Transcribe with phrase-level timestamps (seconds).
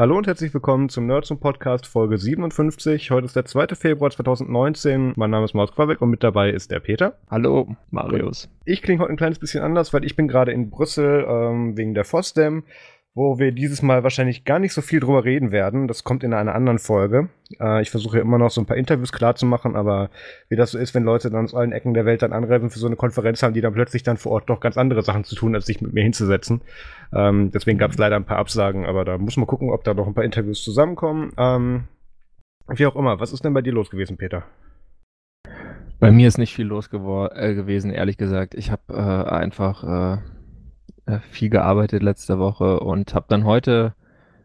[0.00, 3.10] Hallo und herzlich willkommen zum Nerds zum Podcast Folge 57.
[3.10, 3.74] Heute ist der 2.
[3.74, 5.12] Februar 2019.
[5.14, 7.18] Mein Name ist Maus Quabeck und mit dabei ist der Peter.
[7.30, 8.48] Hallo, Marius.
[8.64, 11.92] Ich klinge heute ein kleines bisschen anders, weil ich bin gerade in Brüssel ähm, wegen
[11.92, 12.64] der FOSDEM
[13.14, 15.88] wo wir dieses Mal wahrscheinlich gar nicht so viel drüber reden werden.
[15.88, 17.28] Das kommt in einer anderen Folge.
[17.58, 20.10] Äh, ich versuche ja immer noch so ein paar Interviews klar zu machen, aber
[20.48, 22.78] wie das so ist, wenn Leute dann aus allen Ecken der Welt dann anreisen für
[22.78, 25.34] so eine Konferenz, haben die dann plötzlich dann vor Ort doch ganz andere Sachen zu
[25.34, 26.60] tun, als sich mit mir hinzusetzen.
[27.12, 29.92] Ähm, deswegen gab es leider ein paar Absagen, aber da muss man gucken, ob da
[29.92, 31.32] noch ein paar Interviews zusammenkommen.
[31.36, 31.84] Ähm,
[32.68, 34.44] wie auch immer, was ist denn bei dir los gewesen, Peter?
[35.98, 38.54] Bei mir ist nicht viel los äh, gewesen, ehrlich gesagt.
[38.54, 39.84] Ich habe äh, einfach
[40.16, 40.18] äh,
[41.30, 43.94] viel gearbeitet letzte Woche und habe dann heute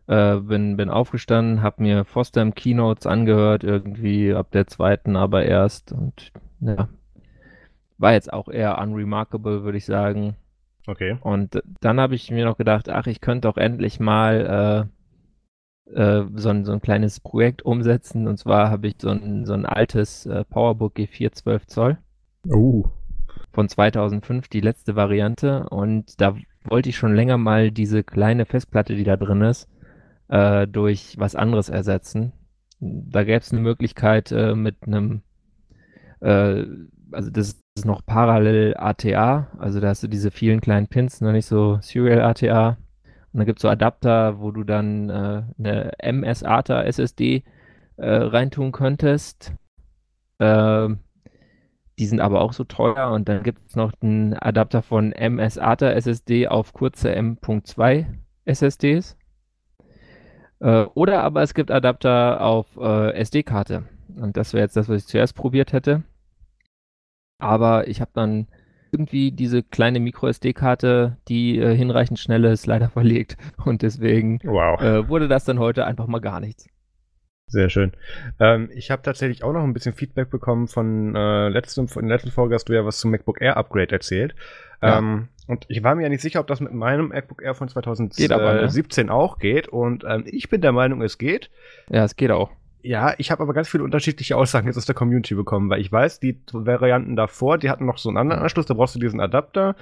[0.08, 5.92] äh, bin, bin aufgestanden, habe mir Foster Keynotes angehört, irgendwie ab der zweiten aber erst
[5.92, 6.90] und ja,
[7.98, 10.36] war jetzt auch eher unremarkable, würde ich sagen.
[10.88, 11.18] Okay.
[11.22, 14.90] Und dann habe ich mir noch gedacht, ach, ich könnte doch endlich mal
[15.88, 18.28] äh, äh, so, ein, so ein kleines Projekt umsetzen.
[18.28, 21.98] Und zwar habe ich so ein, so ein altes äh, Powerbook G4 12 Zoll.
[22.48, 22.86] Oh
[23.56, 25.68] von 2005, die letzte Variante.
[25.70, 29.68] Und da wollte ich schon länger mal diese kleine Festplatte, die da drin ist,
[30.28, 32.34] äh, durch was anderes ersetzen.
[32.80, 35.22] Da gäbe es eine Möglichkeit äh, mit einem,
[36.20, 36.66] äh,
[37.12, 41.32] also das ist noch parallel ATA, also da hast du diese vielen kleinen Pins, noch
[41.32, 42.78] nicht so Serial ATA.
[43.32, 47.44] Und dann gibt es so Adapter, wo du dann äh, eine MS-ATA SSD
[47.98, 49.54] äh, reintun könntest.
[50.40, 51.00] Ähm,
[51.98, 55.58] die sind aber auch so teuer und dann gibt es noch einen Adapter von MS
[55.58, 58.06] ATA SSD auf kurze M.2
[58.46, 59.18] SSDs.
[60.60, 63.84] Äh, oder aber es gibt Adapter auf äh, SD-Karte.
[64.16, 66.04] Und das wäre jetzt das, was ich zuerst probiert hätte.
[67.40, 68.48] Aber ich habe dann
[68.92, 73.38] irgendwie diese kleine Micro-SD-Karte, die äh, hinreichend schnell ist, leider verlegt.
[73.64, 74.80] Und deswegen wow.
[74.82, 76.68] Äh, wurde das dann heute einfach mal gar nichts.
[77.48, 77.92] Sehr schön.
[78.40, 82.18] Ähm, ich habe tatsächlich auch noch ein bisschen Feedback bekommen von äh, letztem, von der
[82.18, 84.36] letzten Folge hast du ja was zum MacBook Air Upgrade erzählt.
[84.82, 84.98] Ja.
[84.98, 87.68] Ähm, und ich war mir ja nicht sicher, ob das mit meinem MacBook Air von
[87.68, 89.14] 2017 aber, ne?
[89.14, 89.68] auch geht.
[89.68, 91.52] Und ähm, ich bin der Meinung, es geht.
[91.90, 92.50] Ja, es geht auch.
[92.82, 95.92] Ja, ich habe aber ganz viele unterschiedliche Aussagen jetzt aus der Community bekommen, weil ich
[95.92, 99.20] weiß, die Varianten davor, die hatten noch so einen anderen Anschluss, da brauchst du diesen
[99.20, 99.76] Adapter.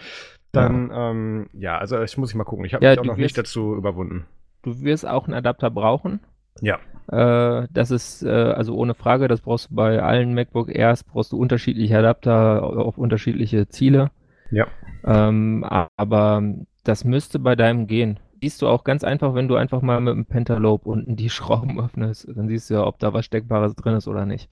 [0.53, 2.66] Dann, ja, ähm, ja also ich muss ich mal gucken.
[2.66, 4.25] Ich habe ja, mich auch noch wirst, nicht dazu überwunden.
[4.62, 6.22] Du wirst auch einen Adapter brauchen.
[6.62, 6.79] Ja.
[7.12, 11.31] Äh, das ist äh, also ohne Frage, das brauchst du bei allen MacBook Airs, brauchst
[11.31, 14.12] du unterschiedliche Adapter auf unterschiedliche Ziele.
[14.52, 14.68] Ja.
[15.06, 15.66] Ähm,
[15.97, 16.44] aber
[16.84, 18.19] das müsste bei deinem gehen.
[18.41, 21.80] Siehst du auch ganz einfach, wenn du einfach mal mit dem Pentalobe unten die Schrauben
[21.80, 24.50] öffnest, dann siehst du ja, ob da was Steckbares drin ist oder nicht.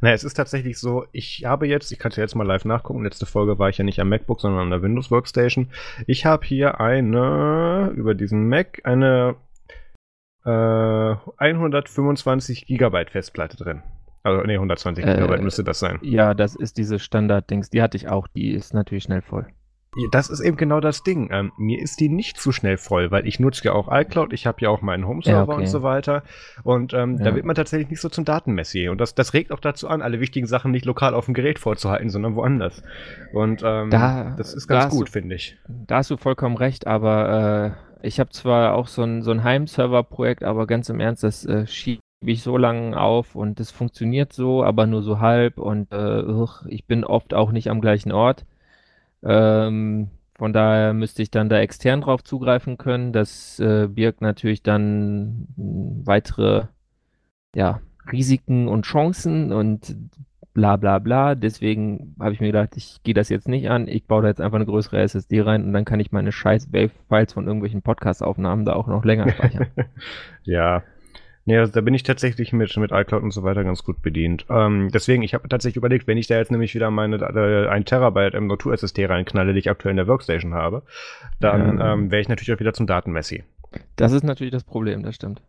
[0.00, 2.64] Na, es ist tatsächlich so, ich habe jetzt, ich kann es ja jetzt mal live
[2.64, 5.70] nachgucken, letzte Folge war ich ja nicht am MacBook, sondern an der Windows Workstation.
[6.06, 9.36] Ich habe hier eine, über diesen Mac, eine
[10.44, 10.50] äh,
[11.38, 13.82] 125 Gigabyte Festplatte drin.
[14.22, 15.98] Also, nee, 120 äh, Gigabyte müsste das sein.
[16.02, 17.70] Ja, das ist diese Standard-Dings.
[17.70, 18.26] Die hatte ich auch.
[18.28, 19.46] Die ist natürlich schnell voll.
[20.10, 21.28] Das ist eben genau das Ding.
[21.30, 24.46] Ähm, mir ist die nicht zu schnell voll, weil ich nutze ja auch iCloud, ich
[24.46, 25.60] habe ja auch meinen Home-Server ja, okay.
[25.60, 26.24] und so weiter.
[26.64, 27.24] Und ähm, ja.
[27.24, 28.90] da wird man tatsächlich nicht so zum Datenmessier.
[28.90, 31.58] Und das, das regt auch dazu an, alle wichtigen Sachen nicht lokal auf dem Gerät
[31.58, 32.82] vorzuhalten, sondern woanders.
[33.32, 35.56] Und ähm, da, das ist ganz gut, finde ich.
[35.68, 39.44] Da hast du vollkommen recht, aber äh, ich habe zwar auch so ein, so ein
[39.44, 44.32] Heimserver-Projekt, aber ganz im Ernst, das äh, schiebe ich so lange auf und das funktioniert
[44.32, 46.22] so, aber nur so halb und äh,
[46.68, 48.46] ich bin oft auch nicht am gleichen Ort.
[49.22, 53.12] Ähm, von daher müsste ich dann da extern drauf zugreifen können.
[53.12, 56.66] Das äh, birgt natürlich dann weitere
[57.54, 59.96] ja, Risiken und Chancen und
[60.54, 61.34] bla bla bla.
[61.34, 63.88] Deswegen habe ich mir gedacht, ich gehe das jetzt nicht an.
[63.88, 66.72] Ich baue da jetzt einfach eine größere SSD rein und dann kann ich meine scheiß
[66.72, 69.66] Wave-Files von irgendwelchen Podcast-Aufnahmen da auch noch länger speichern.
[70.44, 70.82] ja.
[71.46, 74.46] Nee, also da bin ich tatsächlich mit, mit iCloud und so weiter ganz gut bedient.
[74.48, 77.84] Ähm, deswegen, ich habe tatsächlich überlegt, wenn ich da jetzt nämlich wieder meine äh, 1
[77.84, 80.84] Terabyte M.2 SSD reinknalle, die ich aktuell in der Workstation habe,
[81.40, 81.92] dann ja.
[81.92, 83.44] ähm, wäre ich natürlich auch wieder zum Datenmessi.
[83.96, 85.42] Das ist natürlich das Problem, das stimmt.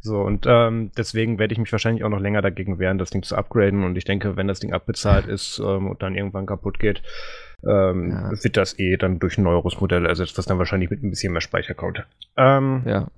[0.00, 3.22] So, und ähm, deswegen werde ich mich wahrscheinlich auch noch länger dagegen wehren, das Ding
[3.22, 3.84] zu upgraden.
[3.84, 7.02] Und ich denke, wenn das Ding abbezahlt ist ähm, und dann irgendwann kaputt geht,
[7.66, 8.30] ähm, ja.
[8.30, 11.32] wird das eh dann durch ein neueres Modell ersetzt, das dann wahrscheinlich mit ein bisschen
[11.32, 12.06] mehr Speichercode.
[12.36, 13.08] Ähm, ja.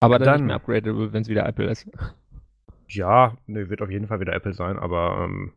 [0.00, 1.88] Aber dann, dann nicht mehr upgradable, wenn es wieder Apple ist.
[2.88, 5.52] Ja, ne, wird auf jeden Fall wieder Apple sein, aber ähm,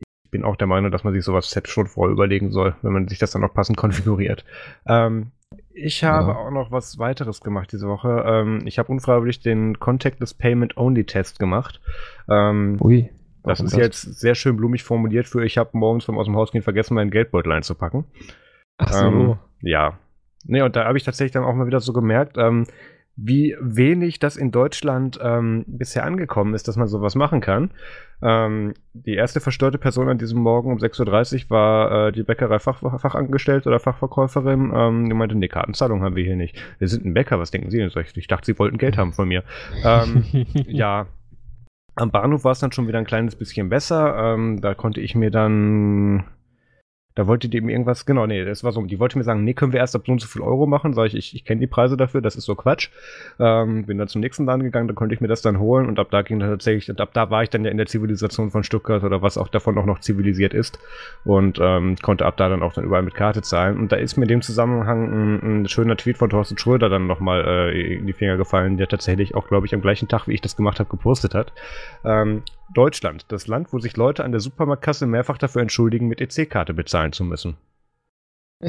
[0.00, 2.92] ich bin auch der Meinung, dass man sich sowas selbst schon vorher überlegen soll, wenn
[2.92, 4.44] man sich das dann noch passend konfiguriert.
[4.86, 5.30] Ähm,
[5.74, 6.38] ich habe ja.
[6.38, 8.24] auch noch was weiteres gemacht diese Woche.
[8.26, 11.80] Ähm, ich habe unfreiwillig den Contactless Payment Only Test gemacht.
[12.28, 13.10] Ähm, Ui.
[13.42, 13.80] Das ist das?
[13.80, 16.94] jetzt sehr schön blumig formuliert für ich habe morgens vom aus dem Haus gehen vergessen,
[16.94, 18.04] meinen Geldbeutel einzupacken.
[18.78, 19.04] Ach so.
[19.04, 19.98] Ähm, ja.
[20.46, 22.66] Nee, und da habe ich tatsächlich dann auch mal wieder so gemerkt, ähm,
[23.16, 27.70] wie wenig das in Deutschland ähm, bisher angekommen ist, dass man sowas machen kann.
[28.22, 33.68] Ähm, die erste verstörte Person an diesem Morgen um 6.30 Uhr war äh, die Bäckerei-Fachangestellte
[33.68, 34.72] oder Fachverkäuferin.
[34.74, 36.56] Ähm, die meinte, nee, Kartenzahlung haben wir hier nicht.
[36.78, 37.90] Wir sind ein Bäcker, was denken Sie denn?
[38.14, 39.44] Ich dachte, Sie wollten Geld haben von mir.
[39.84, 40.24] ähm,
[40.66, 41.06] ja,
[41.94, 44.34] am Bahnhof war es dann schon wieder ein kleines bisschen besser.
[44.34, 46.24] Ähm, da konnte ich mir dann
[47.14, 49.54] da wollte die eben irgendwas, genau, nee, das war so, die wollte mir sagen, nee,
[49.54, 50.94] können wir erst ab so und so viel Euro machen.
[50.94, 52.88] Sag ich, ich, ich kenne die Preise dafür, das ist so Quatsch.
[53.38, 56.00] Ähm, bin dann zum nächsten Laden gegangen, da konnte ich mir das dann holen und
[56.00, 58.50] ab da ging dann tatsächlich, und ab da war ich dann ja in der Zivilisation
[58.50, 60.80] von Stuttgart oder was auch davon auch noch zivilisiert ist
[61.24, 63.78] und ähm, konnte ab da dann auch dann überall mit Karte zahlen.
[63.78, 67.06] Und da ist mir in dem Zusammenhang ein, ein schöner Tweet von Thorsten Schröder dann
[67.06, 70.34] nochmal äh, in die Finger gefallen, der tatsächlich auch, glaube ich, am gleichen Tag, wie
[70.34, 71.52] ich das gemacht habe, gepostet hat.
[72.04, 76.72] Ähm, Deutschland, das Land, wo sich Leute an der Supermarktkasse mehrfach dafür entschuldigen, mit EC-Karte
[76.72, 77.56] bezahlen zu müssen.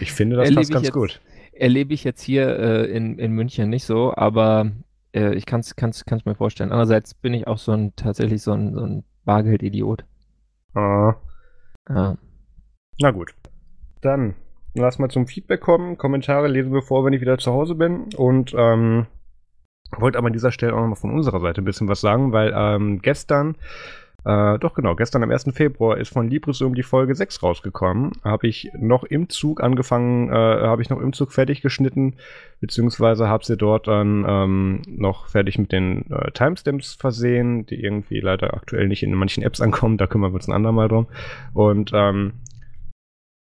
[0.00, 1.20] ich finde das passt ganz jetzt, gut.
[1.52, 4.72] Erlebe ich jetzt hier äh, in, in München nicht so, aber
[5.12, 6.72] äh, ich kann es kann's, kann's mir vorstellen.
[6.72, 10.04] Andererseits bin ich auch so ein tatsächlich so ein, so ein Bargeld-Idiot.
[10.74, 11.14] Ah.
[11.88, 12.16] Ja.
[12.98, 13.34] Na gut.
[14.00, 14.34] Dann
[14.74, 15.98] lass mal zum Feedback kommen.
[15.98, 18.12] Kommentare lesen wir vor, wenn ich wieder zu Hause bin.
[18.16, 19.06] Und ähm,
[19.98, 22.52] wollte aber an dieser Stelle auch nochmal von unserer Seite ein bisschen was sagen, weil
[22.56, 23.56] ähm, gestern,
[24.24, 25.46] äh, doch genau, gestern am 1.
[25.52, 28.12] Februar ist von Librisum die Folge 6 rausgekommen.
[28.22, 32.14] Habe ich noch im Zug angefangen, äh, habe ich noch im Zug fertig geschnitten,
[32.60, 38.20] beziehungsweise habe sie dort dann ähm, noch fertig mit den äh, Timestamps versehen, die irgendwie
[38.20, 41.08] leider aktuell nicht in manchen Apps ankommen, da kümmern wir uns ein andermal drum.
[41.52, 42.34] Und ähm,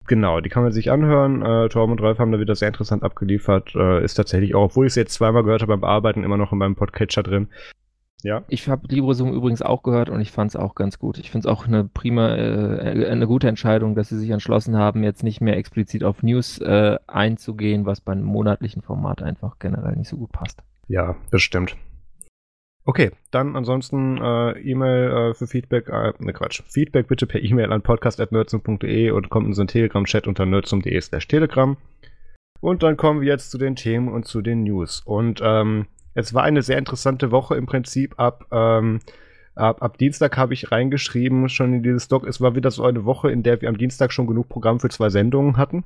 [0.08, 1.42] Genau, die kann man sich anhören.
[1.42, 3.74] Äh, Torben und Ralf haben da wieder sehr interessant abgeliefert.
[3.74, 6.52] Äh, ist tatsächlich auch, obwohl ich es jetzt zweimal gehört habe beim Bearbeiten, immer noch
[6.52, 7.48] in meinem Podcatcher drin.
[8.22, 8.44] Ja.
[8.48, 11.18] Ich habe Librosum übrigens auch gehört und ich fand es auch ganz gut.
[11.18, 15.02] Ich finde es auch eine prima, äh, eine gute Entscheidung, dass sie sich entschlossen haben,
[15.02, 19.96] jetzt nicht mehr explizit auf News äh, einzugehen, was bei einem monatlichen Format einfach generell
[19.96, 20.62] nicht so gut passt.
[20.88, 21.76] Ja, das stimmt.
[22.84, 27.72] Okay, dann ansonsten äh, E-Mail äh, für Feedback, äh, ne Quatsch, Feedback bitte per E-Mail
[27.72, 31.76] an podcast.nerdsum.de und kommt in unseren Telegram-Chat unter nerdsum.de slash telegram.
[32.60, 35.00] Und dann kommen wir jetzt zu den Themen und zu den News.
[35.04, 39.00] Und ähm, es war eine sehr interessante Woche im Prinzip ab, ähm,
[39.54, 43.04] ab, ab Dienstag habe ich reingeschrieben, schon in dieses Doc, es war wieder so eine
[43.04, 45.84] Woche, in der wir am Dienstag schon genug Programm für zwei Sendungen hatten.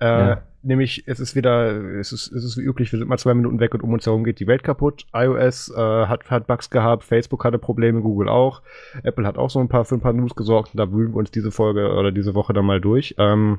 [0.00, 0.42] Äh, ja.
[0.64, 3.58] Nämlich, es ist wieder, es ist, es ist wie üblich, wir sind mal zwei Minuten
[3.58, 5.06] weg und um uns herum geht die Welt kaputt.
[5.12, 8.62] iOS äh, hat, hat Bugs gehabt, Facebook hatte Probleme, Google auch.
[9.02, 11.18] Apple hat auch so ein paar für ein paar News gesorgt und da wühlen wir
[11.18, 13.14] uns diese Folge oder diese Woche dann mal durch.
[13.18, 13.58] Ähm,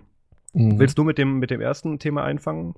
[0.54, 0.80] mhm.
[0.80, 2.76] Willst du mit dem, mit dem ersten Thema einfangen?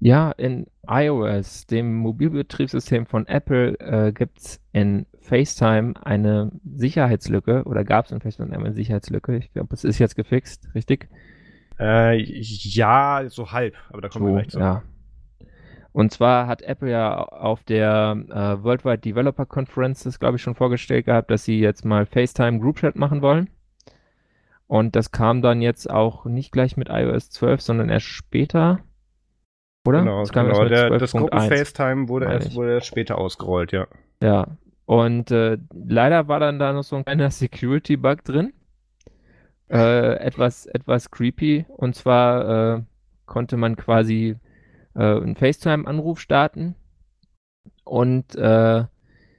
[0.00, 7.84] Ja, in iOS, dem Mobilbetriebssystem von Apple, äh, gibt es in FaceTime eine Sicherheitslücke oder
[7.84, 9.36] gab es in FaceTime eine Sicherheitslücke.
[9.36, 11.08] Ich glaube, es ist jetzt gefixt, richtig?
[11.80, 14.58] Äh, ja, so halb, aber da kommen so, wir gleich zu.
[14.60, 14.82] Ja.
[15.92, 20.54] Und zwar hat Apple ja auf der äh, Worldwide Developer Conference das, glaube ich, schon
[20.54, 23.50] vorgestellt gehabt, dass sie jetzt mal FaceTime Group Chat machen wollen.
[24.68, 28.80] Und das kam dann jetzt auch nicht gleich mit iOS 12, sondern erst später.
[29.88, 30.00] Oder?
[30.00, 30.64] Genau, das, genau.
[30.66, 33.86] Der, das Gruppen-FaceTime wurde erst, wurde erst später ausgerollt, ja.
[34.22, 34.46] Ja.
[34.84, 38.52] Und äh, leider war dann da noch so ein kleiner Security-Bug drin
[39.70, 41.64] äh, etwas, etwas creepy.
[41.68, 42.82] Und zwar äh,
[43.26, 44.36] konnte man quasi
[44.94, 46.74] äh, einen FaceTime-Anruf starten
[47.84, 48.84] und äh,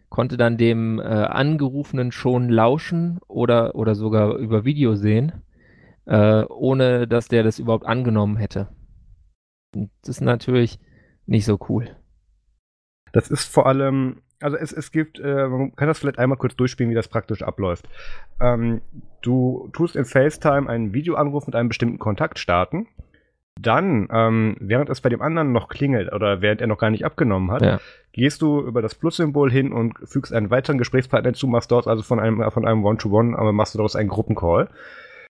[0.10, 5.44] konnte dann dem äh, Angerufenen schon lauschen oder, oder sogar über Video sehen,
[6.08, 8.70] ohne dass der das überhaupt angenommen hätte.
[9.72, 10.80] Das ist natürlich
[11.26, 11.96] nicht so cool.
[13.12, 16.56] Das ist vor allem also es, es gibt, äh, man kann das vielleicht einmal kurz
[16.56, 17.88] durchspielen, wie das praktisch abläuft.
[18.40, 18.82] Ähm,
[19.22, 22.88] du tust in FaceTime einen Videoanruf mit einem bestimmten Kontakt starten.
[23.60, 27.04] Dann, ähm, während es bei dem anderen noch klingelt oder während er noch gar nicht
[27.04, 27.80] abgenommen hat, ja.
[28.14, 32.02] gehst du über das Plus-Symbol hin und fügst einen weiteren Gesprächspartner hinzu, machst dort also
[32.02, 34.70] von einem von einem One-to-One, aber machst du daraus einen Gruppencall.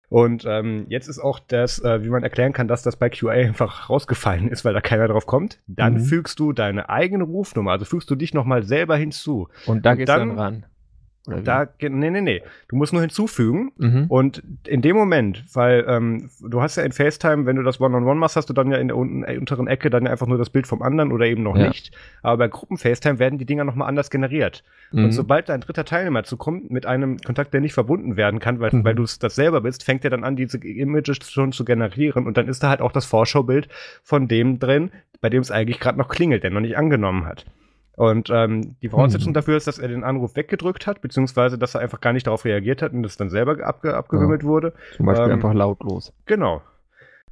[0.08, 3.30] Und ähm, jetzt ist auch das, äh, wie man erklären kann, dass das bei QA
[3.30, 5.58] einfach rausgefallen ist, weil da keiner drauf kommt.
[5.66, 6.00] Dann mhm.
[6.00, 9.48] fügst du deine eigene Rufnummer, also fügst du dich nochmal selber hinzu.
[9.66, 10.66] Und da geht's dann, dann ran.
[11.42, 12.42] Da, nee, nee, nee.
[12.68, 13.72] Du musst nur hinzufügen.
[13.76, 14.06] Mhm.
[14.08, 18.06] Und in dem Moment, weil ähm, du hast ja in FaceTime, wenn du das One-on-One
[18.06, 20.26] -on -One machst, hast du dann ja in der unten, äh, unteren Ecke dann einfach
[20.26, 21.68] nur das Bild vom anderen oder eben noch ja.
[21.68, 21.96] nicht.
[22.22, 24.64] Aber bei Gruppen-FaceTime werden die Dinger nochmal anders generiert.
[24.92, 25.04] Mhm.
[25.04, 28.70] Und sobald ein dritter Teilnehmer zukommt mit einem Kontakt, der nicht verbunden werden kann, weil,
[28.72, 28.84] mhm.
[28.84, 32.26] weil du das selber bist, fängt er dann an, diese Images schon zu generieren.
[32.26, 33.68] Und dann ist da halt auch das Vorschaubild
[34.02, 37.44] von dem drin, bei dem es eigentlich gerade noch klingelt, der noch nicht angenommen hat.
[37.98, 39.34] Und ähm, die Voraussetzung mhm.
[39.34, 42.44] dafür ist, dass er den Anruf weggedrückt hat, beziehungsweise dass er einfach gar nicht darauf
[42.44, 44.48] reagiert hat und es dann selber abge abgewimmelt ja.
[44.48, 44.72] wurde.
[44.96, 46.12] Zum Beispiel ähm, einfach lautlos.
[46.26, 46.62] Genau.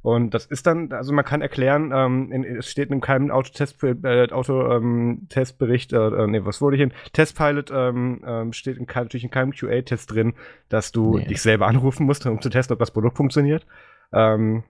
[0.01, 3.81] Und das ist dann, also man kann erklären, ähm, in, es steht in keinem Autotest,
[3.81, 6.91] äh, Auto, ähm, Testbericht, äh, äh, nee, was wurde ich hin?
[7.13, 10.33] Testpilot ähm, ähm, steht in, natürlich in keinem QA-Test drin,
[10.67, 11.27] dass du nee.
[11.27, 13.65] dich selber anrufen musst, um zu testen, ob das Produkt funktioniert.
[14.11, 14.63] Ähm,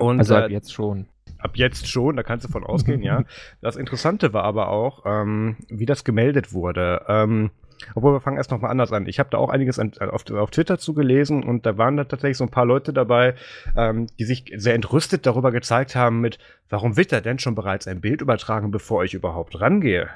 [0.00, 1.06] und, also äh, jetzt schon.
[1.38, 3.24] Ab jetzt schon, da kannst du von ausgehen, ja.
[3.60, 7.04] Das Interessante war aber auch, ähm, wie das gemeldet wurde.
[7.08, 7.50] Ähm,
[7.94, 9.06] obwohl, wir fangen erst nochmal anders an.
[9.06, 12.38] Ich habe da auch einiges an, auf, auf, Twitter zugelesen und da waren da tatsächlich
[12.38, 13.34] so ein paar Leute dabei,
[13.76, 17.86] ähm, die sich sehr entrüstet darüber gezeigt haben mit, warum wird da denn schon bereits
[17.86, 20.08] ein Bild übertragen, bevor ich überhaupt rangehe?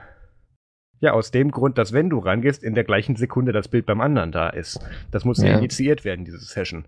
[1.00, 4.02] Ja, aus dem Grund, dass wenn du rangehst, in der gleichen Sekunde das Bild beim
[4.02, 4.80] anderen da ist.
[5.10, 5.56] Das muss ja.
[5.56, 6.84] initiiert werden, diese Session.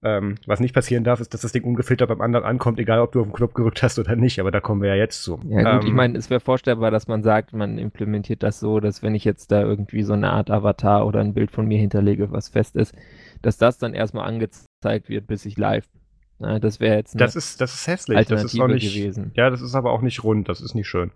[0.00, 3.10] Ähm, was nicht passieren darf, ist, dass das Ding ungefiltert beim anderen ankommt, egal ob
[3.10, 5.40] du auf den Knopf gerückt hast oder nicht, aber da kommen wir ja jetzt zu.
[5.48, 8.78] Ja gut, ähm, ich meine, es wäre vorstellbar, dass man sagt, man implementiert das so,
[8.78, 11.78] dass wenn ich jetzt da irgendwie so eine Art Avatar oder ein Bild von mir
[11.78, 12.94] hinterlege, was fest ist,
[13.42, 15.88] dass das dann erstmal angezeigt wird, bis ich live.
[16.38, 18.16] Na, das wäre jetzt das ist, das ist hässlich.
[18.16, 19.32] Alternative das ist nicht, gewesen.
[19.34, 21.10] Ja, das ist aber auch nicht rund, das ist nicht schön.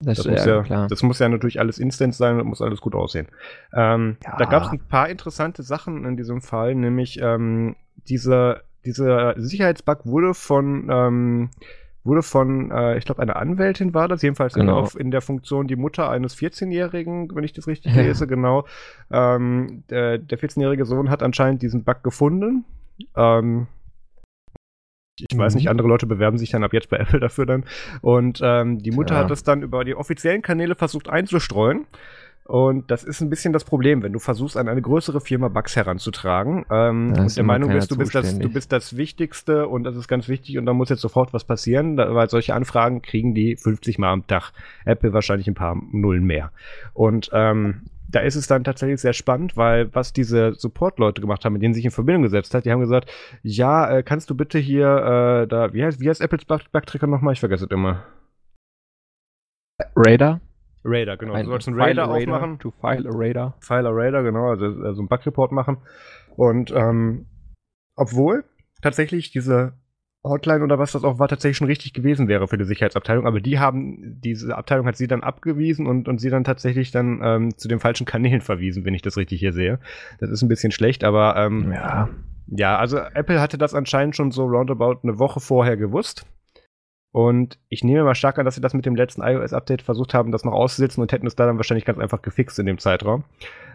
[0.00, 0.88] Das, das, muss ja, klar.
[0.88, 3.28] das muss ja natürlich alles instant sein und muss alles gut aussehen.
[3.72, 4.36] Ähm, ja.
[4.36, 7.76] Da gab es ein paar interessante Sachen in diesem Fall, nämlich ähm,
[8.06, 11.50] dieser, dieser Sicherheitsbug wurde von, ähm,
[12.04, 14.86] wurde von, äh, ich glaube, einer Anwältin war das, jedenfalls genau.
[14.94, 18.66] in, in, der Funktion die Mutter eines 14-Jährigen, wenn ich das richtig lese, genau.
[19.10, 22.66] Ähm, der, der 14-jährige Sohn hat anscheinend diesen Bug gefunden.
[23.16, 23.66] Ähm,
[25.18, 25.70] ich weiß nicht, mhm.
[25.70, 27.64] andere Leute bewerben sich dann ab jetzt bei Apple dafür dann.
[28.02, 29.20] Und ähm, die Mutter ja.
[29.20, 31.86] hat es dann über die offiziellen Kanäle versucht einzustreuen.
[32.44, 35.74] Und das ist ein bisschen das Problem, wenn du versuchst, an eine größere Firma Bugs
[35.74, 39.96] heranzutragen ähm, und der Meinung bist, du bist, das, du bist das Wichtigste und das
[39.96, 43.56] ist ganz wichtig und da muss jetzt sofort was passieren, weil solche Anfragen kriegen die
[43.56, 44.52] 50 Mal am Tag.
[44.84, 46.52] Apple wahrscheinlich ein paar Nullen mehr.
[46.94, 47.82] Und ähm,
[48.16, 51.74] da ist es dann tatsächlich sehr spannend, weil was diese Support-Leute gemacht haben, mit denen
[51.74, 55.46] sich in Verbindung gesetzt hat, die haben gesagt, ja, äh, kannst du bitte hier, äh,
[55.46, 57.34] da, wie heißt, wie heißt Apples Bugtracker nochmal?
[57.34, 58.04] Ich vergesse es immer.
[59.94, 60.40] Radar?
[60.82, 61.34] Radar, genau.
[61.34, 62.58] Ein du sollst einen Radar aufmachen.
[62.58, 63.54] To file a Radar.
[63.60, 65.76] File a Radar, genau, also, also einen Bug-Report machen.
[66.36, 67.26] Und ähm,
[67.96, 68.44] obwohl
[68.80, 69.74] tatsächlich diese
[70.28, 73.26] Hotline oder was das auch war, tatsächlich schon richtig gewesen wäre für die Sicherheitsabteilung.
[73.26, 77.20] Aber die haben, diese Abteilung hat sie dann abgewiesen und, und sie dann tatsächlich dann
[77.22, 79.78] ähm, zu den falschen Kanälen verwiesen, wenn ich das richtig hier sehe.
[80.18, 82.08] Das ist ein bisschen schlecht, aber ähm, ja.
[82.48, 86.26] Ja, also Apple hatte das anscheinend schon so roundabout eine Woche vorher gewusst.
[87.12, 90.32] Und ich nehme mal stark an, dass sie das mit dem letzten iOS-Update versucht haben,
[90.32, 93.24] das noch auszusitzen und hätten es da dann wahrscheinlich ganz einfach gefixt in dem Zeitraum.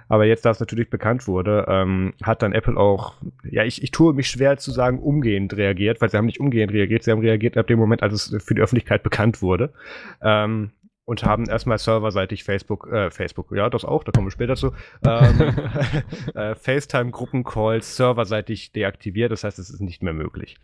[0.07, 3.15] Aber jetzt, da es natürlich bekannt wurde, ähm, hat dann Apple auch,
[3.49, 6.73] ja, ich, ich tue mich schwer zu sagen, umgehend reagiert, weil sie haben nicht umgehend
[6.73, 9.73] reagiert, sie haben reagiert ab dem Moment, als es für die Öffentlichkeit bekannt wurde.
[10.21, 10.71] Ähm,
[11.05, 14.71] und haben erstmal serverseitig Facebook, äh, Facebook, ja, das auch, da kommen wir später zu,
[15.05, 15.55] ähm,
[16.35, 20.57] äh, FaceTime-Gruppencalls serverseitig deaktiviert, das heißt, es ist nicht mehr möglich.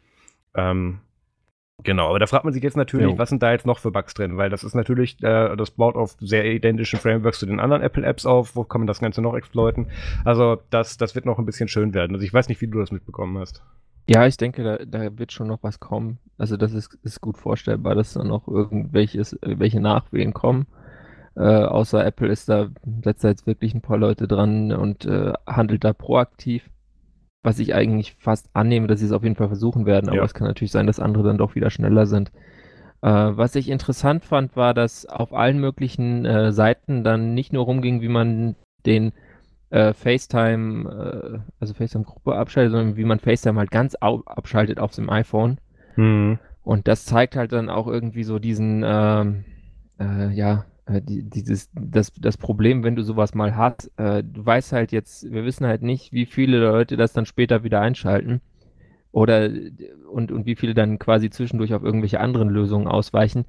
[0.56, 1.00] Ähm,
[1.84, 3.17] Genau, aber da fragt man sich jetzt natürlich, jo.
[3.17, 4.38] was sind da jetzt noch für Bugs drin?
[4.38, 8.25] Weil das ist natürlich, äh, das baut auf sehr identischen Frameworks zu den anderen Apple-Apps
[8.25, 8.55] auf.
[8.55, 9.88] Wo kann man das Ganze noch exploiten?
[10.25, 12.15] Also, das, das wird noch ein bisschen schön werden.
[12.15, 13.62] Also, ich weiß nicht, wie du das mitbekommen hast.
[14.10, 16.17] Ja, ich denke, da, da wird schon noch was kommen.
[16.39, 20.65] Also, das ist, ist gut vorstellbar, dass da noch irgendwelches, welche Nachwehen kommen.
[21.36, 22.69] Äh, außer Apple ist da
[23.03, 26.63] letztens wirklich ein paar Leute dran und äh, handelt da proaktiv
[27.44, 30.24] was ich eigentlich fast annehme, dass sie es auf jeden Fall versuchen werden, aber ja.
[30.24, 32.32] es kann natürlich sein, dass andere dann doch wieder schneller sind.
[33.01, 37.65] Äh, was ich interessant fand, war, dass auf allen möglichen äh, Seiten dann nicht nur
[37.65, 39.13] rumging, wie man den
[39.70, 45.10] äh, FaceTime, äh, also FaceTime-Gruppe abschaltet, sondern wie man FaceTime halt ganz abschaltet auf dem
[45.10, 45.60] iPhone.
[45.96, 46.39] Mhm.
[46.63, 49.46] Und das zeigt halt dann auch irgendwie so diesen, ähm,
[50.00, 54.72] äh, ja, die, dieses, das, das Problem, wenn du sowas mal hast, äh, du weißt
[54.72, 58.41] halt jetzt, wir wissen halt nicht, wie viele Leute das dann später wieder einschalten
[59.12, 59.50] oder
[60.12, 63.46] und, und wie viele dann quasi zwischendurch auf irgendwelche anderen Lösungen ausweichen,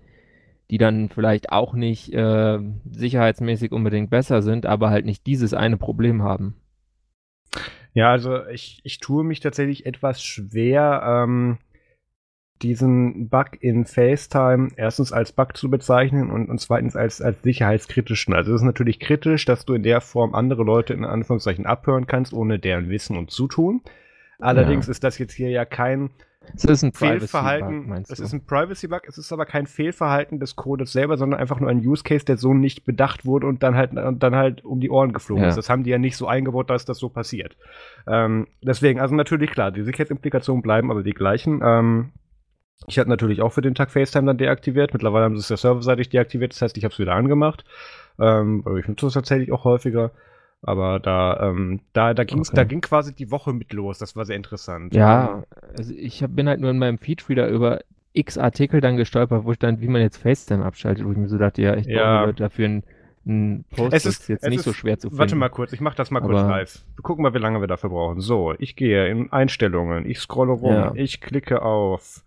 [0.70, 2.58] die dann vielleicht auch nicht äh,
[2.90, 6.56] sicherheitsmäßig unbedingt besser sind, aber halt nicht dieses eine Problem haben.
[7.94, 11.58] Ja, also ich, ich tue mich tatsächlich etwas schwer, ähm,
[12.62, 18.34] diesen Bug in FaceTime erstens als Bug zu bezeichnen und, und zweitens als, als sicherheitskritischen.
[18.34, 22.06] Also es ist natürlich kritisch, dass du in der Form andere Leute in Anführungszeichen abhören
[22.06, 23.82] kannst, ohne deren Wissen und Zutun.
[24.38, 24.92] Allerdings ja.
[24.92, 26.10] ist das jetzt hier ja kein
[26.54, 27.88] es ist ein Fehlverhalten.
[27.88, 31.60] Bug, es ist ein Privacy-Bug, es ist aber kein Fehlverhalten des Codes selber, sondern einfach
[31.60, 34.80] nur ein Use Case, der so nicht bedacht wurde und dann halt, dann halt um
[34.80, 35.50] die Ohren geflogen ja.
[35.50, 35.56] ist.
[35.56, 37.56] Das haben die ja nicht so eingebaut, dass das so passiert.
[38.06, 41.60] Ähm, deswegen, also natürlich klar, die Sicherheitsimplikationen bleiben aber die gleichen.
[41.62, 42.12] Ähm,
[42.86, 44.92] ich hatte natürlich auch für den Tag FaceTime dann deaktiviert.
[44.92, 47.64] Mittlerweile haben sie es ja serverseitig deaktiviert, das heißt, ich habe es wieder angemacht.
[48.20, 50.10] Ähm, ich nutze es tatsächlich auch häufiger.
[50.60, 52.56] Aber da, ähm, da, da, ging's, Okay.
[52.56, 53.98] da ging quasi die Woche mit los.
[53.98, 54.92] Das war sehr interessant.
[54.92, 55.44] Ja,
[55.76, 57.80] also ich hab, bin halt nur in meinem Feedreader über
[58.12, 61.38] x Artikel dann gestolpert, wo stand, wie man jetzt FaceTime abschaltet, wo ich mir so
[61.38, 62.22] dachte, ja, ich Ja.
[62.24, 62.82] brauche dafür einen,
[63.24, 65.18] einen Post, Es das ist- jetzt es nicht so ist- schwer zu finden.
[65.20, 66.84] Warte mal kurz, ich mach das mal kurz Aber- live.
[66.96, 68.20] Wir gucken mal, wie lange wir dafür brauchen.
[68.20, 70.92] So, ich gehe in Einstellungen, ich scrolle rum, Ja.
[70.96, 72.24] ich klicke auf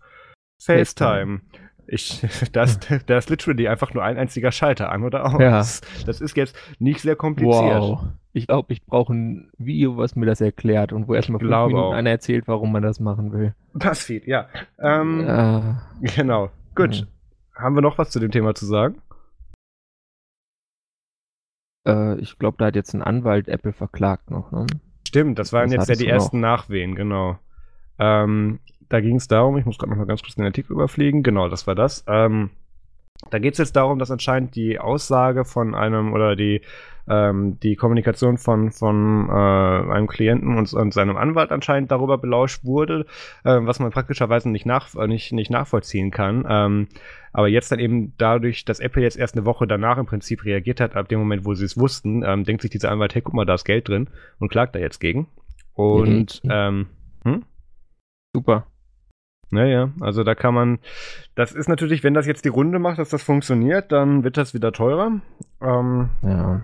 [0.64, 1.40] FaceTime.
[1.86, 5.40] Ich, das, da ist literally einfach nur ein einziger Schalter an oder aus.
[5.40, 6.04] Ja.
[6.06, 7.80] Das ist jetzt nicht sehr kompliziert.
[7.80, 8.04] Wow.
[8.34, 11.74] Ich glaube, ich brauche ein Video, was mir das erklärt und wo erstmal fünf Minuten
[11.76, 11.92] auch.
[11.92, 13.54] einer erzählt, warum man das machen will.
[13.74, 14.48] Buzzfeed, ja.
[14.78, 15.74] Ähm, Äh,
[16.16, 16.50] Genau.
[16.74, 16.94] Gut.
[16.96, 17.06] Hm.
[17.54, 19.02] Haben wir noch was zu dem Thema zu sagen?
[21.86, 24.50] äh, ich glaube, da hat jetzt ein Anwalt Apple verklagt noch.
[24.52, 24.66] Ne?
[25.06, 26.14] Stimmt, das waren Das jetzt ja die du noch.
[26.14, 27.38] ersten Nachwehen, genau.
[27.98, 28.60] Ähm,
[28.92, 31.48] da ging es darum, ich muss gerade noch mal ganz kurz den Artikel überfliegen, genau,
[31.48, 32.04] das war das.
[32.06, 32.50] Ähm,
[33.30, 36.60] da geht es jetzt darum, dass anscheinend die Aussage von einem oder die,
[37.08, 42.64] ähm, die Kommunikation von, von äh, einem Klienten und, und seinem Anwalt anscheinend darüber belauscht
[42.64, 43.06] wurde,
[43.44, 46.44] äh, was man praktischerweise nicht, nach, äh, nicht, nicht nachvollziehen kann.
[46.46, 46.88] Ähm,
[47.32, 50.80] aber jetzt dann eben dadurch, dass Apple jetzt erst eine Woche danach im Prinzip reagiert
[50.80, 53.32] hat, ab dem Moment, wo sie es wussten, ähm, denkt sich dieser Anwalt, hey, guck
[53.32, 55.28] mal, da ist Geld drin und klagt da jetzt gegen.
[55.72, 56.50] Und Mhm.
[56.50, 56.86] ähm,
[57.24, 57.44] hm?
[58.34, 58.66] Super.
[59.52, 60.78] Naja, also da kann man,
[61.34, 64.54] das ist natürlich, wenn das jetzt die Runde macht, dass das funktioniert, dann wird das
[64.54, 65.20] wieder teurer.
[65.60, 66.62] Ähm, Ja.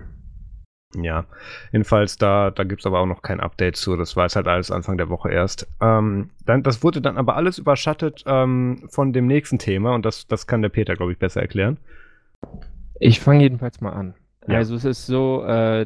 [0.95, 1.25] ja,
[1.71, 3.95] jedenfalls da, da gibt es aber auch noch kein Update zu.
[3.95, 5.67] Das war jetzt halt alles Anfang der Woche erst.
[5.79, 10.25] Ähm, dann, das wurde dann aber alles überschattet ähm, von dem nächsten Thema und das,
[10.25, 11.77] das kann der Peter, glaube ich, besser erklären.
[12.99, 14.15] Ich fange jedenfalls mal an.
[14.47, 14.55] Ja.
[14.55, 15.85] Also es ist so, äh,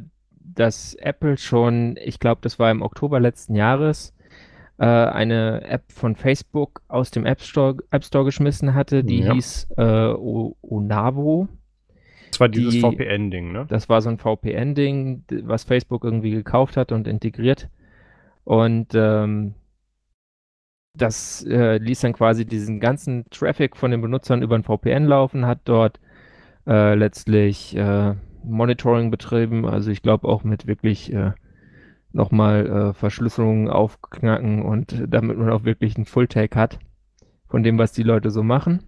[0.55, 4.12] dass Apple schon, ich glaube, das war im Oktober letzten Jahres,
[4.79, 9.33] äh, eine App von Facebook aus dem App Store, App Store geschmissen hatte, die Ja.
[9.33, 10.13] hieß äh,
[10.63, 11.47] Onavo.
[12.31, 13.65] Das war dieses Die- VPN-Ding, ne?
[13.69, 17.69] Das war so ein VPN-Ding, was Facebook irgendwie gekauft hat und integriert.
[18.43, 19.53] Und ähm,
[20.97, 25.45] das äh, ließ dann quasi diesen ganzen Traffic von den Benutzern über ein VPN laufen,
[25.45, 25.99] hat dort
[26.67, 28.13] äh, letztlich äh,
[28.43, 31.31] Monitoring betrieben, also ich glaube auch mit wirklich äh,
[32.13, 36.79] nochmal äh, Verschlüsselungen aufknacken und äh, damit man auch wirklich einen Full-Take hat
[37.49, 38.83] von dem, was die Leute so machen.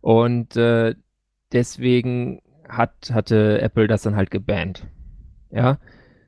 [0.00, 0.94] Und äh,
[1.52, 4.86] deswegen hat, hatte Apple das dann halt gebannt.
[5.50, 5.78] Ja,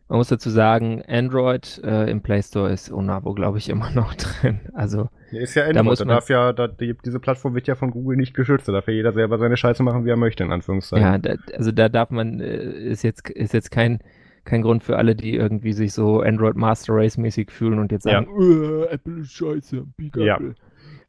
[0.08, 4.14] man muss dazu sagen, Android äh, im Play Store ist Onavo, glaube ich, immer noch
[4.14, 4.60] drin.
[4.74, 5.84] Also ist ja Da Android.
[5.86, 8.66] muss Da man- darf ja, da, die, diese Plattform wird ja von Google nicht geschützt.
[8.68, 11.06] Da darf ja jeder selber seine Scheiße machen, wie er möchte, in Anführungszeichen.
[11.06, 12.56] ja, da, also da darf man, äh,
[12.90, 14.00] ist jetzt, ist jetzt kein,
[14.44, 18.04] kein Grund für alle, die irgendwie sich so Android Master Race mäßig fühlen und jetzt
[18.06, 18.22] Ja.
[18.22, 20.36] sagen, "Äh, Apple ist scheiße, Big Ja.
[20.36, 20.54] Apple.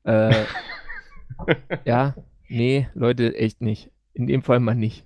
[0.04, 0.46] Äh,
[1.86, 2.16] ja,
[2.50, 3.90] nee, Leute, echt nicht.
[4.14, 5.06] In dem Fall mal nicht.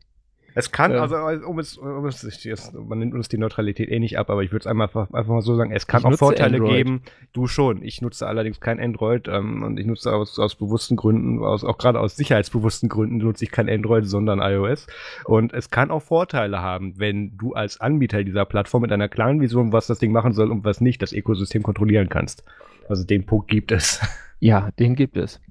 [0.57, 1.01] Es kann, Ja.
[1.01, 4.41] also um es, um es jetzt, man nimmt uns die Neutralität eh nicht ab, aber
[4.41, 6.71] ich würde es einmal einfach, einfach mal so sagen, es kann Ich auch Vorteile Android.
[6.77, 7.01] geben.
[7.33, 7.83] Du schon.
[7.83, 11.77] Ich nutze allerdings kein Android ähm, und ich nutze aus, aus bewussten Gründen, aus, auch
[11.77, 14.87] gerade aus sicherheitsbewussten Gründen nutze ich kein Android, sondern iOS.
[15.25, 19.41] Und es kann auch Vorteile haben, wenn du als Anbieter dieser Plattform mit einer klaren
[19.41, 22.43] Vision, was das Ding machen soll und was nicht, das Ökosystem kontrollieren kannst.
[22.87, 23.99] Also den Punkt gibt es.
[24.39, 25.41] Ja, den gibt es.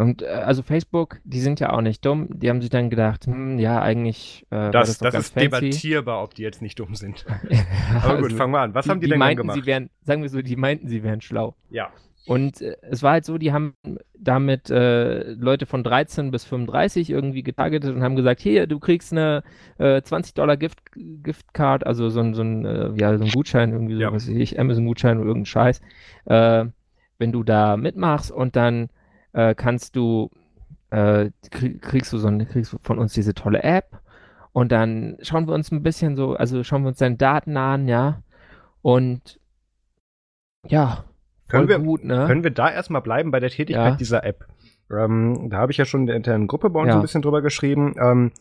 [0.00, 2.28] Und äh, also Facebook, die sind ja auch nicht dumm.
[2.30, 5.48] Die haben sich dann gedacht, hm, ja, eigentlich äh, Das, das, das ist fancy.
[5.50, 7.26] debattierbar, ob die jetzt nicht dumm sind.
[8.02, 8.74] Aber gut, also, fangen wir an.
[8.74, 9.56] Was die, haben die, die denn meinten, gemacht?
[9.60, 11.54] sie wären, sagen wir so, die meinten, sie wären schlau.
[11.70, 11.90] ja.
[12.26, 13.74] Und äh, es war halt so, die haben
[14.16, 19.10] damit äh, Leute von 13 bis 35 irgendwie getargetet und haben gesagt, hier, du kriegst
[19.12, 19.42] eine
[19.78, 23.72] äh, 20 Dollar Gift, Giftcard, also so ein, so ein, äh, ja, so ein Gutschein,
[23.72, 24.12] irgendwie so, Ja.
[24.12, 25.80] was weiß ich, Amazon-Gutschein oder irgendein Scheiß,
[26.26, 26.66] äh,
[27.18, 28.90] wenn du da mitmachst und dann
[29.32, 30.30] äh, kannst du,
[30.90, 34.00] äh, krieg, kriegst du so eine, kriegst du von uns diese tolle App
[34.52, 37.86] und dann schauen wir uns ein bisschen so, also schauen wir uns deine Daten an,
[37.88, 38.22] ja,
[38.82, 39.38] und
[40.66, 41.04] ja,
[41.48, 42.26] Können wir- gut, ne?
[42.26, 43.96] Können wir da erstmal bleiben bei der Tätigkeit Ja.
[43.96, 44.46] dieser App?
[44.90, 46.96] Ähm, da habe ich ja schon in der internen Gruppe bei uns Ja.
[46.96, 47.94] ein bisschen drüber geschrieben.
[48.00, 48.32] Ähm,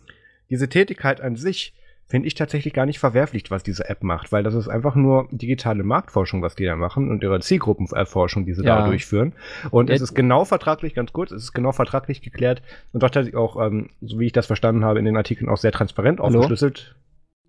[0.49, 1.73] diese Tätigkeit an sich
[2.09, 5.27] finde ich tatsächlich gar nicht verwerflich, was diese App macht, weil das ist einfach nur
[5.31, 8.85] digitale Marktforschung, was die da machen und ihre Zielgruppenerforschung, die sie da Ja.
[8.87, 9.33] durchführen.
[9.69, 12.61] Und es Jetzt- ist genau vertraglich, ganz kurz, es ist genau vertraglich geklärt
[12.93, 15.49] und dort hat sich auch, ähm, so wie ich das verstanden habe, in den Artikeln
[15.49, 16.39] auch sehr transparent Hallo?
[16.39, 16.95] aufgeschlüsselt.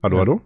[0.03, 0.20] Hallo, Ja.
[0.20, 0.40] hallo?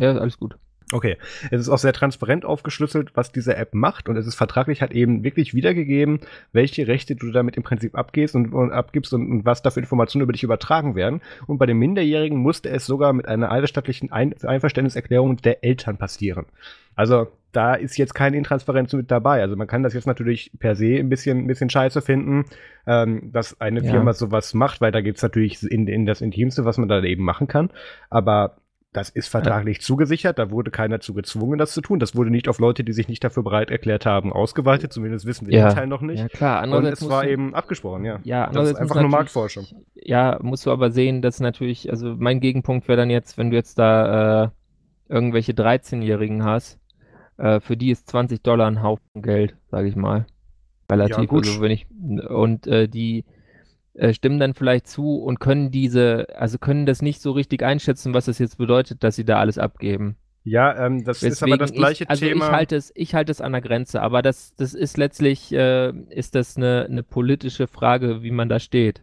[0.00, 0.56] Ja, alles gut.
[0.92, 1.16] Okay,
[1.50, 4.92] es ist auch sehr transparent aufgeschlüsselt, was diese App macht und es ist vertraglich halt
[4.92, 6.20] eben wirklich wiedergegeben,
[6.52, 9.80] welche Rechte du damit im Prinzip abgehst und, und abgibst und, und was da für
[9.80, 11.20] Informationen über dich übertragen werden.
[11.46, 16.46] Und bei den Minderjährigen musste es sogar mit einer eidesstattlichen Ein Einverständniserklärung der Eltern passieren.
[16.94, 19.40] Also da ist jetzt keine Intransparenz mit dabei.
[19.40, 22.44] Also man kann das jetzt natürlich per se ein bisschen, ein bisschen scheiße finden,
[22.86, 23.90] ähm, dass eine Ja.
[23.90, 27.24] Firma sowas macht, weil da geht's natürlich in, in das Intimste, was man da eben
[27.24, 27.70] machen kann.
[28.10, 28.56] Aber
[28.92, 29.82] das ist vertraglich ja.
[29.82, 31.98] zugesichert, da wurde keiner zu gezwungen, das zu tun.
[31.98, 34.92] Das wurde nicht auf Leute, die sich nicht dafür bereit erklärt haben, ausgeweitet.
[34.92, 35.68] Zumindest wissen wir ja.
[35.68, 36.20] den Teil noch nicht.
[36.20, 36.66] Ja, klar.
[36.66, 38.18] Und es war eben abgesprochen, ja.
[38.24, 39.66] Ja, das ist einfach nur Marktforschung.
[39.94, 43.56] Ja, musst du aber sehen, dass natürlich, also mein Gegenpunkt wäre dann jetzt, wenn du
[43.56, 44.48] jetzt da äh,
[45.08, 46.80] irgendwelche 13-Jährigen hast,
[47.36, 50.26] äh, für die ist 20 Dollar ein Haufen Geld, sage ich mal.
[50.90, 51.18] Relativ.
[51.18, 51.46] Ja, gut.
[51.46, 51.86] Also wenn ich,
[52.30, 53.26] und äh, die
[53.98, 58.14] äh, stimmen dann vielleicht zu und können diese, also können das nicht so richtig einschätzen,
[58.14, 60.16] was das jetzt bedeutet, dass sie da alles abgeben.
[60.44, 62.46] Ja, ähm, das Deswegen ist aber das gleiche ich, also Thema.
[62.46, 65.92] Ich halte es, ich halte es an der Grenze, aber das, das ist letztlich, äh,
[66.10, 69.02] ist das eine, eine politische Frage, wie man da steht.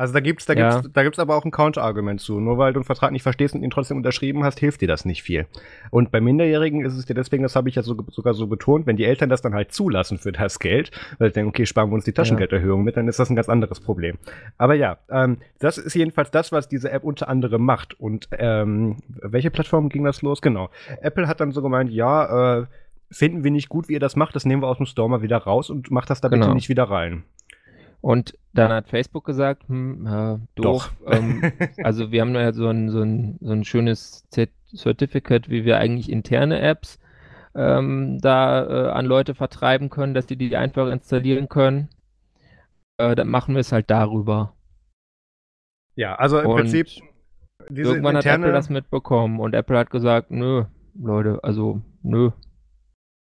[0.00, 0.80] Also da gibt's, da ja.
[0.80, 2.40] gibt's, da gibt's aber auch ein Counterargument zu.
[2.40, 5.04] Nur weil du einen Vertrag nicht verstehst und ihn trotzdem unterschrieben hast, hilft dir das
[5.04, 5.46] nicht viel.
[5.90, 8.86] Und bei Minderjährigen ist es dir deswegen, das habe ich ja so, sogar so betont,
[8.86, 11.90] wenn die Eltern das dann halt zulassen für das Geld, weil sie denken, okay, sparen
[11.90, 14.16] wir uns die Taschengelderhöhung mit, dann ist das ein ganz anderes Problem.
[14.56, 18.00] Aber ja, ähm, das ist jedenfalls das, was diese App unter anderem macht.
[18.00, 20.40] Und ähm, welche Plattform ging das los?
[20.40, 20.70] Genau.
[21.02, 22.66] Apple hat dann so gemeint, ja, äh,
[23.10, 25.20] finden wir nicht gut, wie ihr das macht, das nehmen wir aus dem Store mal
[25.20, 26.46] wieder raus und macht das da genau.
[26.46, 27.24] bitte nicht wieder rein.
[28.00, 30.92] Und dann hat Facebook gesagt, hm, ja, doof.
[31.06, 31.52] Ähm,
[31.84, 34.26] also wir haben ja so ein, so ein, so ein schönes
[34.74, 36.98] Certificate, wie wir eigentlich interne Apps
[37.54, 41.88] ähm, da äh, an Leute vertreiben können, dass die die einfach installieren können.
[42.96, 44.54] Äh, dann machen wir es halt darüber.
[45.96, 46.88] Ja, also im und Prinzip
[47.68, 48.22] irgendwann interne...
[48.22, 52.30] hat Apple das mitbekommen und Apple hat gesagt, nö, Leute, also nö.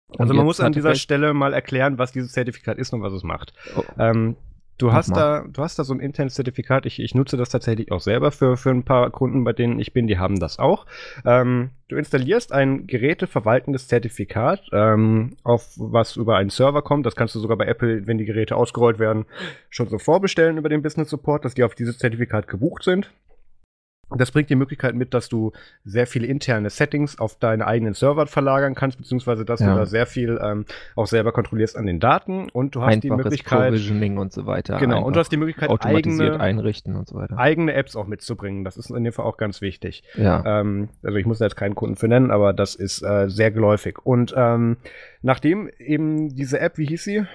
[0.09, 3.13] Und also man muss an dieser Stelle mal erklären, was dieses Zertifikat ist und was
[3.13, 3.53] es macht.
[3.77, 3.83] Oh.
[3.99, 4.37] Ähm,
[4.79, 6.85] Du hast da, du hast da so ein internes Zertifikat.
[6.85, 9.95] Ich, ich nutze das tatsächlich auch selber für, für ein paar Kunden, bei denen ich
[9.95, 10.85] bin, die haben das auch.
[11.25, 17.07] Ähm, du installierst ein geräteverwaltendes Zertifikat, ähm, auf was über einen Server kommt.
[17.07, 19.25] Das kannst du sogar bei Apple, wenn die Geräte ausgerollt werden,
[19.71, 23.11] schon so vorbestellen über den Business Support, dass die auf dieses Zertifikat gebucht sind.
[24.15, 25.53] Das bringt die Möglichkeit mit, dass du
[25.85, 29.73] sehr viele interne Settings auf deine eigenen Server verlagern kannst, beziehungsweise dass ja.
[29.73, 30.65] du da sehr viel ähm,
[30.95, 34.47] auch selber kontrollierst an den Daten und du hast Einfaches die Möglichkeit Provisioning und so
[34.47, 34.79] weiter.
[34.79, 37.37] Genau, und du hast die Möglichkeit eigene einrichten und so weiter.
[37.37, 38.65] Eigene Apps auch mitzubringen.
[38.65, 40.05] Das ist in dem Fall auch ganz wichtig.
[40.15, 40.61] Ja.
[40.61, 43.51] Ähm, also ich muss da jetzt keinen Kunden für nennen, aber das ist äh, sehr
[43.51, 43.99] geläufig.
[44.05, 44.77] Und ähm,
[45.23, 47.27] nachdem eben diese App, wie hieß sie?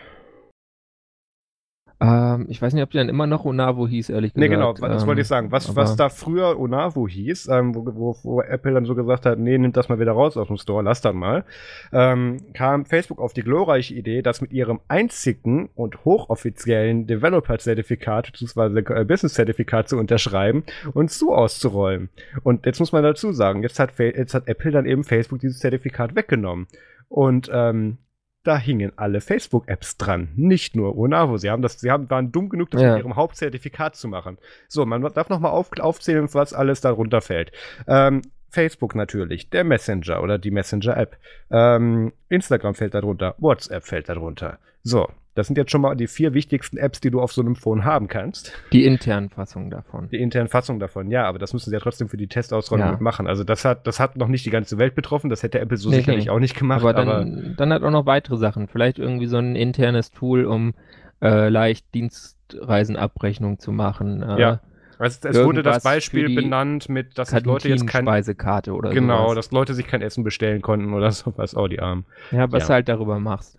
[2.02, 4.50] Ähm, ich weiß nicht, ob die dann immer noch Onavo hieß, ehrlich gesagt.
[4.50, 5.52] Nee, genau, das ähm, wollte ich sagen.
[5.52, 9.38] Was, was da früher Onavo hieß, ähm, wo, wo, wo, Apple dann so gesagt hat,
[9.38, 11.46] nee, nimmt das mal wieder raus aus dem Store, lass dann mal,
[11.94, 18.80] ähm, kam Facebook auf die glorreiche Idee, das mit ihrem einzigen und hochoffiziellen Developer-Zertifikat bzw.
[18.80, 22.10] Äh, Business-Zertifikat zu unterschreiben und zu auszurollen.
[22.42, 25.60] Und jetzt muss man dazu sagen, jetzt hat, jetzt hat Apple dann eben Facebook dieses
[25.60, 26.66] Zertifikat weggenommen.
[27.10, 27.98] Und ähm,
[28.44, 31.38] da hingen alle Facebook-Apps dran, nicht nur Onavo.
[31.38, 32.94] Sie haben das, sie haben, waren dumm genug, das ja.
[32.94, 34.38] mit ihrem Hauptzertifikat zu machen.
[34.68, 37.52] So, man darf noch mal auf, aufzählen, was alles darunter fällt.
[37.88, 41.18] Ähm, Facebook natürlich, der Messenger oder die Messenger-App.
[41.52, 44.60] Ähm, Instagram fällt darunter, WhatsApp fällt darunter.
[44.84, 47.56] So, das sind jetzt schon mal die vier wichtigsten Apps, die du auf so einem
[47.56, 48.54] Phone haben kannst.
[48.74, 50.10] Die internen Fassungen davon.
[50.10, 52.98] Die internen Fassungen davon, ja, aber das müssen sie ja trotzdem für die Testausrollung ja.
[53.00, 53.28] machen.
[53.28, 55.90] Also das hat, das hat noch nicht die ganze Welt betroffen, das hätte Apple so
[55.90, 56.32] nee, sicherlich nee.
[56.32, 56.82] auch nicht gemacht.
[56.82, 58.68] Aber dann, aber dann hat auch noch weitere Sachen.
[58.68, 60.74] Vielleicht irgendwie so ein internes Tool, um
[61.22, 64.24] äh, leicht Dienstreisenabrechnung zu machen.
[64.24, 64.60] Äh, ja.
[65.00, 69.48] Also es wurde das Beispiel benannt mit, dass Leute jetzt kein Speisekarte oder Genau, sowas.
[69.48, 71.56] dass Leute sich kein Essen bestellen konnten oder sowas.
[71.56, 72.06] Oh, die Armen.
[72.32, 72.68] Ja, was ja.
[72.68, 73.58] du halt darüber machst.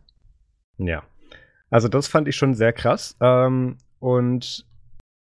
[0.79, 1.03] Ja.
[1.73, 3.17] Also das fand ich schon sehr krass.
[3.21, 4.67] Ähm, und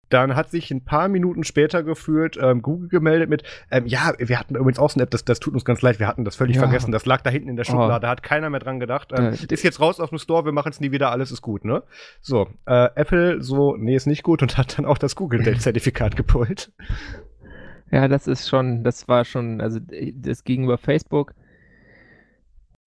[0.09, 4.39] dann hat sich ein paar Minuten später gefühlt ähm, Google gemeldet mit, ähm, ja, wir
[4.39, 6.57] hatten übrigens auch eine App, das, das tut uns ganz leid, wir hatten das völlig
[6.57, 6.63] ja.
[6.63, 7.99] vergessen, das lag da hinten in der Schublade, oh.
[7.99, 9.13] da hat keiner mehr dran gedacht.
[9.17, 11.41] Ähm, äh, ist jetzt raus aus dem Store, wir machen es nie wieder, alles ist
[11.41, 11.83] gut, ne?
[12.21, 16.73] So, äh, Apple so, nee, ist nicht gut und hat dann auch das Google-Zertifikat gepult.
[17.91, 19.81] Ja, das ist schon, das war schon, also
[20.15, 21.35] das gegenüber Facebook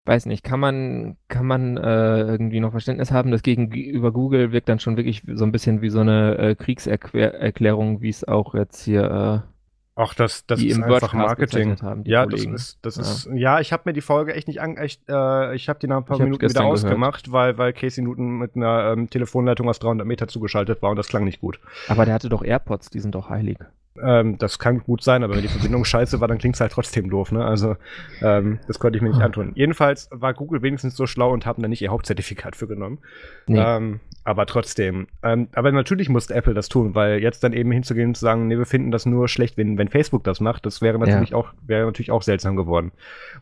[0.07, 3.31] weiß nicht, kann man, kann man äh, irgendwie noch Verständnis haben?
[3.31, 8.03] Das gegenüber Google wirkt dann schon wirklich so ein bisschen wie so eine äh, Kriegserklärung,
[8.03, 9.43] wie es auch jetzt hier.
[9.45, 9.55] Äh,
[9.97, 11.81] Ach, das, das ist einfach Marketing.
[11.81, 13.03] Haben, ja, das ist, das ja.
[13.03, 15.87] ist, ja, ich habe mir die Folge echt nicht an, echt, äh, ich habe die
[15.87, 19.79] nach ein paar Minuten wieder ausgemacht, weil, weil Casey Newton mit einer ähm, Telefonleitung aus
[19.79, 21.61] 300 Meter zugeschaltet war und das klang nicht gut.
[21.87, 23.59] Aber der hatte doch AirPods, die sind doch heilig.
[24.03, 26.73] Ähm, das kann gut sein, aber wenn die Verbindung scheiße war, dann klingt es halt
[26.73, 27.45] trotzdem doof, ne?
[27.45, 27.77] Also,
[28.23, 29.27] ähm, das konnte ich mir nicht ah.
[29.27, 29.53] antun.
[29.55, 32.99] Jedenfalls war Google wenigstens so schlau und haben da nicht ihr Hauptzertifikat für genommen.
[33.47, 33.61] Nee.
[33.61, 35.07] Ähm, aber trotzdem.
[35.23, 38.49] Ähm, aber natürlich musste Apple das tun, weil jetzt dann eben hinzugehen und zu sagen,
[38.49, 41.37] nee, wir finden das nur schlecht, wenn, wenn Facebook das macht, das wäre natürlich ja.
[41.37, 42.93] auch, wäre natürlich auch seltsam geworden.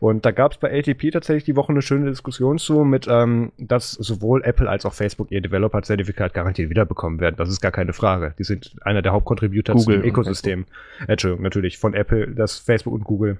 [0.00, 3.52] Und da gab es bei ATP tatsächlich die Woche eine schöne Diskussion zu, mit, ähm,
[3.58, 7.36] dass sowohl Apple als auch Facebook ihr Developer-Zertifikat garantiert wiederbekommen werden.
[7.36, 8.34] Das ist gar keine Frage.
[8.38, 10.41] Die sind einer der Hauptcontributor zum Ökosystem.
[10.42, 10.66] Betriebssystem,
[11.00, 13.38] äh, Entschuldigung, natürlich von Apple, dass Facebook und Google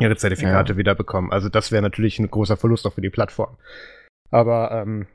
[0.00, 0.78] ihre Zertifikate ja.
[0.78, 1.32] wieder bekommen.
[1.32, 3.56] Also das wäre natürlich ein großer Verlust auch für die Plattform.
[4.30, 5.06] Aber ähm,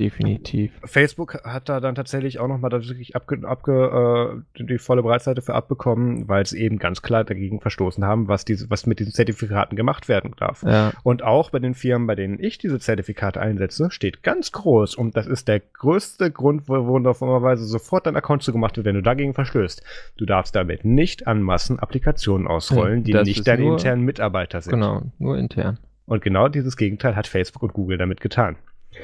[0.00, 0.72] definitiv.
[0.84, 5.54] Facebook hat da dann tatsächlich auch nochmal wirklich abge, abge, äh, die volle Breitseite für
[5.54, 9.76] abbekommen, weil sie eben ganz klar dagegen verstoßen haben, was, diese, was mit diesen Zertifikaten
[9.76, 10.62] gemacht werden darf.
[10.62, 10.92] Ja.
[11.02, 15.16] Und auch bei den Firmen, bei denen ich diese Zertifikate einsetze, steht ganz groß, und
[15.16, 19.02] das ist der größte Grund, wo, wo normalerweise sofort dein Account zugemacht wird, wenn du
[19.02, 19.82] dagegen verstößt.
[20.16, 24.72] Du darfst damit nicht an Massen Applikationen ausrollen, die nicht deine internen Mitarbeiter sind.
[24.72, 25.78] Genau, nur intern.
[26.06, 28.56] Und genau dieses Gegenteil hat Facebook und Google damit getan.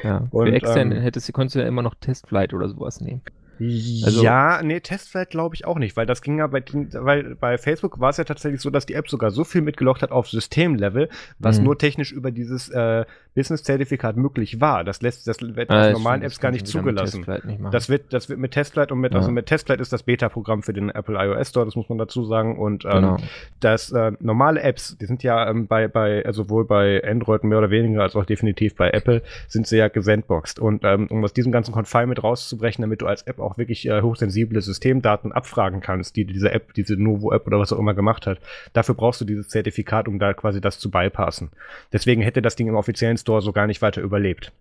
[0.02, 3.22] Ja, und, für extern ähm, hättest, konntest du ja immer noch Testflight oder sowas nehmen.
[3.60, 7.58] Also, ja, nee, Testflight glaube ich auch nicht, weil das ging ja bei, weil bei
[7.58, 10.28] Facebook war es ja tatsächlich so, dass die App sogar so viel mitgelockt hat auf
[10.28, 11.64] Systemlevel, was mhm.
[11.64, 14.82] nur technisch über dieses äh, Business-Zertifikat möglich war.
[14.82, 17.26] Das lässt das wird ah, normalen Apps gar nicht zugelassen.
[17.44, 19.18] Nicht das wird, das wird mit Testflight und mit, ja.
[19.18, 22.24] also mit Testflight ist das Beta-Programm für den Apple iOS Store, das muss man dazu
[22.24, 22.58] sagen.
[22.58, 23.16] Und ähm, genau.
[23.60, 27.58] das äh, normale Apps, die sind ja ähm, bei, bei, also sowohl bei Android mehr
[27.58, 30.58] oder weniger als auch definitiv bei Apple, sind sie ja gesandboxed.
[30.58, 34.02] Und ähm, um aus diesem ganzen Confinement rauszubrechen, damit du als App auch wirklich äh,
[34.02, 38.40] hochsensible Systemdaten abfragen kannst, die diese App, diese Novo-App oder was auch immer gemacht hat.
[38.72, 41.50] Dafür brauchst du dieses Zertifikat, um da quasi das zu bypassen.
[41.92, 44.52] Deswegen hätte das Ding im offiziellen Store so gar nicht weiter überlebt.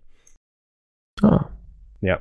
[1.22, 1.46] Ah.
[2.00, 2.20] Ja.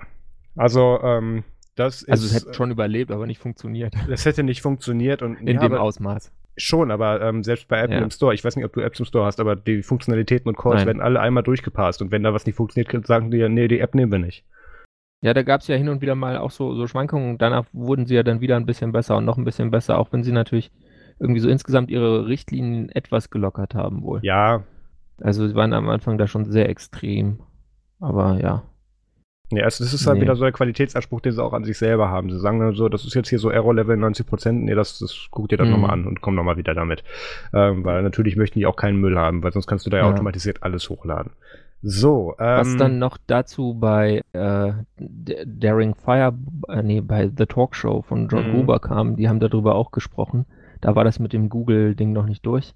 [0.56, 1.44] Also, ähm,
[1.76, 2.10] das ist.
[2.10, 3.94] Also, es hätte schon überlebt, aber nicht funktioniert.
[4.10, 5.36] Es hätte nicht funktioniert und.
[5.42, 6.32] In ja, dem Ausmaß.
[6.58, 8.02] Schon, aber ähm, selbst bei Apple ja.
[8.02, 10.58] im Store, ich weiß nicht, ob du Apps im Store hast, aber die Funktionalitäten und
[10.58, 10.88] Calls Nein.
[10.88, 13.82] werden alle einmal durchgepasst und wenn da was nicht funktioniert, sagen die ja, nee, die
[13.82, 14.46] App nehmen wir nicht.
[15.26, 17.66] Ja, da gab es ja hin und wieder mal auch so, so Schwankungen und danach
[17.74, 20.22] wurden sie ja dann wieder ein bisschen besser und noch ein bisschen besser, auch wenn
[20.24, 20.70] sie natürlich
[21.20, 24.20] irgendwie so insgesamt ihre Richtlinien etwas gelockert haben wohl.
[24.22, 24.66] Ja.
[25.20, 27.40] Also sie waren am Anfang da schon sehr extrem.
[28.00, 28.62] Aber ja.
[29.50, 30.26] Ja, also das ist halt nee.
[30.26, 32.30] wieder so der Qualitätsanspruch, den sie auch an sich selber haben.
[32.30, 35.52] Sie sagen dann so, das ist jetzt hier so Error-Level 90%, nee, das, das guckt
[35.52, 35.74] ihr dann mhm.
[35.74, 37.04] nochmal an und kommt nochmal wieder damit.
[37.52, 40.04] Ähm, weil natürlich möchten die auch keinen Müll haben, weil sonst kannst du da ja,
[40.04, 41.32] ja automatisiert alles hochladen.
[41.88, 46.34] So, ähm, Was dann noch dazu bei äh, Daring Fire,
[46.68, 48.56] äh, nee, bei The Talk Show von John mhm.
[48.56, 50.48] Gruber kam, die haben darüber auch gesprochen.
[50.82, 52.74] Da war das mit dem Google-Ding noch nicht durch.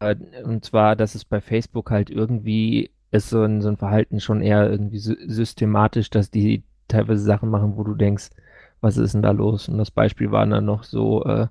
[0.00, 4.18] Äh, und zwar, dass es bei Facebook halt irgendwie ist so ein, so ein Verhalten
[4.18, 8.30] schon eher irgendwie systematisch, dass die teilweise Sachen machen, wo du denkst,
[8.80, 9.68] was ist denn da los?
[9.68, 11.46] Und das Beispiel waren dann noch so äh,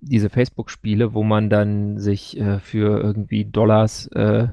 [0.00, 4.48] diese Facebook-Spiele, wo man dann sich äh, für irgendwie Dollars äh,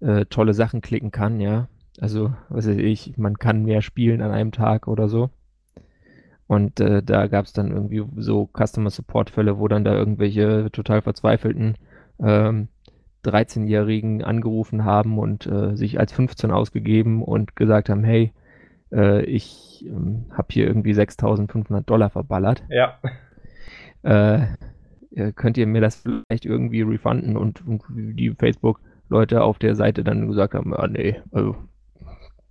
[0.00, 1.68] äh, tolle Sachen klicken kann, ja.
[2.00, 5.30] Also, was weiß ich, man kann mehr spielen an einem Tag oder so.
[6.46, 11.02] Und äh, da gab es dann irgendwie so Customer Support-Fälle, wo dann da irgendwelche total
[11.02, 11.76] verzweifelten
[12.20, 12.68] ähm,
[13.24, 18.32] 13-Jährigen angerufen haben und äh, sich als 15 ausgegeben und gesagt haben, hey,
[18.92, 22.62] äh, ich ähm, habe hier irgendwie 6.500 Dollar verballert.
[22.68, 22.98] Ja.
[24.02, 24.46] Äh,
[25.34, 27.36] könnt ihr mir das vielleicht irgendwie refunden?
[27.36, 31.56] Und, und die Facebook Leute auf der Seite dann gesagt haben, ah nee, also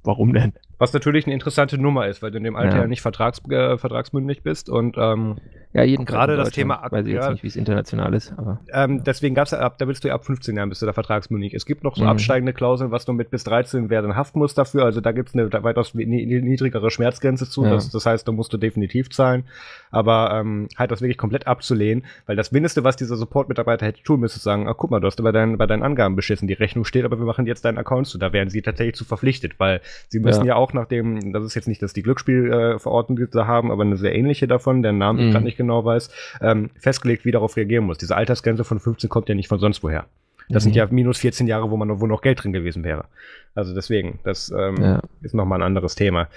[0.04, 0.54] warum denn?
[0.80, 3.42] Was natürlich eine interessante Nummer ist, weil du in dem Alter ja, ja nicht vertrags,
[3.50, 5.38] äh, vertragsmündig bist und ähm,
[5.74, 9.04] ja, jeden gerade das Thema weiß ich jetzt nicht, wie es international ist, aber ähm,
[9.04, 10.94] deswegen gab es ja ab, da bist du ja ab 15 Jahren bist du da
[10.94, 11.54] vertragsmündig.
[11.54, 12.10] Es gibt noch so mhm.
[12.10, 15.36] absteigende Klauseln, was du mit bis 13 werden haften musst dafür, also da gibt es
[15.36, 17.72] eine weitaus niedrigere Schmerzgrenze zu, ja.
[17.72, 19.44] das, das, heißt, da musst du definitiv zahlen,
[19.92, 24.20] aber ähm, halt das wirklich komplett abzulehnen, weil das Mindeste, was dieser Support-Mitarbeiter hätte tun
[24.20, 26.54] müssen, ist sagen, ach guck mal, du hast bei deinen, bei deinen Angaben beschissen, die
[26.54, 29.60] Rechnung steht, aber wir machen jetzt deinen Account zu, da wären sie tatsächlich zu verpflichtet,
[29.60, 33.18] weil sie müssen ja, ja auch nach dem, das ist jetzt nicht, dass die Glücksspielverordnung,
[33.18, 35.26] äh, die sie haben, aber eine sehr ähnliche davon, deren Namen mhm.
[35.28, 36.10] ich gerade nicht genau weiß,
[36.42, 37.98] ähm, festgelegt, wie darauf reagieren muss.
[37.98, 40.06] Diese Altersgrenze von 15 kommt ja nicht von sonst woher.
[40.50, 40.68] Das mhm.
[40.68, 43.06] sind ja minus 14 Jahre, wo man wo noch Geld drin gewesen wäre.
[43.54, 45.02] Also deswegen, das ähm, ja.
[45.22, 46.30] ist nochmal ein anderes Thema.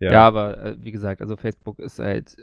[0.00, 2.36] Ja, ja aber äh, wie gesagt, also Facebook ist halt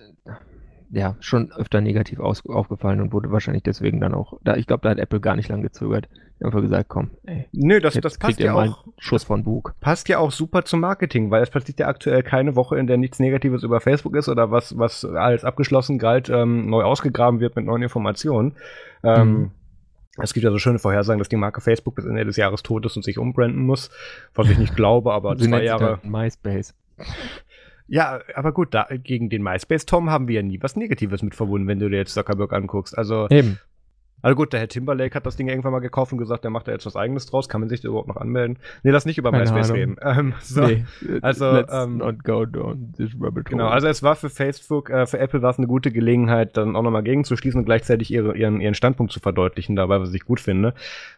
[0.95, 4.81] ja schon öfter negativ aus, aufgefallen und wurde wahrscheinlich deswegen dann auch, da, ich glaube,
[4.84, 6.08] da hat Apple gar nicht lange gezögert.
[6.12, 7.47] Die haben einfach gesagt, komm, ey.
[7.51, 8.86] Nö, das, das passt ja auch.
[8.97, 9.73] Schuss von Bug.
[9.81, 12.97] Passt ja auch super zum Marketing, weil es passiert ja aktuell keine Woche, in der
[12.97, 17.55] nichts Negatives über Facebook ist oder was, was alles abgeschlossen galt, ähm, neu ausgegraben wird
[17.55, 18.53] mit neuen Informationen.
[19.03, 19.51] Ähm, mhm.
[20.17, 22.86] Es gibt ja so schöne Vorhersagen, dass die Marke Facebook bis Ende des Jahres tot
[22.86, 23.89] ist und sich umbranden muss.
[24.34, 25.99] Was ich nicht glaube, aber zwei Jahre.
[26.03, 26.73] MySpace.
[27.88, 31.67] Ja, aber gut, da, gegen den MySpace-Tom haben wir ja nie was Negatives mit verbunden,
[31.67, 32.98] wenn du dir jetzt Zuckerberg anguckst.
[32.98, 33.60] Also, Eben.
[34.26, 36.67] Also gut, der Herr Timberlake hat das Ding irgendwann mal gekauft und gesagt, der macht
[36.67, 37.48] da jetzt was eigenes draus.
[37.48, 38.58] Kann man sich da überhaupt noch anmelden?
[38.82, 39.80] Nee, lass nicht über Keine MySpace Ahnung.
[39.80, 39.95] reden.
[40.06, 40.84] Ähm, so, nee,
[41.21, 45.06] also, let's ähm, not go down this rabbit Genau, also es war für Facebook, äh,
[45.06, 48.62] für Apple war es eine gute Gelegenheit, dann auch nochmal gegenzuschließen und gleichzeitig ihre, ihren,
[48.62, 50.74] ihren Standpunkt zu verdeutlichen, dabei, was ich gut finde.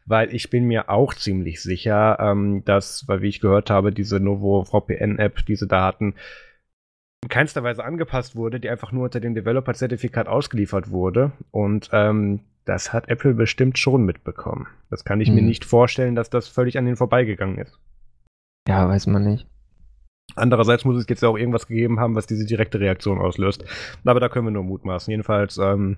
[0.06, 4.19] Weil ich bin mir auch ziemlich sicher, ähm, dass, weil wie ich gehört habe, diese
[4.19, 6.15] Novo VPN-App, diese Daten
[7.27, 11.33] in keinster Weise angepasst wurde, die einfach nur unter dem Developer-Zertifikat ausgeliefert wurde.
[11.51, 14.67] Und ähm, das hat Apple bestimmt schon mitbekommen.
[14.89, 15.35] Das kann ich hm.
[15.35, 17.77] mir nicht vorstellen, dass das völlig an denen vorbeigegangen ist.
[18.65, 19.45] Ja, weiß man nicht.
[20.35, 23.65] Andererseits muss es jetzt ja auch irgendwas gegeben haben, was diese direkte Reaktion auslöst.
[24.05, 25.11] Aber da können wir nur mutmaßen.
[25.11, 25.97] Jedenfalls, ähm,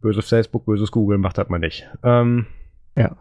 [0.00, 1.88] böses Facebook, böses Google macht das mal nicht.
[2.02, 2.46] Ähm,
[2.96, 3.14] ja.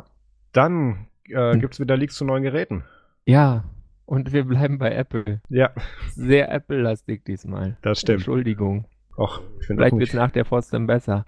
[0.51, 1.59] Dann äh, hm.
[1.59, 2.83] gibt es wieder Leaks zu neuen Geräten.
[3.27, 3.65] Ja,
[4.05, 5.41] und wir bleiben bei Apple.
[5.49, 5.71] Ja.
[6.11, 7.77] Sehr Apple-lastig diesmal.
[7.81, 8.19] Das stimmt.
[8.19, 8.85] Entschuldigung.
[9.17, 11.25] Och, Vielleicht wird es nach der dann besser.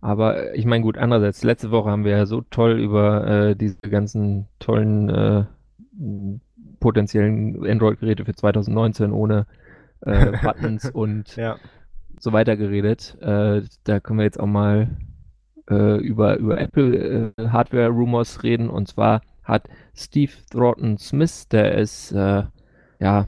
[0.00, 3.80] Aber ich meine, gut, andererseits, letzte Woche haben wir ja so toll über äh, diese
[3.80, 5.44] ganzen tollen äh,
[6.80, 9.46] potenziellen Android-Geräte für 2019 ohne
[10.00, 11.56] äh, Buttons und ja.
[12.18, 13.16] so weiter geredet.
[13.20, 14.88] Äh, da können wir jetzt auch mal
[15.68, 18.70] äh, über, über Apple äh, Hardware-Rumors reden.
[18.70, 22.44] Und zwar hat Steve Thornton Smith, der ist, äh,
[23.00, 23.26] ja,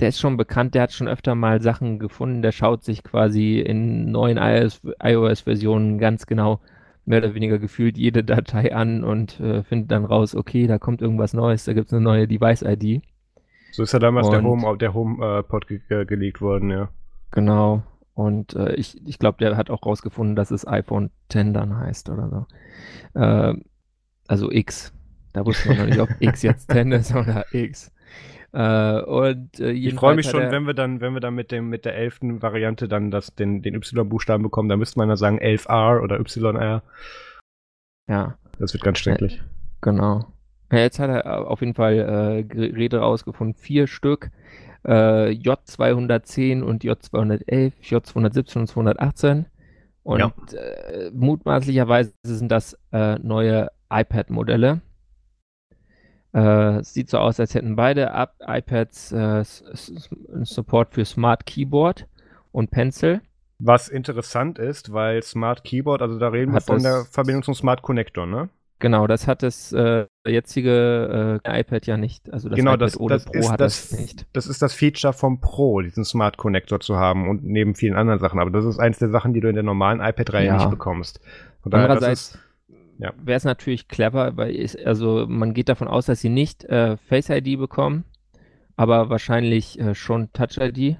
[0.00, 3.60] der ist schon bekannt, der hat schon öfter mal Sachen gefunden, der schaut sich quasi
[3.60, 6.60] in neuen iOS-Versionen ganz genau
[7.04, 11.02] mehr oder weniger gefühlt jede Datei an und äh, findet dann raus, okay, da kommt
[11.02, 13.02] irgendwas Neues, da gibt es eine neue Device-ID.
[13.72, 16.90] So ist ja damals und, der Home, der HomePod äh, ge gelegt worden, ja.
[17.30, 17.82] Genau.
[18.14, 22.10] Und äh, ich, ich glaube, der hat auch rausgefunden, dass es iPhone 10 dann heißt
[22.10, 23.18] oder so.
[23.18, 23.54] Äh,
[24.32, 24.94] also X.
[25.34, 27.92] Da wusste man noch nicht, ob X jetzt 10 ist oder X.
[28.52, 31.68] Äh, und, äh, ich freue mich schon, wenn wir dann, wenn wir dann mit dem
[31.68, 35.38] mit der elften Variante dann das, den, den Y-Buchstaben bekommen, da müsste man dann sagen
[35.38, 36.82] 11R oder YR.
[38.08, 38.38] Ja.
[38.58, 39.36] Das wird ganz schrecklich.
[39.36, 39.42] Äh,
[39.82, 40.24] genau.
[40.70, 41.98] Ja, jetzt hat er auf jeden Fall
[42.38, 44.30] äh, Geräte rausgefunden, vier Stück.
[44.84, 49.46] Äh, J210 und J211, J217 und 218.
[50.04, 50.32] Und ja.
[50.58, 54.80] äh, mutmaßlicherweise sind das äh, neue iPad-Modelle.
[56.32, 62.08] Äh, sieht so aus, als hätten beide iPads äh, Support für Smart Keyboard
[62.52, 63.20] und Pencil.
[63.58, 67.82] Was interessant ist, weil Smart Keyboard, also da reden wir von der Verbindung zum Smart
[67.82, 68.48] Connector, ne?
[68.82, 72.32] Genau, das hat das äh, jetzige äh, iPad ja nicht.
[72.32, 74.26] Also das genau, iPad das, ohne das Pro ist hat das, das nicht.
[74.32, 78.18] Das ist das Feature vom Pro, diesen Smart Connector zu haben und neben vielen anderen
[78.18, 78.40] Sachen.
[78.40, 80.56] Aber das ist eins der Sachen, die du in der normalen iPad-Reihe ja.
[80.56, 81.20] nicht bekommst.
[81.62, 82.36] Von Andererseits
[82.98, 83.12] ja.
[83.22, 86.96] wäre es natürlich clever, weil ich, also man geht davon aus, dass sie nicht äh,
[86.96, 88.04] Face ID bekommen,
[88.76, 90.96] aber wahrscheinlich äh, schon Touch ID.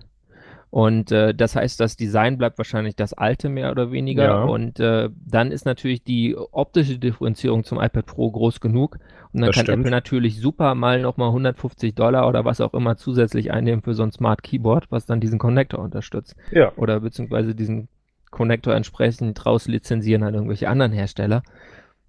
[0.71, 4.25] Und äh, das heißt, das Design bleibt wahrscheinlich das alte mehr oder weniger.
[4.25, 4.45] Ja.
[4.45, 8.99] Und äh, dann ist natürlich die optische Differenzierung zum iPad Pro groß genug.
[9.35, 9.81] Und dann das kann stimmt.
[9.81, 14.03] Apple natürlich super mal nochmal 150 Dollar oder was auch immer zusätzlich einnehmen für so
[14.03, 16.37] ein Smart Keyboard, was dann diesen Connector unterstützt.
[16.53, 16.73] Ja.
[16.77, 17.89] Oder beziehungsweise diesen
[18.31, 21.43] Connector entsprechend raus lizenzieren an irgendwelche anderen Hersteller.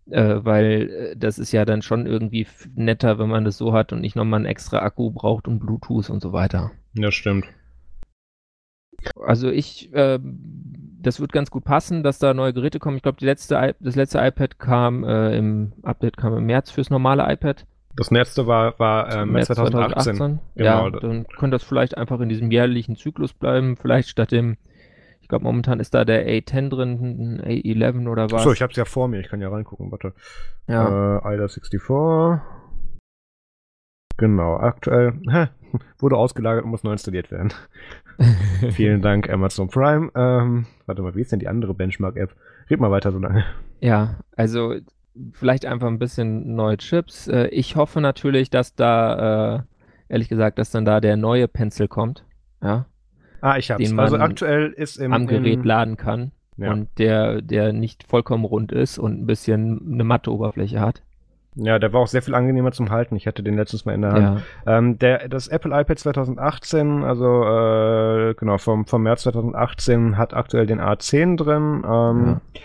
[0.09, 3.93] Äh, weil äh, das ist ja dann schon irgendwie netter, wenn man das so hat
[3.93, 6.71] und nicht nochmal einen extra Akku braucht und Bluetooth und so weiter.
[6.93, 7.45] Ja, stimmt.
[9.15, 10.19] Also ich, äh,
[11.01, 12.97] das wird ganz gut passen, dass da neue Geräte kommen.
[12.97, 17.31] Ich glaube, letzte, das letzte iPad kam äh, im Update kam im März fürs normale
[17.31, 17.65] iPad.
[17.95, 20.15] Das letzte war, war ähm, März 2018.
[20.15, 20.39] 2018.
[20.55, 20.85] Genau.
[20.85, 23.77] Ja, dann könnte das vielleicht einfach in diesem jährlichen Zyklus bleiben.
[23.77, 24.57] Vielleicht statt dem,
[25.33, 28.41] glaube, momentan ist da der A10 drin, A11 oder was.
[28.41, 29.19] Achso, ich habe es ja vor mir.
[29.19, 29.91] Ich kann ja reingucken.
[29.91, 30.13] Warte.
[30.67, 31.17] Ja.
[31.17, 31.81] Äh, IDA 64.
[34.17, 35.47] Genau, aktuell hä,
[35.97, 37.51] wurde ausgelagert und muss neu installiert werden.
[38.73, 40.11] Vielen Dank, Amazon Prime.
[40.13, 42.35] Ähm, warte mal, wie ist denn die andere Benchmark-App?
[42.69, 43.43] Red mal weiter so lange.
[43.81, 44.75] Ja, also
[45.31, 47.27] vielleicht einfach ein bisschen neue Chips.
[47.27, 49.61] Äh, ich hoffe natürlich, dass da, äh,
[50.09, 52.23] ehrlich gesagt, dass dann da der neue Pencil kommt.
[52.61, 52.85] Ja.
[53.43, 53.91] Ah, ich hab's.
[53.97, 56.31] also aktuell ist im, am Gerät im, laden kann.
[56.55, 56.71] Ja.
[56.71, 61.01] Und der, der nicht vollkommen rund ist und ein bisschen eine matte Oberfläche hat.
[61.55, 63.17] Ja, der war auch sehr viel angenehmer zum Halten.
[63.17, 64.43] Ich hatte den letztes Mal in der Hand.
[64.65, 64.77] Ja.
[64.77, 70.65] Ähm, der, das Apple iPad 2018, also äh, genau, vom, vom März 2018 hat aktuell
[70.65, 71.83] den A10 drin.
[71.85, 72.61] Ähm, ja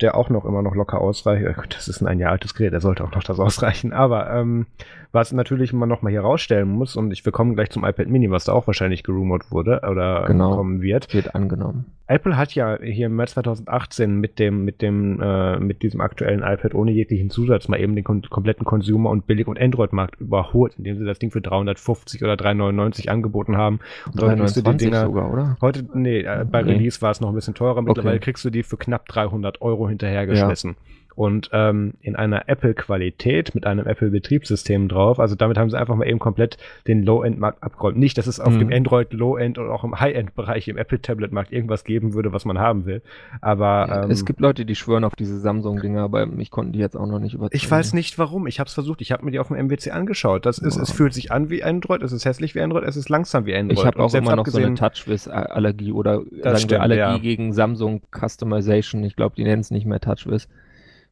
[0.00, 1.74] der auch noch immer noch locker ausreicht.
[1.74, 3.92] Das ist ein ein Jahr altes Gerät, der sollte auch noch das ausreichen.
[3.92, 4.66] Aber ähm,
[5.12, 8.08] was natürlich man noch mal hier rausstellen muss, und ich, wir kommen gleich zum iPad
[8.08, 11.12] Mini, was da auch wahrscheinlich gerumort wurde oder genau, kommen wird.
[11.14, 11.86] Wird angenommen.
[12.08, 16.40] Apple hat ja hier im März 2018 mit dem, mit dem, äh, mit diesem aktuellen
[16.40, 20.74] iPad ohne jeglichen Zusatz mal eben den kom kompletten Consumer- und Billig- und Android-Markt überholt,
[20.78, 23.80] indem sie das Ding für 350 oder 399 angeboten haben.
[24.06, 25.58] Und 329 sogar, oder?
[25.60, 26.72] Heute, nee, äh, bei nee.
[26.72, 27.82] Release war es noch ein bisschen teurer.
[27.82, 28.24] Mittlerweile okay.
[28.24, 30.70] kriegst du die für knapp 300 Euro hinterhergeschmissen.
[30.70, 30.97] Ja.
[31.18, 35.18] Und ähm, in einer Apple-Qualität mit einem Apple-Betriebssystem drauf.
[35.18, 37.98] Also damit haben sie einfach mal eben komplett den Low-End-Markt abgeräumt.
[37.98, 38.60] Nicht, dass es auf mhm.
[38.60, 42.86] dem Android Low-End und auch im High-End-Bereich im Apple-Tablet-Markt irgendwas geben würde, was man haben
[42.86, 43.02] will.
[43.40, 46.78] Aber ja, ähm, es gibt Leute, die schwören auf diese Samsung-Dinger, aber mich konnten die
[46.78, 47.56] jetzt auch noch nicht überzeugen.
[47.56, 48.46] Ich weiß nicht warum.
[48.46, 49.00] Ich habe es versucht.
[49.00, 50.46] Ich habe mir die auf dem MWC angeschaut.
[50.46, 50.82] Das ist, oh.
[50.82, 53.56] es fühlt sich an wie Android, es ist hässlich wie Android, es ist langsam wie
[53.56, 53.80] Android.
[53.80, 57.18] Ich habe auch immer noch so eine TouchWiz-Allergie oder sagen stimmt, Allergie ja.
[57.18, 59.02] gegen Samsung Customization.
[59.02, 60.46] Ich glaube, die nennen es nicht mehr TouchWiz.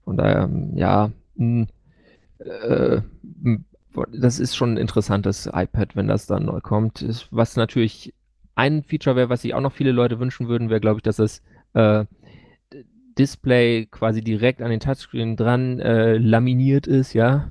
[0.07, 1.67] Von daher, ja, mh,
[2.39, 3.03] äh,
[4.13, 7.05] das ist schon ein interessantes iPad, wenn das dann neu kommt.
[7.31, 8.15] Was natürlich
[8.55, 11.17] ein Feature wäre, was sich auch noch viele Leute wünschen würden, wäre, glaube ich, dass
[11.17, 11.43] das
[11.75, 12.07] äh,
[13.19, 17.51] Display quasi direkt an den Touchscreen dran äh, laminiert ist, ja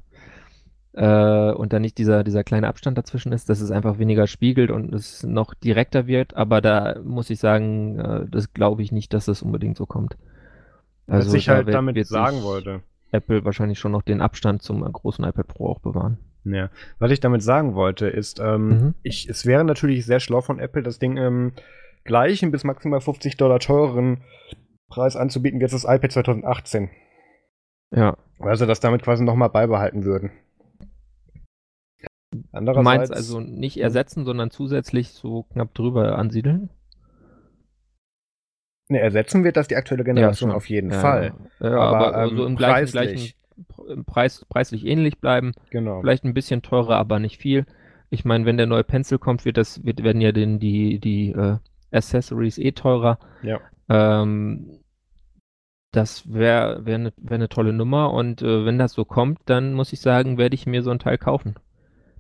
[0.96, 4.72] äh, und dann nicht dieser, dieser kleine Abstand dazwischen ist, dass es einfach weniger spiegelt
[4.72, 6.36] und es noch direkter wird.
[6.36, 10.18] Aber da muss ich sagen, äh, das glaube ich nicht, dass das unbedingt so kommt.
[11.08, 12.82] Also, Was ich halt damit sagen wollte.
[13.12, 16.18] Apple wahrscheinlich schon noch den Abstand zum großen iPad Pro auch bewahren.
[16.44, 18.94] Ja, was ich damit sagen wollte, ist, ähm, mhm.
[19.02, 21.54] ich, es wäre natürlich sehr schlau von Apple, das Ding im
[22.04, 24.22] gleichen bis maximal 50 Dollar teureren
[24.88, 26.90] Preis anzubieten, wie jetzt das iPad 2018.
[27.92, 28.18] Ja.
[28.40, 30.32] Also, das damit quasi nochmal beibehalten würden.
[32.52, 36.70] Andererseits, du meinst also nicht ersetzen, sondern zusätzlich so knapp drüber ansiedeln?
[38.88, 41.34] Ne, ersetzen wird das die aktuelle Generation ja, auf jeden ja, Fall.
[41.60, 43.36] Ja, aber, aber ähm, so im gleichen, preislich.
[43.74, 45.54] gleichen Preis, preislich ähnlich bleiben.
[45.72, 46.02] Genau.
[46.02, 47.66] Vielleicht ein bisschen teurer, aber nicht viel.
[48.10, 51.32] Ich meine, wenn der neue Pencil kommt, wird das, wird, werden ja den, die, die
[51.32, 51.58] äh,
[51.92, 53.18] Accessories eh teurer.
[53.42, 53.60] Ja.
[53.90, 54.80] Ähm,
[55.92, 59.74] das wäre wär eine wär ne tolle Nummer und äh, wenn das so kommt, dann
[59.74, 61.56] muss ich sagen, werde ich mir so ein Teil kaufen.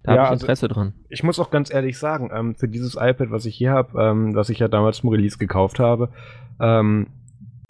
[0.06, 0.94] Da ja, habe ich also Interesse also, dran.
[1.10, 4.36] Ich muss auch ganz ehrlich sagen, ähm, für dieses iPad, was ich hier habe, ähm,
[4.36, 6.10] was ich ja damals zum Release gekauft habe,
[6.60, 7.08] ähm,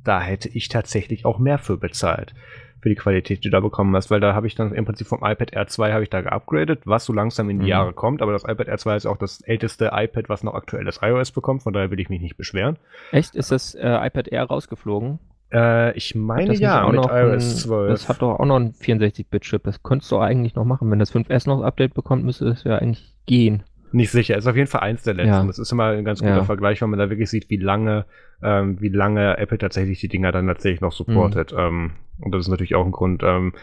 [0.04, 2.34] da hätte ich tatsächlich auch mehr für bezahlt.
[2.82, 5.08] Für die Qualität, die du da bekommen hast, weil da habe ich dann im Prinzip
[5.08, 7.70] vom iPad Air 2 habe ich da geupgradet, was so langsam in die mhm.
[7.70, 11.00] Jahre kommt, aber das iPad Air 2 ist auch das älteste iPad, was noch aktuelles
[11.02, 12.78] iOS bekommt, von daher will ich mich nicht beschweren.
[13.12, 13.34] Echt?
[13.34, 15.20] Ist das äh, iPad Air rausgeflogen?
[15.52, 17.88] Äh, ich meine ja, auch mit noch iOS 12.
[17.88, 19.64] Ein, das hat doch auch noch einen 64-Bit-Chip.
[19.64, 20.90] Das könntest du eigentlich noch machen.
[20.92, 23.64] Wenn das 5S noch ein Update bekommt, müsste es ja eigentlich gehen.
[23.92, 24.36] Nicht sicher.
[24.36, 25.32] Ist auf jeden Fall eins der letzten.
[25.32, 25.46] Ja.
[25.46, 26.44] Das ist immer ein ganz guter ja.
[26.44, 28.06] Vergleich, wenn man da wirklich sieht, wie lange,
[28.44, 31.54] ähm, wie lange Apple tatsächlich die Dinger dann tatsächlich noch supportet.
[31.54, 31.60] Mhm.
[31.60, 33.54] Ähm, und das ist natürlich auch ein Grund, ähm,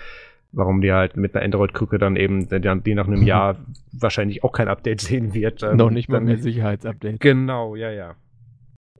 [0.53, 3.57] warum die halt mit einer Android-Krücke dann eben, die nach einem Jahr
[3.93, 5.62] wahrscheinlich auch kein Update sehen wird.
[5.62, 7.20] Ähm, noch nicht mal mehr Sicherheitsupdate.
[7.20, 8.14] Genau, ja, ja.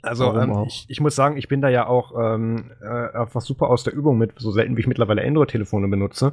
[0.03, 3.71] Also ähm, ich, ich, muss sagen, ich bin da ja auch ähm, äh, einfach super
[3.71, 6.33] aus der Übung mit, so selten wie ich mittlerweile Android-Telefone benutze.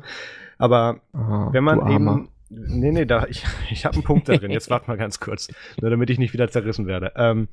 [0.57, 2.29] Aber Aha, wenn man eben.
[2.49, 4.51] Nee, nee, da, ich, ich habe einen Punkt da drin.
[4.51, 5.49] Jetzt warte mal ganz kurz,
[5.79, 7.13] nur damit ich nicht wieder zerrissen werde.
[7.15, 7.47] Ähm,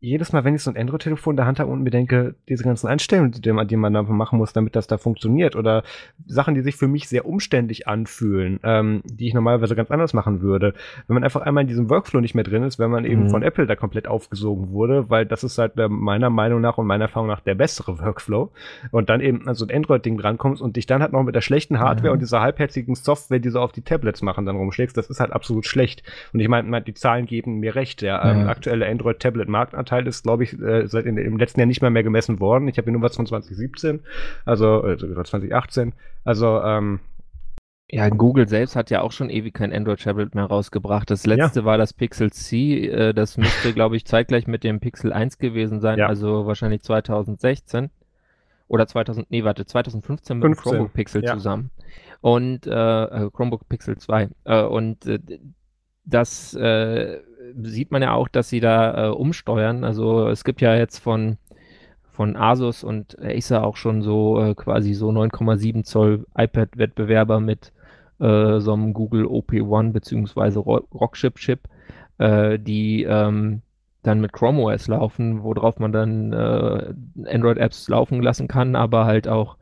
[0.00, 2.64] jedes Mal, wenn ich so ein Android-Telefon in der Hand habe und mir denke, diese
[2.64, 5.82] ganzen Einstellungen, die, die man da machen muss, damit das da funktioniert, oder
[6.26, 10.40] Sachen, die sich für mich sehr umständlich anfühlen, ähm, die ich normalerweise ganz anders machen
[10.40, 10.72] würde,
[11.06, 13.30] wenn man einfach einmal in diesem Workflow nicht mehr drin ist, wenn man eben mhm.
[13.30, 16.86] von Apple da komplett aufgesogen wurde, weil das ist halt äh, meiner Meinung nach und
[16.86, 18.50] meiner Erfahrung nach der bessere Workflow,
[18.92, 21.42] und dann eben an so ein Android-Ding drankommst und dich dann halt noch mit der
[21.42, 22.14] schlechten Hardware mhm.
[22.14, 25.32] und dieser halbherzigen Software, die so auf die Tablets machen, dann rumschlägst, das ist halt
[25.32, 26.02] absolut schlecht.
[26.32, 30.44] Und ich meine, die Zahlen geben mir recht, der ähm, aktuelle Android-Tablet-Marktanteil Marktanteil ist, glaube
[30.44, 32.68] ich, äh, seit in, im letzten Jahr nicht mehr mehr gemessen worden.
[32.68, 34.00] Ich habe hier nur was von 2017,
[34.44, 35.92] also äh, 2018.
[36.24, 37.00] Also ähm,
[37.90, 41.10] ja, Google selbst hat ja auch schon ewig kein Android-Tablet mehr rausgebracht.
[41.10, 41.64] Das letzte ja.
[41.64, 42.86] war das Pixel C.
[42.86, 46.06] Äh, das müsste, glaube ich, zeitgleich mit dem Pixel 1 gewesen sein, ja.
[46.06, 47.90] also wahrscheinlich 2016.
[48.68, 50.54] Oder 2000, nee, warte, 2015 mit 15.
[50.54, 51.34] dem Chromebook Pixel ja.
[51.34, 51.70] zusammen.
[52.20, 54.28] Und äh, äh Chromebook Pixel 2.
[54.44, 55.18] Äh, und äh,
[56.04, 57.18] das äh,
[57.62, 59.84] sieht man ja auch, dass sie da äh, umsteuern.
[59.84, 61.38] Also es gibt ja jetzt von,
[62.10, 67.72] von Asus und Acer auch schon so äh, quasi so 9,7 Zoll iPad-Wettbewerber mit
[68.20, 71.60] äh, so einem Google OP1 beziehungsweise Rockchip-Chip,
[72.18, 73.62] äh, die ähm,
[74.02, 76.94] dann mit Chrome OS laufen, worauf man dann äh,
[77.26, 79.56] Android-Apps laufen lassen kann, aber halt auch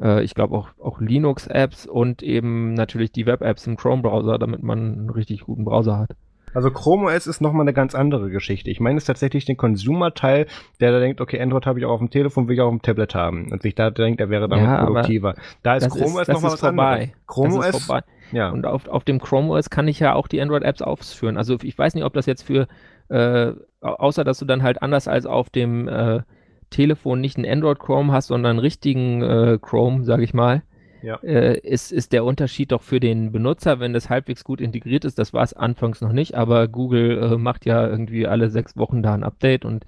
[0.00, 4.78] äh, ich glaube auch, auch Linux-Apps und eben natürlich die Web-Apps im Chrome-Browser, damit man
[4.78, 6.10] einen richtig guten Browser hat.
[6.54, 8.70] Also Chrome OS ist nochmal eine ganz andere Geschichte.
[8.70, 10.46] Ich meine es ist tatsächlich den Consumer-Teil,
[10.80, 12.72] der da denkt, okay, Android habe ich auch auf dem Telefon, will ich auch auf
[12.72, 13.50] dem Tablet haben.
[13.52, 15.34] Und sich da denkt, er wäre damit ja, produktiver.
[15.62, 16.92] Da ist Chrome OS nochmal was vorbei.
[16.92, 17.26] anderes.
[17.26, 18.04] Chrome das OS, vorbei.
[18.32, 18.50] Ja.
[18.50, 21.36] Und auf, auf dem Chrome OS kann ich ja auch die Android-Apps ausführen.
[21.36, 22.68] Also ich weiß nicht, ob das jetzt für,
[23.08, 26.22] äh, außer dass du dann halt anders als auf dem äh,
[26.70, 30.62] Telefon nicht einen Android Chrome hast, sondern einen richtigen äh, Chrome, sage ich mal,
[31.02, 31.16] ja.
[31.22, 35.18] äh, ist, ist der Unterschied doch für den Benutzer, wenn das halbwegs gut integriert ist.
[35.18, 39.02] Das war es anfangs noch nicht, aber Google äh, macht ja irgendwie alle sechs Wochen
[39.02, 39.84] da ein Update und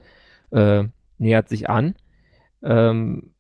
[0.51, 0.85] äh,
[1.19, 1.95] nähert sich an.
[2.63, 3.33] Ähm,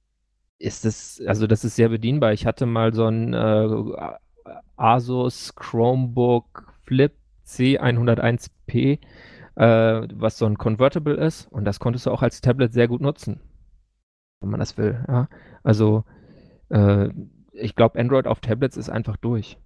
[0.58, 2.32] ist es, also das ist sehr bedienbar.
[2.32, 3.68] Ich hatte mal so ein äh,
[4.76, 7.12] Asus Chromebook Flip
[7.46, 8.98] C101P,
[9.56, 13.00] äh, was so ein Convertible ist und das konntest du auch als Tablet sehr gut
[13.00, 13.40] nutzen,
[14.40, 15.04] wenn man das will.
[15.08, 15.28] Ja?
[15.62, 16.04] Also
[16.68, 17.08] äh,
[17.60, 19.58] ich glaube, Android auf Tablets ist einfach durch.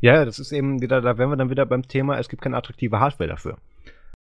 [0.00, 2.56] Ja, das ist eben wieder, da wären wir dann wieder beim Thema, es gibt keine
[2.56, 3.56] attraktive Hardware dafür.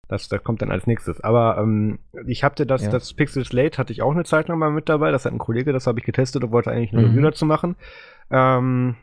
[0.08, 1.20] Das, das kommt dann als nächstes.
[1.22, 2.90] Aber ähm, ich hatte das, ja.
[2.90, 5.10] das Pixel Slate hatte ich auch eine Zeit lang mal mit dabei.
[5.10, 7.08] Das hat ein Kollege, das habe ich getestet und wollte eigentlich eine mhm.
[7.08, 7.76] Review dazu machen.
[8.30, 8.96] Ähm,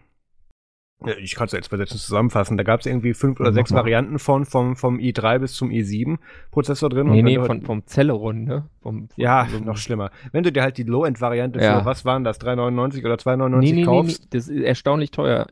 [1.20, 2.58] ich kann es jetzt versetzen zusammenfassen.
[2.58, 6.90] Da gab es irgendwie fünf oder sechs Varianten von, vom, vom i3 bis zum i7-Prozessor
[6.90, 7.10] drin.
[7.10, 8.70] Nee, nee, von, vom Celeron, ne?
[8.82, 10.12] Vom, ja, so noch schlimmer.
[10.32, 11.80] Wenn du dir halt die Low-End-Variante ja.
[11.80, 14.22] für, was waren das, 3,99 oder 2,99 nee, nee, kaufst.
[14.22, 15.48] Nee, das ist erstaunlich teuer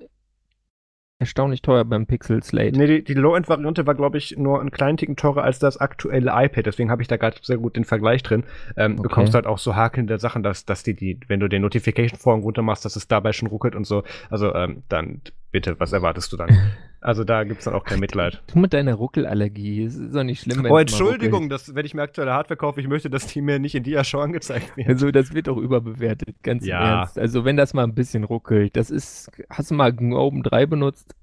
[1.19, 2.77] erstaunlich teuer beim Pixel Slate.
[2.77, 6.31] Nee, die, die Low-End-Variante war, glaube ich, nur einen kleinen Ticken teurer als das aktuelle
[6.33, 6.65] iPad.
[6.65, 8.45] Deswegen habe ich da gerade sehr gut den Vergleich drin.
[8.77, 9.03] Ähm, okay.
[9.03, 12.61] Bekommst halt auch so hakelnde Sachen, dass, dass die, die, wenn du den Notification-Vorhang runter
[12.61, 14.03] machst, dass es dabei schon ruckelt und so.
[14.29, 16.49] Also, ähm, dann bitte, was erwartest du dann?
[17.01, 18.41] Also da gibt es dann auch kein Mitleid.
[18.51, 20.65] Du mit deiner Ruckelallergie, es ist doch nicht schlimm.
[20.69, 23.75] Oh, Entschuldigung, dass, wenn ich mir aktuelle Hardware kaufe, ich möchte, dass die mir nicht
[23.75, 24.89] in Dia-Show angezeigt wird.
[24.89, 26.79] Also das wird doch überbewertet, ganz ja.
[26.79, 27.17] im Ernst.
[27.17, 31.15] Also wenn das mal ein bisschen ruckelt, das ist, hast du mal Gnome 3 benutzt?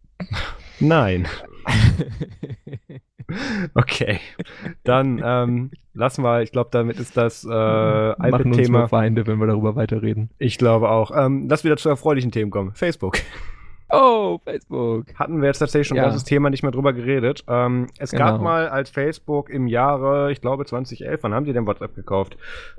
[0.81, 1.27] Nein.
[3.75, 4.21] okay,
[4.85, 8.89] dann ähm, lassen wir, ich glaube, damit ist das äh, iPad-Thema.
[8.89, 10.31] Feinde, wenn wir darüber weiterreden.
[10.39, 11.11] Ich glaube auch.
[11.15, 12.73] Ähm, lass wieder zu erfreulichen Themen kommen.
[12.73, 13.19] Facebook.
[13.89, 15.15] Oh, Facebook.
[15.15, 16.11] Hatten wir jetzt tatsächlich schon ja.
[16.11, 17.45] das Thema nicht mehr drüber geredet.
[17.49, 18.25] Ähm, es genau.
[18.25, 22.37] gab mal als Facebook im Jahre, ich glaube 2011, wann haben die denn WhatsApp gekauft?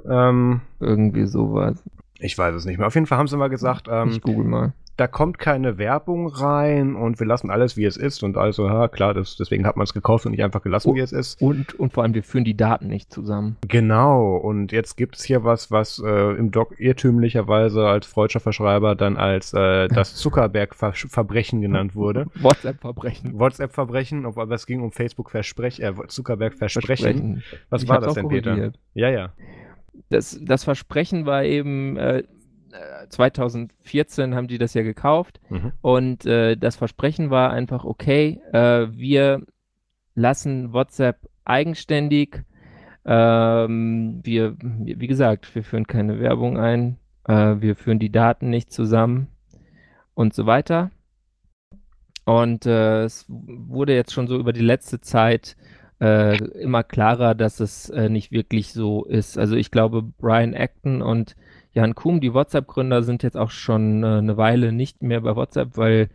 [0.10, 1.82] Ähm, Irgendwie sowas.
[2.20, 2.88] Ich weiß es nicht mehr.
[2.88, 6.28] Auf jeden Fall haben sie mal gesagt, ähm, ich google mal da kommt keine Werbung
[6.28, 8.24] rein und wir lassen alles, wie es ist.
[8.24, 10.95] Und also, ja, klar, das, deswegen hat man es gekauft und nicht einfach gelassen, und,
[10.95, 11.39] wie es ist.
[11.39, 13.58] Und, und vor allem, wir führen die Daten nicht zusammen.
[13.68, 14.36] Genau.
[14.36, 19.18] Und jetzt gibt es hier was, was äh, im Doc irrtümlicherweise als freudscher Verschreiber dann
[19.18, 22.26] als äh, das Zuckerberg-Verbrechen genannt wurde.
[22.36, 23.39] WhatsApp-Verbrechen.
[23.39, 27.43] WhatsApp-Verbrechen, aber es ging um Facebook-Versprechen, äh, Zuckerberg-Versprechen.
[27.70, 28.72] Was ich war das denn, Peter?
[28.95, 29.30] Ja, ja.
[30.10, 32.24] Das, das Versprechen war eben, äh,
[33.09, 35.71] 2014 haben die das ja gekauft mhm.
[35.82, 39.41] und äh, das Versprechen war einfach, okay, äh, wir
[40.15, 42.43] lassen WhatsApp eigenständig.
[43.05, 48.71] Ähm, wir, wie gesagt, wir führen keine Werbung ein, äh, wir führen die Daten nicht
[48.71, 49.28] zusammen
[50.13, 50.91] und so weiter.
[52.25, 55.55] Und äh, es wurde jetzt schon so über die letzte Zeit
[56.01, 59.38] äh, immer klarer, dass es äh, nicht wirklich so ist.
[59.38, 61.38] Also ich glaube, Brian Acton und
[61.78, 65.78] Jan Kuhn, die WhatsApp-Gründer, sind jetzt auch schon äh, eine Weile nicht mehr bei WhatsApp,
[65.78, 66.09] weil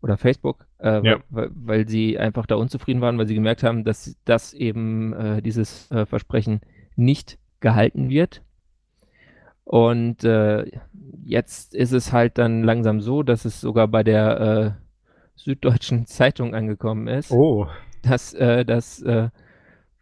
[0.00, 1.18] oder Facebook, äh, ja.
[1.28, 5.42] weil, weil, sie einfach da unzufrieden waren, weil sie gemerkt haben, dass das eben äh,
[5.42, 6.62] dieses äh, Versprechen
[6.96, 8.40] nicht gehalten wird.
[9.64, 10.64] Und äh,
[11.24, 14.70] jetzt ist es halt dann langsam so, dass es sogar bei der äh,
[15.34, 17.66] Süddeutschen Zeitung angekommen ist, oh.
[18.02, 19.04] dass das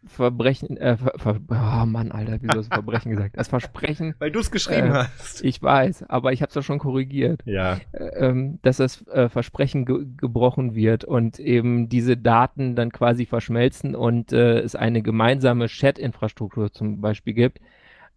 [0.07, 3.37] Verbrechen, äh, ver, ver, oh Mann, Alter, wieso hast du Verbrechen gesagt?
[3.37, 4.15] Das Versprechen.
[4.19, 5.43] Weil du es geschrieben äh, hast.
[5.43, 7.41] Ich weiß, aber ich habe es doch schon korrigiert.
[7.45, 7.79] Ja.
[7.91, 13.25] Äh, ähm, dass das äh, Versprechen ge gebrochen wird und eben diese Daten dann quasi
[13.25, 17.59] verschmelzen und äh, es eine gemeinsame Chat-Infrastruktur zum Beispiel gibt,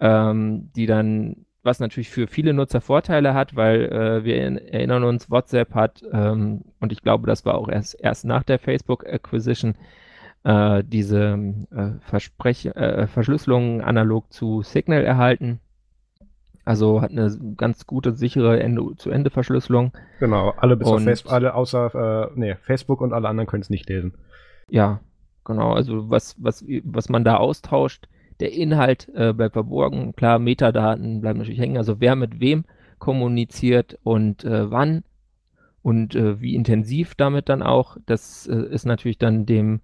[0.00, 5.04] ähm, die dann, was natürlich für viele Nutzer Vorteile hat, weil äh, wir in, erinnern
[5.04, 9.74] uns, WhatsApp hat, ähm, und ich glaube, das war auch erst, erst nach der Facebook-Acquisition,
[10.44, 11.38] äh, diese
[11.70, 15.60] äh, äh, Verschlüsselung analog zu Signal erhalten.
[16.64, 19.92] Also hat eine ganz gute, sichere Ende-zu-Ende-Verschlüsselung.
[20.20, 23.62] Genau, alle bis und, auf Facebook, alle außer äh, nee, Facebook und alle anderen können
[23.62, 24.14] es nicht lesen.
[24.68, 25.00] Ja,
[25.44, 25.72] genau.
[25.72, 28.08] Also was, was, was man da austauscht,
[28.40, 30.14] der Inhalt äh, bleibt verborgen.
[30.14, 31.78] Klar, Metadaten bleiben natürlich hängen.
[31.78, 32.64] Also wer mit wem
[32.98, 35.04] kommuniziert und äh, wann
[35.82, 39.80] und äh, wie intensiv damit dann auch, das äh, ist natürlich dann dem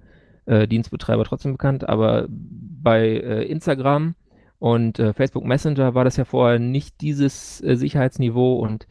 [0.47, 4.15] äh, Dienstbetreiber trotzdem bekannt, aber bei äh, Instagram
[4.59, 8.87] und äh, Facebook Messenger war das ja vorher nicht dieses äh, Sicherheitsniveau und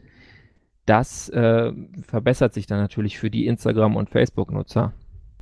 [0.86, 4.92] das äh, verbessert sich dann natürlich für die Instagram- und Facebook-Nutzer.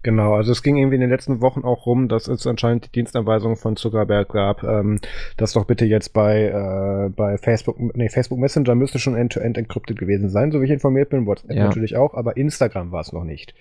[0.04, 2.92] Genau, also es ging irgendwie in den letzten Wochen auch rum, dass es anscheinend die
[2.92, 4.98] Dienstanweisung von Zuckerberg gab, ähm,
[5.36, 9.60] dass doch bitte jetzt bei, äh, bei Facebook, nee, Facebook Messenger müsste schon end-to-end -end
[9.60, 11.64] encrypted gewesen sein, so wie ich informiert bin, WhatsApp ja.
[11.66, 13.54] natürlich auch, aber Instagram war es noch nicht.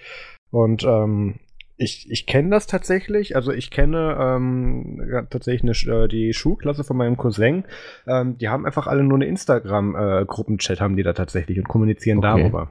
[0.50, 1.36] Und ähm,
[1.82, 3.36] ich, ich kenne das tatsächlich.
[3.36, 7.66] Also ich kenne ähm, tatsächlich eine, äh, die Schulklasse von meinem Cousin.
[8.08, 12.20] Ähm, die haben einfach alle nur eine Instagram-Gruppenchat, äh, haben die da tatsächlich und kommunizieren
[12.20, 12.40] okay.
[12.40, 12.70] darüber.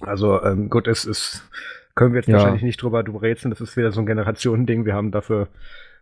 [0.00, 1.48] Also ähm, gut, es ist,
[1.94, 2.34] können wir jetzt ja.
[2.34, 3.50] wahrscheinlich nicht drüber rätseln.
[3.50, 4.84] Das ist wieder so ein Generationending.
[4.84, 5.48] Wir haben dafür,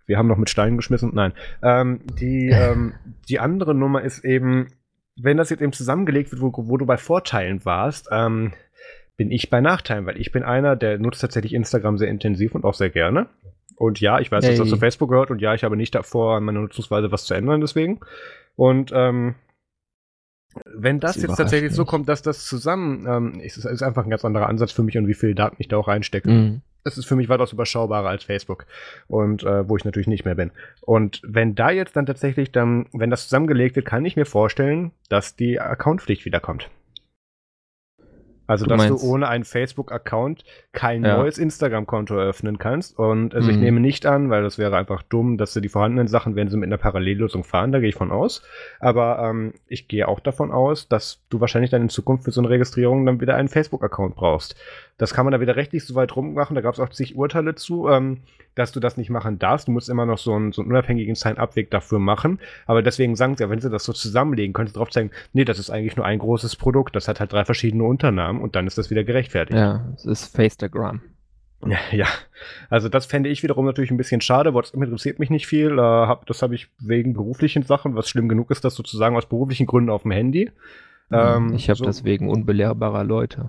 [0.06, 1.10] wir haben noch mit Steinen geschmissen.
[1.14, 1.34] Nein.
[1.62, 2.94] Ähm, die, ähm,
[3.28, 4.68] die andere Nummer ist eben,
[5.20, 8.52] wenn das jetzt eben zusammengelegt wird, wo, wo du bei Vorteilen warst, ähm,
[9.16, 12.64] bin ich bei Nachteilen, weil ich bin einer, der nutzt tatsächlich Instagram sehr intensiv und
[12.64, 13.28] auch sehr gerne.
[13.76, 14.52] Und ja, ich weiß, hey.
[14.52, 17.24] dass das zu Facebook gehört und ja, ich habe nicht davor, an meiner Nutzungsweise was
[17.24, 18.00] zu ändern deswegen.
[18.56, 19.34] Und ähm,
[20.66, 21.76] wenn das, das jetzt tatsächlich mich.
[21.76, 24.98] so kommt, dass das zusammen, ähm, ist, ist einfach ein ganz anderer Ansatz für mich
[24.98, 26.30] und wie viel Daten ich da auch reinstecke.
[26.30, 26.62] Mhm.
[26.84, 28.66] Das ist für mich weitaus überschaubarer als Facebook
[29.06, 30.50] und äh, wo ich natürlich nicht mehr bin.
[30.80, 34.90] Und wenn da jetzt dann tatsächlich dann, wenn das zusammengelegt wird, kann ich mir vorstellen,
[35.08, 36.68] dass die Accountpflicht wiederkommt.
[38.46, 41.16] Also, du dass meinst, du ohne einen Facebook-Account kein ja.
[41.16, 42.98] neues Instagram-Konto eröffnen kannst.
[42.98, 43.54] Und also mhm.
[43.54, 46.48] ich nehme nicht an, weil das wäre einfach dumm, dass du die vorhandenen Sachen, wenn
[46.48, 48.42] sie mit einer Parallellösung fahren, da gehe ich von aus.
[48.80, 52.40] Aber ähm, ich gehe auch davon aus, dass du wahrscheinlich dann in Zukunft für so
[52.40, 54.56] eine Registrierung dann wieder einen Facebook-Account brauchst.
[54.98, 56.54] Das kann man da wieder rechtlich so weit rummachen.
[56.54, 58.18] Da gab es auch zig Urteile zu, ähm,
[58.54, 59.68] dass du das nicht machen darfst.
[59.68, 62.38] Du musst immer noch so einen, so einen unabhängigen Sign-up-Weg dafür machen.
[62.66, 65.44] Aber deswegen sagen sie ja, wenn sie das so zusammenlegen, können sie drauf zeigen, nee,
[65.44, 66.94] das ist eigentlich nur ein großes Produkt.
[66.94, 69.58] Das hat halt drei verschiedene Unternahmen und dann ist das wieder gerechtfertigt.
[69.58, 71.02] Ja, es ist Faceagram.
[71.64, 72.06] Ja, ja,
[72.70, 74.52] also das fände ich wiederum natürlich ein bisschen schade.
[74.52, 75.78] WhatsApp interessiert mich nicht viel.
[75.78, 79.26] Äh, hab, das habe ich wegen beruflichen Sachen, was schlimm genug ist, das sozusagen aus
[79.26, 80.50] beruflichen Gründen auf dem Handy.
[81.12, 83.46] Ähm, ich habe so, das wegen unbelehrbarer Leute.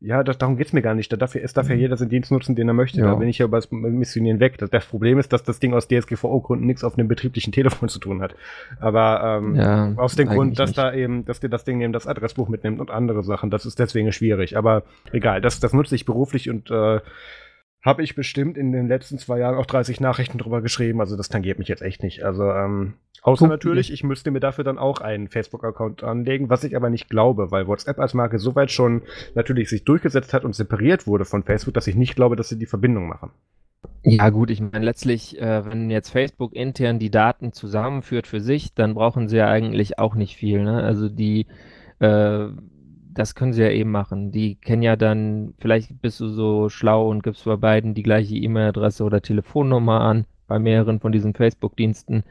[0.00, 1.12] Ja, das, darum geht's mir gar nicht.
[1.12, 1.80] Da darf, es darf ja mhm.
[1.80, 3.00] jeder seinen Dienst nutzen, den er möchte.
[3.00, 3.06] Ja.
[3.06, 4.56] Da bin ich ja über das Missionieren weg.
[4.58, 7.98] Das, das, Problem ist, dass das Ding aus DSGVO-Gründen nichts auf einem betrieblichen Telefon zu
[7.98, 8.36] tun hat.
[8.78, 10.78] Aber ähm, ja, aus dem Grund, dass nicht.
[10.78, 13.80] da eben, dass dir das Ding eben das Adressbuch mitnimmt und andere Sachen, das ist
[13.80, 14.56] deswegen schwierig.
[14.56, 17.00] Aber egal, das, das nutze ich beruflich und äh,
[17.82, 21.00] habe ich bestimmt in den letzten zwei Jahren auch 30 Nachrichten drüber geschrieben.
[21.00, 22.24] Also das tangiert mich jetzt echt nicht.
[22.24, 23.52] Also ähm, außer Punkt.
[23.52, 27.50] natürlich, ich müsste mir dafür dann auch einen Facebook-Account anlegen, was ich aber nicht glaube,
[27.50, 29.02] weil WhatsApp als Marke soweit schon
[29.34, 32.58] natürlich sich durchgesetzt hat und separiert wurde von Facebook, dass ich nicht glaube, dass sie
[32.58, 33.30] die Verbindung machen.
[34.02, 38.74] Ja gut, ich meine letztlich, äh, wenn jetzt Facebook intern die Daten zusammenführt für sich,
[38.74, 40.62] dann brauchen sie ja eigentlich auch nicht viel.
[40.62, 40.82] Ne?
[40.82, 41.46] Also die
[42.00, 42.48] äh,
[43.18, 44.30] das können sie ja eben machen.
[44.30, 48.36] Die kennen ja dann, vielleicht bist du so schlau und gibst bei beiden die gleiche
[48.36, 52.22] E-Mail-Adresse oder Telefonnummer an, bei mehreren von diesen Facebook-Diensten.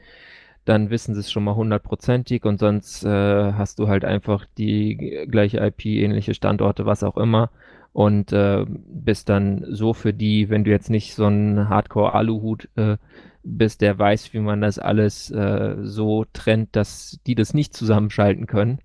[0.64, 5.26] Dann wissen sie es schon mal hundertprozentig und sonst äh, hast du halt einfach die
[5.30, 7.50] gleiche IP, ähnliche Standorte, was auch immer.
[7.92, 12.96] Und äh, bist dann so für die, wenn du jetzt nicht so ein Hardcore-Aluhut äh,
[13.44, 18.48] bist, der weiß, wie man das alles äh, so trennt, dass die das nicht zusammenschalten
[18.48, 18.80] können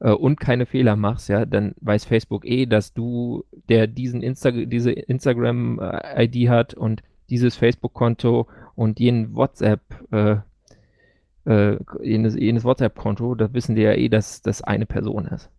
[0.00, 4.50] äh, und keine Fehler machst, ja, dann weiß Facebook eh, dass du, der diesen Insta
[4.50, 9.80] diese Instagram-ID hat und dieses Facebook-Konto und jenen WhatsApp,
[10.12, 10.36] äh,
[11.44, 15.50] äh, jenes, jenes WhatsApp-Konto, da wissen die ja eh, dass das eine Person ist.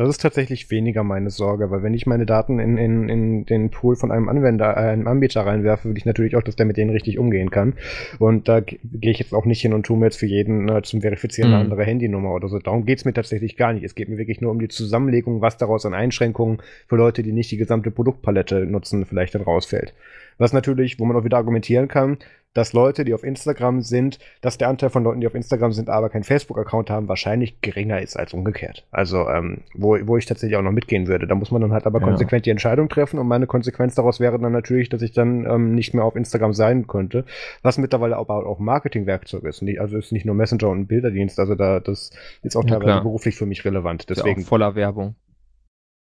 [0.00, 3.68] Das ist tatsächlich weniger meine Sorge, weil wenn ich meine Daten in, in, in den
[3.68, 6.78] Pool von einem Anwender, äh, einem Anbieter reinwerfe, will ich natürlich auch, dass der mit
[6.78, 7.74] denen richtig umgehen kann.
[8.18, 10.80] Und da gehe ich jetzt auch nicht hin und tue mir jetzt für jeden äh,
[10.80, 11.54] zum Verifizieren mhm.
[11.54, 12.58] eine andere Handynummer oder so.
[12.58, 13.84] Darum geht es mir tatsächlich gar nicht.
[13.84, 17.32] Es geht mir wirklich nur um die Zusammenlegung, was daraus an Einschränkungen für Leute, die
[17.32, 19.92] nicht die gesamte Produktpalette nutzen, vielleicht dann rausfällt.
[20.38, 22.18] Was natürlich, wo man auch wieder argumentieren kann,
[22.54, 25.88] dass Leute, die auf Instagram sind, dass der Anteil von Leuten, die auf Instagram sind,
[25.88, 28.86] aber keinen Facebook-Account haben, wahrscheinlich geringer ist als umgekehrt.
[28.90, 31.26] Also, ähm, wo, wo ich tatsächlich auch noch mitgehen würde.
[31.26, 32.06] Da muss man dann halt aber ja.
[32.06, 35.74] konsequent die Entscheidung treffen und meine Konsequenz daraus wäre dann natürlich, dass ich dann ähm,
[35.74, 37.24] nicht mehr auf Instagram sein könnte,
[37.62, 39.62] was mittlerweile aber auch ein Marketingwerkzeug ist.
[39.78, 42.10] Also ist nicht nur Messenger und Bilderdienst, also da das
[42.42, 43.02] ist auch ja, teilweise klar.
[43.02, 44.10] beruflich für mich relevant.
[44.10, 45.14] Deswegen ja voller Werbung.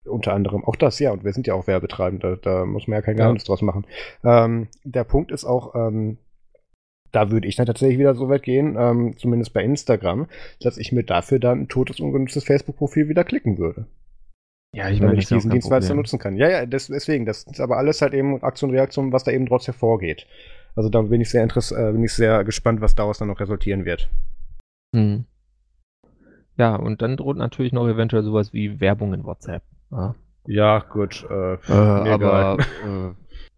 [0.04, 3.02] Unter anderem auch das, ja, und wir sind ja auch Werbetreibende, da muss man ja
[3.02, 3.86] kein Geheimnis draus machen.
[4.22, 6.18] Ähm, der Punkt ist auch, ähm,
[7.10, 10.26] da würde ich dann tatsächlich wieder so weit gehen, ähm, zumindest bei Instagram,
[10.60, 13.86] dass ich mir dafür dann ein totes, ungenutztes Facebook-Profil wieder klicken würde.
[14.74, 16.36] Ja, ich meine, ich diesen Dienstleister nutzen kann.
[16.36, 19.46] Ja, ja, das, deswegen, das ist aber alles halt eben Aktion, Reaktion, was da eben
[19.46, 20.26] trotzdem hervorgeht.
[20.74, 23.84] Also da bin ich sehr äh, bin ich sehr gespannt, was daraus dann noch resultieren
[23.84, 24.10] wird.
[24.94, 25.26] Hm.
[26.56, 29.62] Ja, und dann droht natürlich noch eventuell sowas wie Werbung in WhatsApp.
[29.94, 30.14] Ja,
[30.46, 31.26] ja gut.
[31.30, 32.58] Äh, äh, aber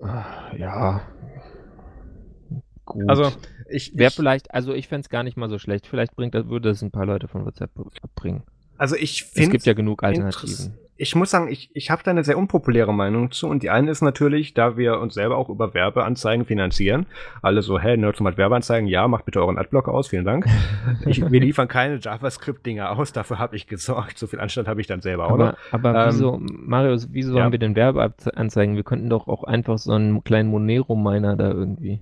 [0.00, 1.00] äh, ja,
[2.86, 3.02] Gut.
[3.08, 3.32] Also
[3.68, 5.88] ich wäre vielleicht, also ich fände es gar nicht mal so schlecht.
[5.88, 8.44] Vielleicht bringt das, würde das ein paar Leute von WhatsApp abbringen.
[8.78, 10.78] Also ich finde es gibt ja genug Alternativen.
[10.96, 13.48] Ich muss sagen, ich, ich habe da eine sehr unpopuläre Meinung zu.
[13.48, 17.06] Und die eine ist natürlich, da wir uns selber auch über Werbeanzeigen finanzieren.
[17.42, 18.88] Alle so, hey, Nerdzoom hat Werbeanzeigen.
[18.88, 20.08] Ja, macht bitte euren Adblocker aus.
[20.08, 20.46] Vielen Dank.
[21.06, 23.12] ich, wir liefern keine JavaScript-Dinger aus.
[23.12, 24.18] Dafür habe ich gesorgt.
[24.18, 25.54] So viel Anstand habe ich dann selber auch noch.
[25.70, 27.44] Aber ähm, wieso, Marius, wieso ja.
[27.44, 28.76] haben wir denn Werbeanzeigen?
[28.76, 32.00] Wir könnten doch auch einfach so einen kleinen Monero-Miner da irgendwie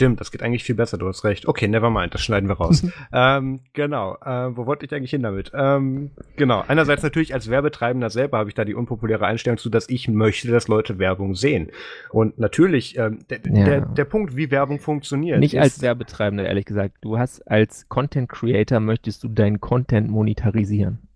[0.00, 1.46] Stimmt, das geht eigentlich viel besser, du hast recht.
[1.46, 2.86] Okay, never mind, das schneiden wir raus.
[3.12, 5.52] ähm, genau, äh, wo wollte ich eigentlich hin damit?
[5.54, 9.90] Ähm, genau, einerseits natürlich als Werbetreibender selber habe ich da die unpopuläre Einstellung zu, dass
[9.90, 11.70] ich möchte, dass Leute Werbung sehen.
[12.08, 13.64] Und natürlich, ähm, der, ja.
[13.64, 15.38] der, der Punkt, wie Werbung funktioniert.
[15.38, 16.96] Nicht als Werbetreibender, ehrlich gesagt.
[17.02, 21.09] Du hast als Content Creator, möchtest du deinen Content monetarisieren.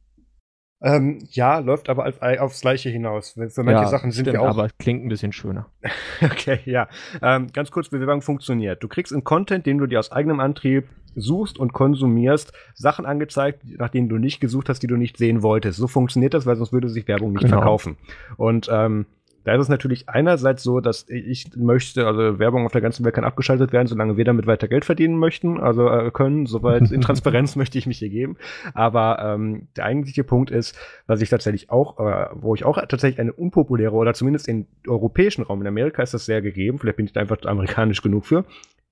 [0.84, 3.30] Ähm, ja, läuft aber auf, aufs Gleiche hinaus.
[3.30, 4.48] Für manche ja, Sachen sind stimmt, wir auch.
[4.48, 5.66] Aber klingt ein bisschen schöner.
[6.22, 6.88] okay, ja.
[7.22, 8.82] Ähm, ganz kurz, wie Werbung funktioniert.
[8.82, 13.62] Du kriegst in Content, den du dir aus eigenem Antrieb suchst und konsumierst, Sachen angezeigt,
[13.78, 15.78] nach denen du nicht gesucht hast, die du nicht sehen wolltest.
[15.78, 17.58] So funktioniert das, weil sonst würde sich Werbung nicht genau.
[17.58, 17.96] verkaufen.
[18.36, 19.06] Und ähm,
[19.44, 23.14] da ist es natürlich einerseits so, dass ich möchte, also Werbung auf der ganzen Welt
[23.14, 27.00] kann abgeschaltet werden, solange wir damit weiter Geld verdienen möchten, also äh, können, soweit in
[27.00, 28.36] Transparenz möchte ich mich hier geben.
[28.72, 30.76] Aber ähm, der eigentliche Punkt ist,
[31.06, 35.42] was ich tatsächlich auch, äh, wo ich auch tatsächlich eine unpopuläre oder zumindest im europäischen
[35.42, 38.44] Raum, in Amerika ist das sehr gegeben, vielleicht bin ich da einfach amerikanisch genug für,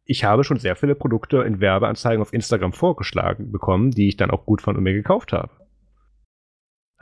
[0.05, 4.31] ich habe schon sehr viele Produkte in Werbeanzeigen auf Instagram vorgeschlagen bekommen, die ich dann
[4.31, 5.51] auch gut und mir gekauft habe.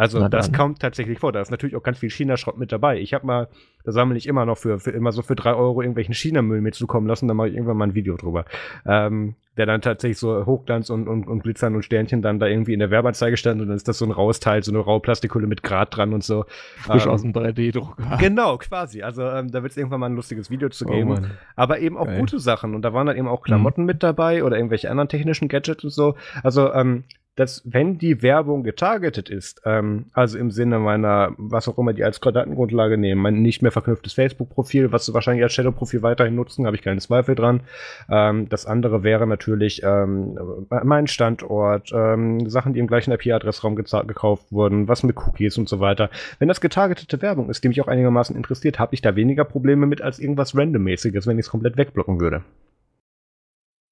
[0.00, 1.30] Also das kommt tatsächlich vor.
[1.30, 2.98] Da ist natürlich auch ganz viel China-Schrott mit dabei.
[2.98, 3.48] Ich habe mal,
[3.84, 7.06] da sammle ich immer noch für, für immer so für drei Euro irgendwelchen China-Müll mitzukommen
[7.06, 8.46] lassen, da mache ich irgendwann mal ein Video drüber.
[8.86, 12.72] Ähm, der dann tatsächlich so Hochglanz und, und, und Glitzern und Sternchen dann da irgendwie
[12.72, 15.46] in der Werbeanzeige stand und dann ist das so ein Rausteil, so eine raue Plastikhülle
[15.46, 16.46] mit Grad dran und so.
[16.76, 18.16] Frisch ähm, aus dem 3D-Drucker.
[18.20, 19.02] Genau, quasi.
[19.02, 21.10] Also ähm, da wird es irgendwann mal ein lustiges Video zu oh geben.
[21.10, 21.26] Oh
[21.56, 22.20] Aber eben auch Geil.
[22.20, 22.74] gute Sachen.
[22.74, 23.86] Und da waren dann eben auch Klamotten mhm.
[23.88, 26.14] mit dabei oder irgendwelche anderen technischen Gadgets und so.
[26.42, 27.04] Also ähm,
[27.36, 32.04] dass wenn die Werbung getargetet ist, ähm, also im Sinne meiner, was auch immer die
[32.04, 36.66] als Datengrundlage nehmen, mein nicht mehr verknüpftes Facebook-Profil, was sie wahrscheinlich als Shadow-Profil weiterhin nutzen,
[36.66, 37.62] habe ich keinen Zweifel dran.
[38.10, 44.50] Ähm, das andere wäre natürlich ähm, mein Standort, ähm, Sachen, die im gleichen IP-Adressraum gekauft
[44.50, 46.10] wurden, was mit Cookies und so weiter.
[46.38, 49.86] Wenn das getargetete Werbung ist, die mich auch einigermaßen interessiert, habe ich da weniger Probleme
[49.86, 52.42] mit als irgendwas Randommäßiges, wenn ich es komplett wegblocken würde.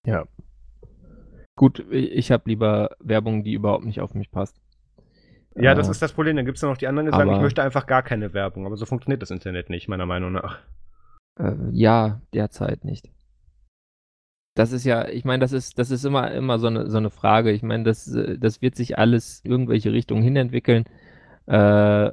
[0.05, 0.26] Ja,
[1.59, 4.61] Gut, ich habe lieber Werbung, die überhaupt nicht auf mich passt.
[5.56, 6.36] Ja, das äh, ist das Problem.
[6.36, 8.64] Dann gibt es ja noch die anderen, die sagen, ich möchte einfach gar keine Werbung.
[8.64, 10.61] Aber so funktioniert das Internet nicht, meiner Meinung nach.
[11.36, 13.11] Äh, ja, derzeit nicht.
[14.54, 17.11] Das ist ja, ich meine, das ist, das ist immer, immer so eine, so eine
[17.11, 17.50] Frage.
[17.50, 20.84] Ich meine, das, das wird sich alles irgendwelche Richtungen hinentwickeln.
[21.46, 22.12] Äh,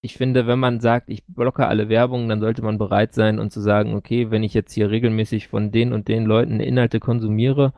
[0.00, 3.52] ich finde, wenn man sagt, ich blocke alle Werbung, dann sollte man bereit sein und
[3.52, 7.72] zu sagen, okay, wenn ich jetzt hier regelmäßig von den und den Leuten Inhalte konsumiere,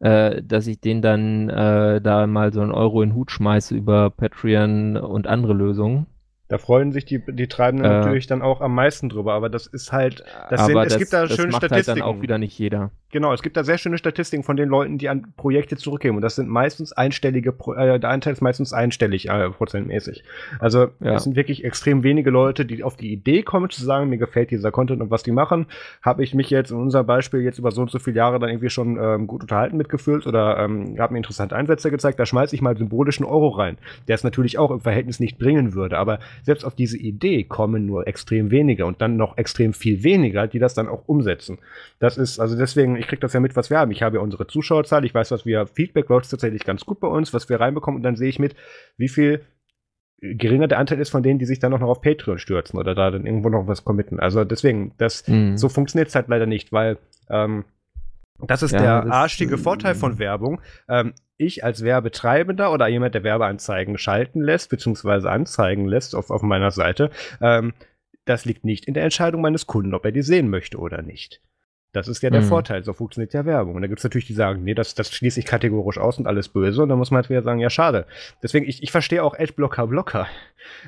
[0.00, 3.76] äh, dass ich den dann äh, da mal so einen Euro in den Hut schmeiße
[3.76, 6.06] über Patreon und andere Lösungen.
[6.48, 9.68] Da freuen sich die, die Treibenden äh, natürlich dann auch am meisten drüber, aber das
[9.68, 12.00] ist halt, das sind, es gibt da das schöne macht Statistiken.
[12.02, 12.90] Halt dann auch wieder nicht jeder.
[13.12, 16.22] Genau, es gibt da sehr schöne Statistiken von den Leuten, die an Projekte zurückgeben und
[16.22, 20.22] das sind meistens einstellige, äh, der Anteil ist meistens einstellig, äh, prozentmäßig.
[20.60, 21.14] Also ja.
[21.14, 24.52] es sind wirklich extrem wenige Leute, die auf die Idee kommen zu sagen, mir gefällt
[24.52, 25.66] dieser Content und was die machen.
[26.02, 28.48] Habe ich mich jetzt in unserem Beispiel jetzt über so und so viele Jahre dann
[28.48, 32.54] irgendwie schon ähm, gut unterhalten mitgefühlt oder ähm, habe mir interessante Einsätze gezeigt, da schmeiße
[32.54, 36.20] ich mal symbolischen Euro rein, der es natürlich auch im Verhältnis nicht bringen würde, aber
[36.42, 40.60] selbst auf diese Idee kommen nur extrem wenige und dann noch extrem viel weniger, die
[40.60, 41.58] das dann auch umsetzen.
[41.98, 43.90] Das ist, also deswegen, ich kriege das ja mit, was wir haben.
[43.90, 47.08] Ich habe ja unsere Zuschauerzahl, ich weiß, was wir, Feedback läuft tatsächlich ganz gut bei
[47.08, 48.54] uns, was wir reinbekommen und dann sehe ich mit,
[48.96, 49.44] wie viel
[50.20, 53.10] geringer der Anteil ist von denen, die sich dann noch auf Patreon stürzen oder da
[53.10, 54.20] dann irgendwo noch was committen.
[54.20, 55.56] Also deswegen, das, mhm.
[55.56, 56.98] so funktioniert es halt leider nicht, weil
[57.30, 57.64] ähm,
[58.46, 60.60] das ist ja, der das, arschige Vorteil von Werbung.
[60.88, 66.42] Ähm, ich als Werbetreibender oder jemand, der Werbeanzeigen schalten lässt, beziehungsweise anzeigen lässt auf, auf
[66.42, 67.72] meiner Seite, ähm,
[68.26, 71.40] das liegt nicht in der Entscheidung meines Kunden, ob er die sehen möchte oder nicht.
[71.92, 72.46] Das ist ja der mhm.
[72.46, 73.74] Vorteil, so funktioniert ja Werbung.
[73.74, 76.18] Und da gibt es natürlich die, die sagen, nee, das, das schließe ich kategorisch aus
[76.18, 76.84] und alles böse.
[76.84, 78.06] Und dann muss man halt wieder sagen, ja, schade.
[78.42, 80.28] Deswegen, ich, ich verstehe auch Adblocker, Blocker.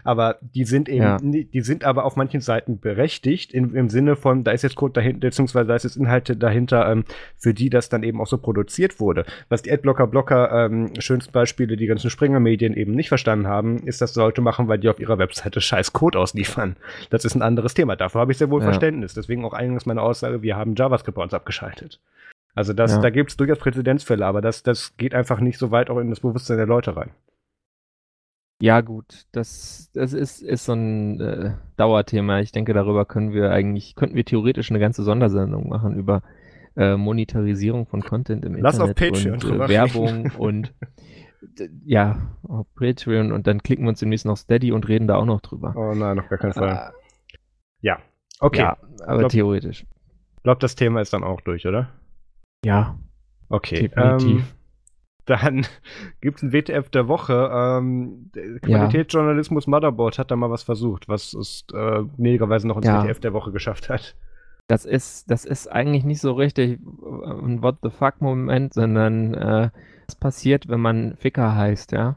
[0.05, 1.16] Aber die sind eben, ja.
[1.20, 4.92] die sind aber auf manchen Seiten berechtigt, in, im Sinne von, da ist jetzt Code
[4.92, 7.05] dahinter, beziehungsweise da ist jetzt Inhalte dahinter, ähm,
[7.36, 9.24] für die das dann eben auch so produziert wurde.
[9.48, 14.00] Was die Adblocker, Blocker, ähm, schönsten Beispiele, die ganzen Springer-Medien eben nicht verstanden haben, ist,
[14.03, 16.76] dass Leute machen, weil die auf ihrer Webseite scheiß Code ausliefern.
[17.11, 17.96] Das ist ein anderes Thema.
[17.96, 18.66] Dafür habe ich sehr wohl ja.
[18.66, 19.14] Verständnis.
[19.14, 22.01] Deswegen auch eingangs meine Aussage, wir haben Java JavaScript bei uns abgeschaltet.
[22.55, 23.01] Also das, ja.
[23.01, 26.11] da gibt es durchaus Präzedenzfälle, aber das, das geht einfach nicht so weit auch in
[26.11, 27.11] das Bewusstsein der Leute rein.
[28.61, 32.40] Ja, gut, das, das ist, ist so ein äh, Dauerthema.
[32.40, 36.22] Ich denke, darüber können wir eigentlich, könnten wir theoretisch eine ganze Sondersendung machen über
[36.76, 40.74] äh, Monetarisierung von Content im Lass Internet auf Patreon und äh, Werbung und
[41.84, 45.24] ja, auf Patreon und dann klicken wir uns demnächst noch Steady und reden da auch
[45.24, 45.74] noch drüber.
[45.76, 46.93] Oh nein, auf gar keinen Fall.
[46.93, 47.36] Äh,
[47.80, 47.99] ja,
[48.38, 48.61] okay.
[48.61, 49.84] Ja, aber glaub, theoretisch.
[50.43, 51.90] Ich glaube, das Thema ist dann auch durch, oder?
[52.64, 52.99] Ja.
[53.49, 53.82] Okay.
[53.82, 54.40] Definitiv.
[54.40, 54.45] Ähm,
[55.24, 55.66] dann
[56.20, 57.49] gibt es ein WTF der Woche.
[57.55, 63.05] Ähm, Qualitätsjournalismus Motherboard hat da mal was versucht, was es äh, mega noch ins ja.
[63.05, 64.16] WTF der Woche geschafft hat.
[64.66, 69.70] das ist, das ist eigentlich nicht so richtig ein What the fuck-Moment, sondern äh,
[70.09, 72.16] was passiert, wenn man Ficker heißt, ja.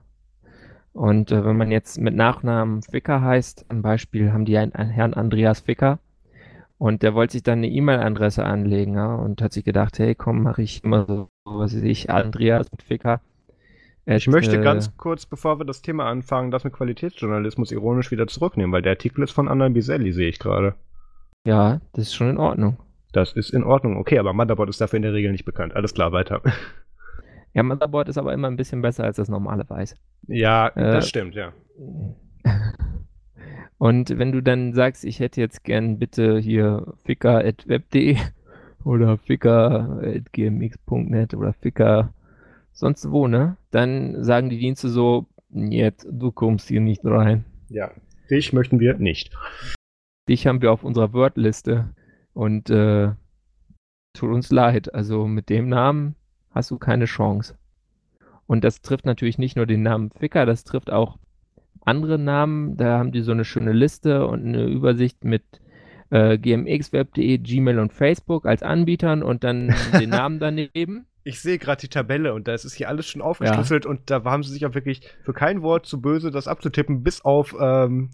[0.93, 4.89] Und äh, wenn man jetzt mit Nachnamen Ficker heißt, zum Beispiel haben die einen, einen
[4.89, 5.99] Herrn Andreas Ficker
[6.77, 10.43] und der wollte sich dann eine E-Mail-Adresse anlegen ja, und hat sich gedacht, hey, komm,
[10.43, 13.21] mache ich immer so, was weiß ich, Andreas mit Ficker.
[14.07, 18.27] Ich möchte äh, ganz kurz, bevor wir das Thema anfangen, das mit Qualitätsjournalismus ironisch wieder
[18.27, 20.75] zurücknehmen, weil der Artikel ist von Anna Biselli, sehe ich gerade.
[21.45, 22.77] Ja, das ist schon in Ordnung.
[23.13, 23.97] Das ist in Ordnung.
[23.97, 25.75] Okay, aber Motherboard ist dafür in der Regel nicht bekannt.
[25.75, 26.41] Alles klar, weiter.
[27.53, 29.95] Ja, Motherboard ist aber immer ein bisschen besser als das normale Weiß.
[30.27, 31.53] Ja, äh, das stimmt, ja.
[33.77, 38.17] Und wenn du dann sagst, ich hätte jetzt gern bitte hier ficker.web.de
[38.83, 42.13] oder ficker.gmx.net oder ficker
[42.71, 43.57] sonst wo, ne?
[43.71, 47.45] Dann sagen die Dienste so, jetzt, du kommst hier nicht rein.
[47.69, 47.91] Ja,
[48.29, 49.35] dich möchten wir nicht.
[50.29, 51.89] Dich haben wir auf unserer Wordliste
[52.33, 53.11] und äh,
[54.13, 54.93] tut uns leid.
[54.93, 56.15] Also mit dem Namen
[56.51, 57.57] hast du keine Chance.
[58.47, 61.17] Und das trifft natürlich nicht nur den Namen Ficker, das trifft auch
[61.85, 62.77] andere Namen.
[62.77, 65.43] Da haben die so eine schöne Liste und eine Übersicht mit
[66.09, 71.05] äh, gmxweb.de, Gmail und Facebook als Anbietern und dann den Namen daneben.
[71.23, 73.91] Ich sehe gerade die Tabelle und da ist hier alles schon aufgeschlüsselt ja.
[73.91, 77.21] und da haben sie sich auch wirklich für kein Wort zu böse, das abzutippen, bis
[77.25, 78.11] auf ähm,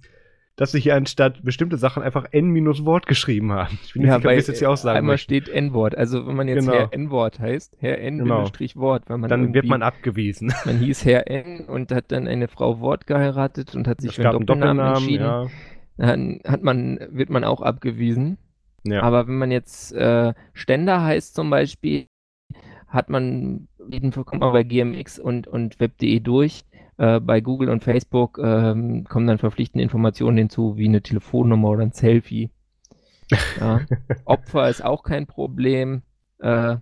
[0.55, 3.79] dass sie hier anstatt bestimmte Sachen einfach N-Wort geschrieben haben.
[3.83, 5.23] Ich bin ja, nicht sicher, ob jetzt hier auch sagen Einmal möchte.
[5.23, 5.97] steht N-Wort.
[5.97, 6.73] Also wenn man jetzt genau.
[6.73, 8.99] Herr N-Wort heißt, Herr N-Wort, genau.
[9.07, 10.53] wenn man dann wird man abgewiesen.
[10.65, 14.29] Man hieß Herr N und hat dann eine Frau Wort geheiratet und hat sich für
[14.29, 15.23] einen Doppelnamen, Doppelnamen entschieden.
[15.23, 15.47] Ja.
[15.97, 18.37] Dann hat man, wird man auch abgewiesen.
[18.83, 19.03] Ja.
[19.03, 22.07] Aber wenn man jetzt äh, Ständer heißt zum Beispiel,
[22.87, 26.63] hat man, kommt man bei GMX und, und Web.de durch
[27.01, 31.81] äh, bei Google und Facebook ähm, kommen dann verpflichtende Informationen hinzu, wie eine Telefonnummer oder
[31.81, 32.51] ein Selfie.
[33.59, 33.81] Ja.
[34.25, 36.03] Opfer ist auch kein Problem.
[36.37, 36.77] Äh,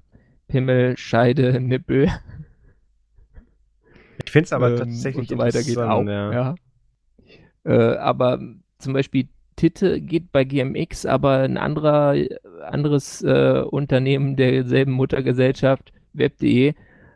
[0.50, 2.10] Pimmel, Scheide, Nippel.
[4.26, 6.04] Ich finde es aber ähm, tatsächlich und so weiter geht auch.
[6.04, 6.56] Ja.
[7.64, 8.42] Äh, aber
[8.78, 12.16] zum Beispiel Titte geht bei GMX, aber ein anderer,
[12.68, 16.74] anderes äh, Unternehmen derselben Muttergesellschaft, web.de,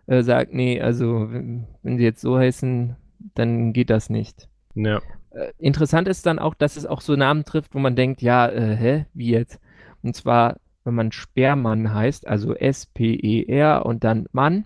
[0.07, 2.95] äh, sagt, nee, also wenn, sie jetzt so heißen,
[3.35, 4.49] dann geht das nicht.
[4.75, 5.01] Ja.
[5.31, 8.47] Äh, interessant ist dann auch, dass es auch so Namen trifft, wo man denkt, ja,
[8.47, 9.59] äh, hä, wie jetzt?
[10.01, 14.65] Und zwar, wenn man Sperrmann heißt, also S-P-E-R und dann Mann,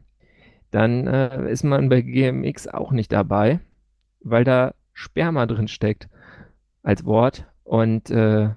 [0.71, 3.59] dann äh, ist man bei GMX auch nicht dabei,
[4.21, 6.09] weil da Sperma drin steckt
[6.83, 7.45] als Wort.
[7.63, 8.49] Und äh,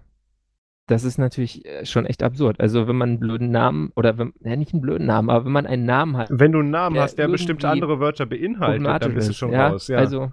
[0.90, 2.60] das ist natürlich äh, schon echt absurd.
[2.60, 5.52] Also wenn man einen blöden Namen, oder wenn, ja nicht einen blöden Namen, aber wenn
[5.52, 6.28] man einen Namen hat.
[6.30, 9.52] Wenn du einen Namen der hast, der bestimmte andere Wörter beinhaltet, dann bist du schon
[9.52, 9.68] ja?
[9.68, 9.88] raus.
[9.88, 9.98] Ja.
[9.98, 10.32] Also,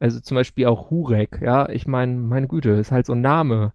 [0.00, 3.72] also zum Beispiel auch Hurek, ja, ich meine, meine Güte, ist halt so ein Name.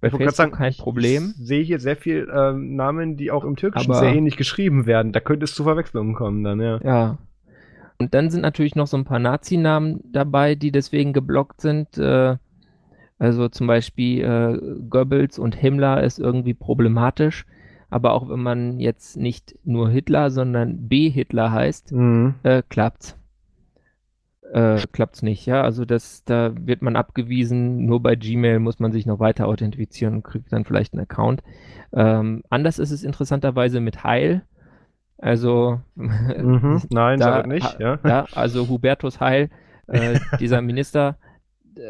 [0.00, 1.34] Bei ich Facebook sagen, kein Problem.
[1.38, 4.84] Ich sehe hier sehr viele ähm, Namen, die auch im Türkischen aber, sehr ähnlich geschrieben
[4.84, 5.12] werden.
[5.12, 6.78] Da könnte es zu Verwechslungen kommen dann, ja.
[6.84, 7.18] Ja.
[7.96, 11.96] Und dann sind natürlich noch so ein paar Nazi-Namen dabei, die deswegen geblockt sind.
[11.96, 12.36] Äh,
[13.24, 17.46] also zum Beispiel äh, Goebbels und Himmler ist irgendwie problematisch.
[17.88, 22.34] Aber auch wenn man jetzt nicht nur Hitler, sondern B-Hitler heißt, mhm.
[22.42, 23.16] äh, klappt's.
[24.52, 25.62] Äh, klappt's nicht, ja.
[25.62, 27.86] Also das, da wird man abgewiesen.
[27.86, 31.42] Nur bei Gmail muss man sich noch weiter authentifizieren und kriegt dann vielleicht einen Account.
[31.94, 34.42] Ähm, anders ist es interessanterweise mit Heil.
[35.16, 36.82] Also mhm.
[36.90, 37.98] nein, da, sag nicht, ja.
[38.04, 38.26] ja.
[38.34, 39.48] Also Hubertus Heil,
[39.86, 41.16] äh, dieser Minister,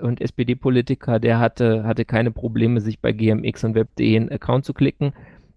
[0.03, 4.74] und SPD-Politiker, der hatte, hatte keine Probleme, sich bei GMX und Web.de einen Account zu
[4.74, 5.12] klicken.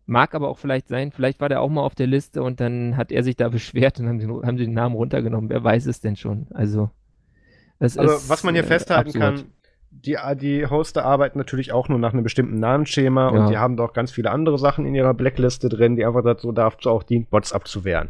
[0.06, 2.96] Mag aber auch vielleicht sein, vielleicht war der auch mal auf der Liste und dann
[2.96, 5.50] hat er sich da beschwert und haben sie, haben den Namen runtergenommen.
[5.50, 6.48] Wer weiß es denn schon?
[6.54, 6.90] Also,
[7.80, 9.36] das also ist, was man hier äh, festhalten absurd.
[9.36, 9.52] kann,
[9.92, 13.40] die, die Hoster arbeiten natürlich auch nur nach einem bestimmten Namensschema ja.
[13.40, 16.52] und die haben doch ganz viele andere Sachen in ihrer Blackliste drin, die einfach dazu
[16.52, 18.10] dazu auch dient, Bots abzuwehren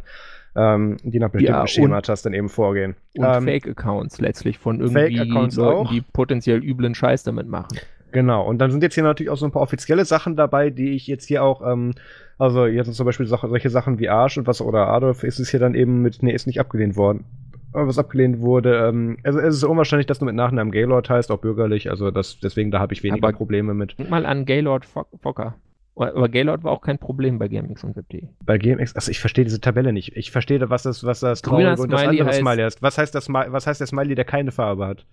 [0.58, 2.96] ähm, die nach bestimmten ja, Schematas dann eben vorgehen.
[3.16, 5.90] Und ähm, Fake-Accounts letztlich von irgendwie Leuten, auch.
[5.90, 7.78] die potenziell üblen Scheiß damit machen.
[8.12, 10.96] Genau, und dann sind jetzt hier natürlich auch so ein paar offizielle Sachen dabei, die
[10.96, 11.94] ich jetzt hier auch, ähm,
[12.40, 15.60] also jetzt zum Beispiel solche Sachen wie Arsch und was oder Adolf ist es hier
[15.60, 17.26] dann eben mit, nee, ist nicht abgelehnt worden.
[17.74, 21.40] Was abgelehnt wurde, ähm, also es ist unwahrscheinlich, dass du mit Nachnamen Gaylord heißt, auch
[21.40, 23.96] bürgerlich, also das, deswegen da habe ich weniger Aber Probleme mit.
[24.10, 25.56] Mal an Gaylord Fokker.
[25.98, 28.30] Aber Gaylord war auch kein Problem bei GMX und WebD.
[28.46, 30.16] Bei GMX, also ich verstehe diese Tabelle nicht.
[30.16, 32.82] Ich verstehe, was das, was das Traurige und das andere heißt, Smiley ist.
[32.82, 35.06] Was heißt, das, was heißt der Smiley, der keine Farbe hat?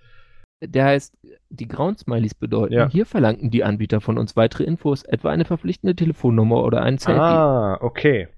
[0.61, 1.17] Der heißt,
[1.51, 2.89] die Grauen Smileys bedeuten, ja.
[2.89, 7.21] hier verlangten die Anbieter von uns weitere Infos, etwa eine verpflichtende Telefonnummer oder ein Selfie.
[7.21, 8.29] Ah, okay.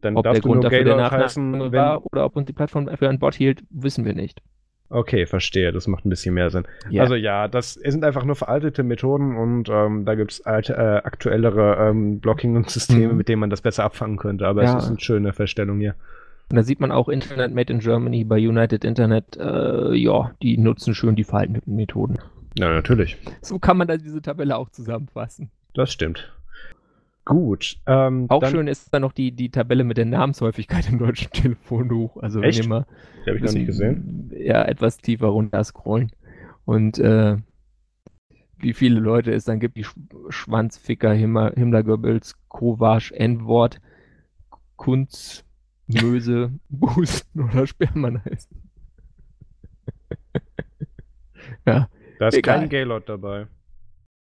[0.00, 3.08] Dann ob der Grund dafür der Nachname heißen, war oder ob uns die Plattform für
[3.08, 4.42] ein Bot hielt, wissen wir nicht.
[4.90, 5.70] Okay, verstehe.
[5.72, 6.64] Das macht ein bisschen mehr Sinn.
[6.88, 7.02] Ja.
[7.02, 10.50] Also ja, das sind einfach nur veraltete Methoden und ähm, da gibt es äh,
[11.04, 13.16] aktuellere ähm, Blocking und Systeme, Mhm.
[13.18, 14.46] mit denen man das besser abfangen könnte.
[14.46, 14.76] Aber Ja.
[14.78, 15.94] es ist eine schöne Feststellung hier.
[16.50, 20.56] Und da sieht man auch Internet Made in Germany bei United Internet, äh, ja, die
[20.56, 22.18] nutzen schön die veralteten Methoden.
[22.58, 23.18] Ja, natürlich.
[23.42, 25.50] So kann man dann diese Tabelle auch zusammenfassen.
[25.74, 26.32] Das stimmt.
[27.28, 27.78] Gut.
[27.86, 31.30] Ähm, Auch dann, schön ist dann noch die, die Tabelle mit der Namenshäufigkeit im deutschen
[31.32, 32.16] Telefonbuch.
[32.16, 32.58] Also Echt?
[32.58, 32.86] wenn ihr mal
[33.26, 34.32] Die ich noch nicht gesehen.
[34.34, 36.10] ja, etwas tiefer runter scrollen
[36.64, 37.36] und äh,
[38.56, 39.94] wie viele Leute es dann gibt, die Sch
[40.30, 43.80] Schwanzficker, Himmler, Himmler-Goebbels, Kovac, N-Wort,
[44.76, 45.44] Kunz,
[45.86, 48.56] Möse, Busten oder Sperrmann heißen.
[51.66, 52.60] ja, Da ist egal.
[52.60, 53.46] kein Gaylord dabei.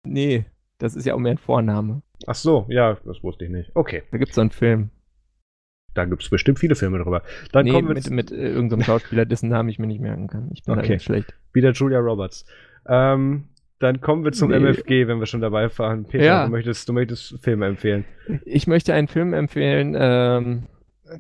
[0.04, 0.46] nee,
[0.80, 2.02] das ist ja auch mehr ein Vorname.
[2.26, 3.72] Ach so, ja, das wusste ich nicht.
[3.76, 4.90] Okay, Da gibt es so einen Film.
[5.94, 7.22] da gibt es bestimmt viele Filme drüber.
[7.52, 10.28] Dann nee, kommen wir mit, mit äh, irgendeinem Schauspieler, dessen Namen ich mir nicht merken
[10.28, 10.50] kann.
[10.54, 11.00] Ich bin da Okay.
[11.00, 11.34] schlecht.
[11.54, 12.46] wieder Julia Roberts.
[12.88, 13.50] Ähm,
[13.80, 14.58] dann kommen wir zum Nee.
[14.58, 16.06] MFG, wenn wir schon dabei fahren.
[16.06, 16.46] Peter, Ja.
[16.46, 18.06] du, möchtest, du möchtest Filme empfehlen.
[18.46, 19.96] Ich möchte einen Film empfehlen.
[19.98, 20.64] Ähm,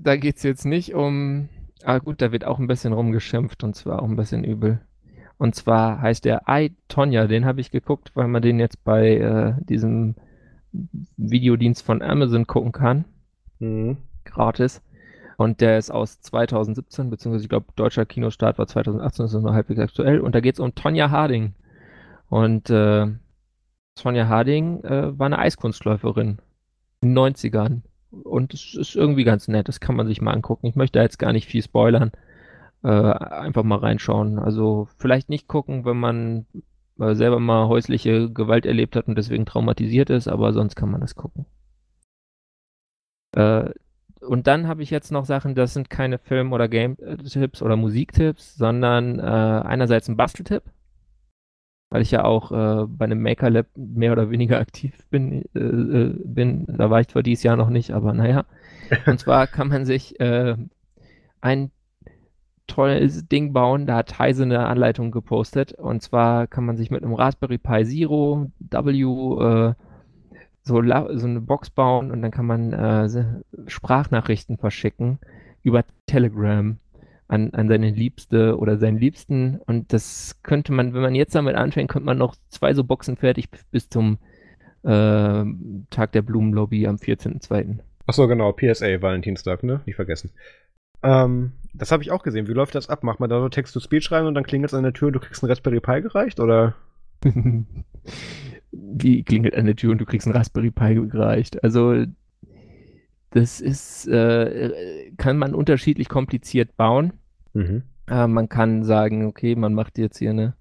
[0.01, 1.49] da geht es jetzt nicht um.
[1.83, 4.81] Ah, gut, da wird auch ein bisschen rumgeschimpft und zwar auch ein bisschen übel.
[5.37, 7.27] Und zwar heißt der I, Tonya.
[7.27, 10.15] Den habe ich geguckt, weil man den jetzt bei äh, diesem
[10.72, 13.05] Videodienst von Amazon gucken kann.
[13.59, 13.97] Mhm.
[14.26, 14.82] Gratis.
[15.38, 19.53] Und der ist aus 2017, beziehungsweise ich glaube, deutscher Kinostart war 2018, das ist noch
[19.53, 20.20] halbwegs aktuell.
[20.20, 21.53] Und da geht es um Tonja Harding.
[22.30, 23.07] Und äh,
[23.95, 26.39] Tonja Harding äh, war eine Eiskunstläuferin
[27.01, 27.82] in den 90ern.
[28.09, 30.65] Und es ist irgendwie ganz nett, das kann man sich mal angucken.
[30.65, 32.11] Ich möchte da jetzt gar nicht viel spoilern.
[32.84, 34.39] Äh, einfach mal reinschauen.
[34.39, 36.45] Also vielleicht nicht gucken, wenn man
[36.99, 41.01] äh, selber mal häusliche Gewalt erlebt hat und deswegen traumatisiert ist, aber sonst kann man
[41.01, 41.45] das gucken.
[43.35, 43.71] Äh,
[44.21, 48.55] und dann habe ich jetzt noch Sachen, das sind keine Film- oder Game-Tipps oder Musiktipps,
[48.55, 50.63] sondern äh, einerseits ein Basteltipp,
[51.89, 55.59] weil ich ja auch äh, bei einem Maker Lab mehr oder weniger aktiv bin, äh,
[55.59, 56.65] äh, bin.
[56.67, 58.45] Da war ich zwar dieses Jahr noch nicht, aber naja.
[59.05, 60.55] Und zwar kann man sich äh,
[61.41, 61.71] ein
[62.68, 63.86] tolles Ding bauen.
[63.86, 65.74] Da hat Heise eine Anleitung gepostet.
[65.74, 69.74] Und zwar kann man sich mit einem Raspberry Pi Zero W äh,
[70.63, 73.09] so, so eine Box bauen und dann kann man äh,
[73.68, 75.18] Sprachnachrichten verschicken
[75.63, 76.78] über Telegram
[77.28, 79.59] an, an seine Liebste oder seinen Liebsten.
[79.65, 83.18] Und das könnte man, wenn man jetzt damit anfängt, könnte man noch zwei so Boxen
[83.18, 84.18] fertig bis zum
[84.84, 85.45] äh,
[85.89, 87.80] Tag der Blumenlobby am 14.02.
[88.05, 89.82] Ach so, genau, PSA, Valentinstag, ne?
[89.86, 90.32] Nicht vergessen.
[91.03, 92.47] Ähm, das habe ich auch gesehen.
[92.47, 93.03] Wie läuft das ab?
[93.03, 95.19] Macht man da so Text-to-Speech rein und dann klingelt es an der Tür und du
[95.19, 96.39] kriegst einen Raspberry Pi gereicht?
[96.39, 96.75] Oder?
[98.71, 101.63] Wie klingelt an der Tür und du kriegst einen Raspberry Pi gereicht.
[101.63, 102.05] Also,
[103.32, 107.13] das ist, äh, kann man unterschiedlich kompliziert bauen.
[107.53, 107.84] Mhm.
[108.07, 110.55] Äh, man kann sagen, okay, man macht jetzt hier eine,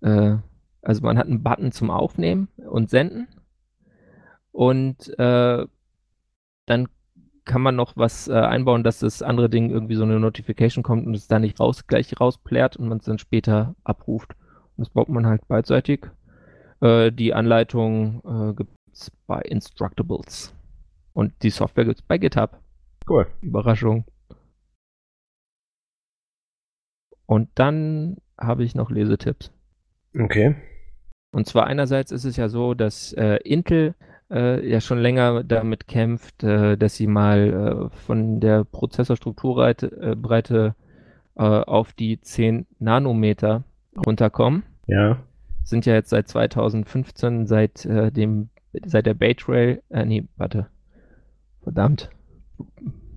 [0.00, 0.36] äh,
[0.82, 3.28] also man hat einen Button zum Aufnehmen und Senden.
[4.52, 5.66] Und äh,
[6.66, 6.88] dann
[7.44, 11.06] kann man noch was äh, einbauen, dass das andere Ding irgendwie so eine Notification kommt
[11.06, 14.34] und es dann nicht raus, gleich rausplärt und man es dann später abruft.
[14.76, 16.06] Und das baut man halt beidseitig.
[16.80, 20.54] Äh, die Anleitung äh, gibt es bei Instructables.
[21.12, 22.58] Und die Software gibt es bei GitHub.
[23.08, 23.26] Cool.
[23.40, 24.04] Überraschung.
[27.26, 29.52] Und dann habe ich noch Lesetipps.
[30.18, 30.56] Okay.
[31.32, 33.94] Und zwar einerseits ist es ja so, dass äh, Intel
[34.34, 40.74] äh, ja schon länger damit kämpft, äh, dass sie mal äh, von der Prozessorstrukturbreite
[41.36, 43.62] äh, äh, auf die 10 Nanometer
[44.04, 44.64] runterkommen.
[44.86, 45.18] Ja.
[45.62, 48.48] Sind ja jetzt seit 2015, seit äh, dem,
[48.84, 50.66] seit der Bay Trail, äh, nee, warte.
[51.62, 52.10] Verdammt.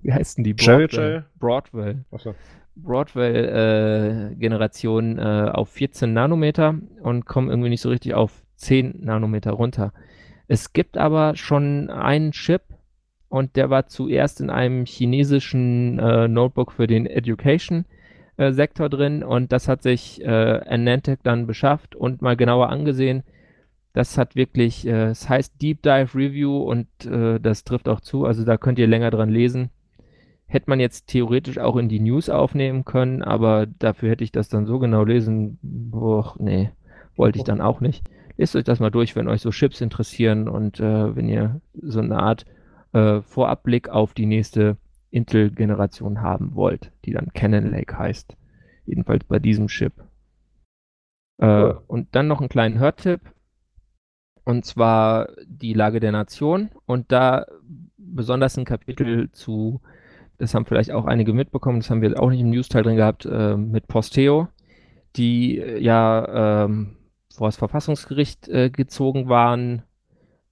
[0.02, 0.54] Wie heißt denn die?
[0.54, 1.24] Broadwell.
[1.38, 2.04] Broadwell.
[2.10, 2.34] Achso.
[2.76, 9.92] Broadwell-Generation auf 14 Nanometer und kommen irgendwie nicht so richtig auf 10 Nanometer runter.
[10.48, 12.62] Es gibt aber schon einen Chip
[13.28, 19.68] und der war zuerst in einem chinesischen äh, Notebook für den Education-Sektor drin und das
[19.68, 20.26] hat sich äh,
[20.66, 23.24] Anantec dann beschafft und mal genauer angesehen.
[23.92, 28.24] Das hat wirklich, äh, es heißt Deep Dive Review und äh, das trifft auch zu,
[28.24, 29.68] also da könnt ihr länger dran lesen.
[30.46, 34.48] Hätte man jetzt theoretisch auch in die News aufnehmen können, aber dafür hätte ich das
[34.48, 35.58] dann so genau lesen.
[35.60, 36.70] Boah, nee,
[37.16, 38.08] wollte ich dann auch nicht.
[38.38, 41.98] Lest euch das mal durch, wenn euch so Chips interessieren und äh, wenn ihr so
[42.00, 42.46] eine Art
[42.92, 44.76] äh, Vorabblick auf die nächste
[45.10, 48.36] Intel-Generation haben wollt, die dann Cannon Lake heißt.
[48.86, 49.92] Jedenfalls bei diesem Chip.
[51.38, 51.82] Äh, Cool.
[51.88, 53.20] Und dann noch einen kleinen Hörtipp.
[54.44, 56.70] Und zwar die Lage der Nation.
[56.86, 57.44] Und da
[57.96, 59.80] besonders ein Kapitel zu,
[60.38, 63.26] das haben vielleicht auch einige mitbekommen, das haben wir auch nicht im News-Teil drin gehabt,
[63.26, 64.48] äh, mit Posteo.
[65.16, 66.97] die äh, ja ähm,
[67.38, 69.82] vor das Verfassungsgericht äh, gezogen waren,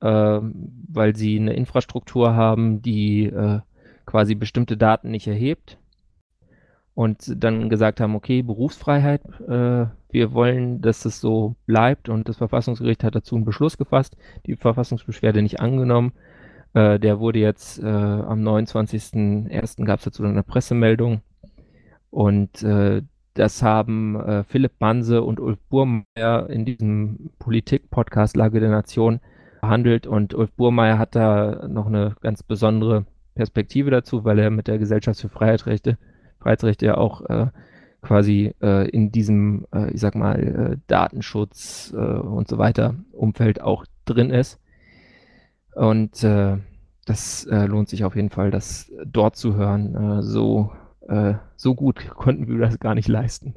[0.01, 3.61] äh, weil sie eine Infrastruktur haben, die äh,
[4.07, 5.79] quasi bestimmte Daten nicht erhebt.
[6.95, 12.09] Und dann gesagt haben, okay, Berufsfreiheit, äh, wir wollen, dass es so bleibt.
[12.09, 14.17] Und das Verfassungsgericht hat dazu einen Beschluss gefasst,
[14.47, 16.13] die Verfassungsbeschwerde nicht angenommen.
[16.73, 19.85] Äh, der wurde jetzt äh, am 29.01.
[19.85, 21.21] gab es dazu eine Pressemeldung.
[22.11, 22.65] Und
[23.37, 29.21] das haben äh, Philipp Banse und Ulf Burmeier in diesem Politik-Podcast Lage der Nation
[29.61, 30.07] behandelt.
[30.07, 34.79] Und Ulf Burmeier hat da noch eine ganz besondere Perspektive dazu, weil er mit der
[34.79, 35.99] Gesellschaft für Freiheitsrechte,
[36.41, 37.49] Freiheitsrechte ja auch äh,
[38.01, 43.61] quasi äh, in diesem, äh, ich sag mal, äh, Datenschutz äh, und so weiter Umfeld
[43.61, 44.59] auch drin ist.
[45.75, 46.57] Und äh,
[47.05, 50.23] das lohnt sich auf jeden Fall, das dort zu hören.
[50.25, 50.73] So,
[51.57, 53.55] so gut konnten wir das gar nicht leisten.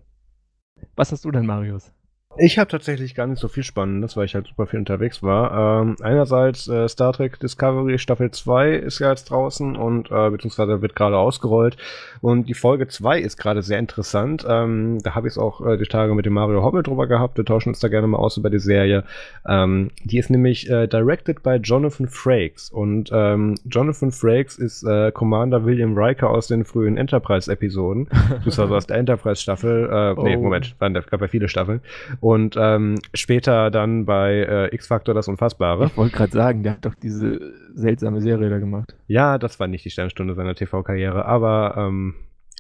[0.95, 1.91] Was hast du denn, Marius?
[2.37, 5.81] Ich habe tatsächlich gar nicht so viel Spannendes, weil ich halt super viel unterwegs war.
[5.81, 10.81] Ähm, einerseits äh, Star Trek Discovery Staffel 2 ist ja jetzt draußen und äh, beziehungsweise
[10.83, 11.75] wird gerade ausgerollt.
[12.21, 14.45] Und die Folge 2 ist gerade sehr interessant.
[14.47, 17.37] Ähm, da habe ich es auch äh, die Tage mit dem Mario Hobbit drüber gehabt.
[17.37, 19.05] Wir tauschen uns da gerne mal aus über die Serie.
[19.47, 22.69] Ähm, die ist nämlich äh, directed by Jonathan Frakes.
[22.69, 28.07] Und ähm, Jonathan Frakes ist äh, Commander William Riker aus den frühen Enterprise-Episoden.
[28.29, 29.89] beziehungsweise aus der Enterprise-Staffel.
[29.91, 30.23] Äh, oh.
[30.23, 31.81] Nee, Moment, waren, da gab ja viele Staffeln
[32.19, 35.87] und ähm, später dann bei äh, X-Factor das Unfassbare.
[35.87, 38.95] Ich wollte gerade sagen, der hat doch diese seltsame Serie da gemacht.
[39.07, 42.15] Ja, das war nicht die Sternstunde seiner TV-Karriere, aber ähm,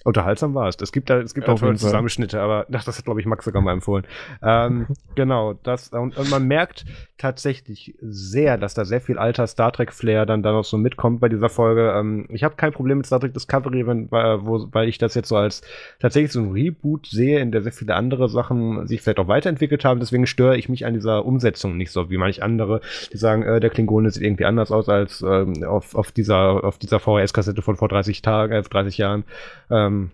[0.05, 0.77] Unterhaltsam war es.
[0.81, 3.61] Es gibt da, es gibt auch Zusammenschnitte, aber ach, das hat, glaube ich, Max sogar
[3.61, 4.05] mal empfohlen.
[4.41, 6.85] ähm, genau, das, und, und, man merkt
[7.19, 11.29] tatsächlich sehr, dass da sehr viel alter Star Trek-Flair dann da noch so mitkommt bei
[11.29, 11.93] dieser Folge.
[11.95, 15.27] Ähm, ich habe kein Problem mit Star Trek Discovery, wenn, wo, weil ich das jetzt
[15.27, 15.61] so als
[15.99, 19.85] tatsächlich so ein Reboot sehe, in der sehr viele andere Sachen sich vielleicht auch weiterentwickelt
[19.85, 19.99] haben.
[19.99, 23.59] Deswegen störe ich mich an dieser Umsetzung nicht so, wie manche andere, die sagen, äh,
[23.59, 27.75] der Klingone sieht irgendwie anders aus als ähm, auf, auf dieser, auf dieser VHS-Kassette von
[27.75, 29.25] vor 30 Tagen, äh, 30 Jahren.
[29.69, 30.11] Ähm,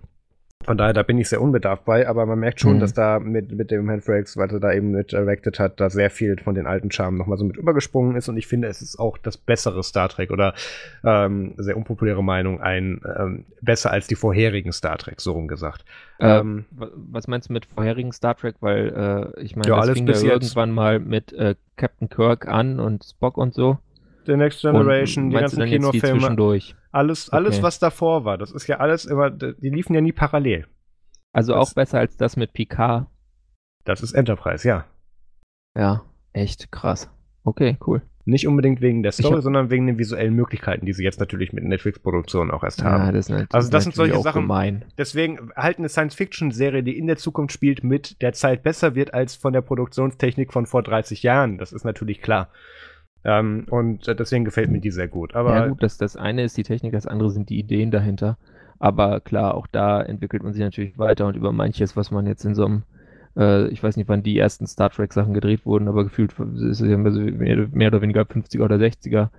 [0.63, 2.79] von daher, da bin ich sehr unbedarft bei, aber man merkt schon, mhm.
[2.79, 6.09] dass da mit, mit dem Handfrakes, was er da eben mit directed hat, da sehr
[6.09, 8.97] viel von den alten Charmen nochmal so mit übergesprungen ist und ich finde, es ist
[8.97, 10.55] auch das bessere Star Trek oder
[11.03, 15.85] ähm, sehr unpopuläre Meinung, ein ähm, besser als die vorherigen Star Trek, so rum gesagt.
[16.17, 18.55] Äh, ähm, was meinst du mit vorherigen Star Trek?
[18.61, 22.79] Weil äh, ich meine, ja, das fing ja irgendwann mal mit äh, Captain Kirk an
[22.79, 23.77] und Spock und so.
[24.25, 26.59] The Next Generation, und die ganzen Kinofilme.
[26.91, 27.63] Alles, alles, okay.
[27.63, 30.65] was davor war, das ist ja alles immer, die liefen ja nie parallel.
[31.33, 33.07] Also das, auch besser als das mit Picard.
[33.83, 34.85] Das ist Enterprise, ja.
[35.77, 36.03] Ja,
[36.33, 37.09] echt krass.
[37.43, 38.01] Okay, cool.
[38.27, 41.53] Nicht unbedingt wegen der Story, hab, sondern wegen den visuellen Möglichkeiten, die sie jetzt natürlich
[41.53, 43.05] mit Netflix-Produktionen auch erst haben.
[43.05, 44.41] Ja, das ist, also das sind solche Sachen.
[44.41, 44.85] Gemein.
[44.97, 49.35] Deswegen halt eine Science-Fiction-Serie, die in der Zukunft spielt, mit der Zeit besser wird als
[49.35, 51.59] von der Produktionstechnik von vor 30 Jahren.
[51.59, 52.49] Das ist natürlich klar.
[53.25, 55.35] Ähm, und deswegen gefällt mir die sehr gut.
[55.35, 58.37] Aber ja gut, das, das eine ist die Technik, das andere sind die Ideen dahinter.
[58.77, 62.45] Aber klar, auch da entwickelt man sich natürlich weiter und über manches, was man jetzt
[62.45, 62.83] in so einem,
[63.35, 66.81] äh, ich weiß nicht, wann die ersten Star Trek Sachen gedreht wurden, aber gefühlt ist
[66.81, 69.29] es ja mehr, mehr oder weniger 50er oder 60er.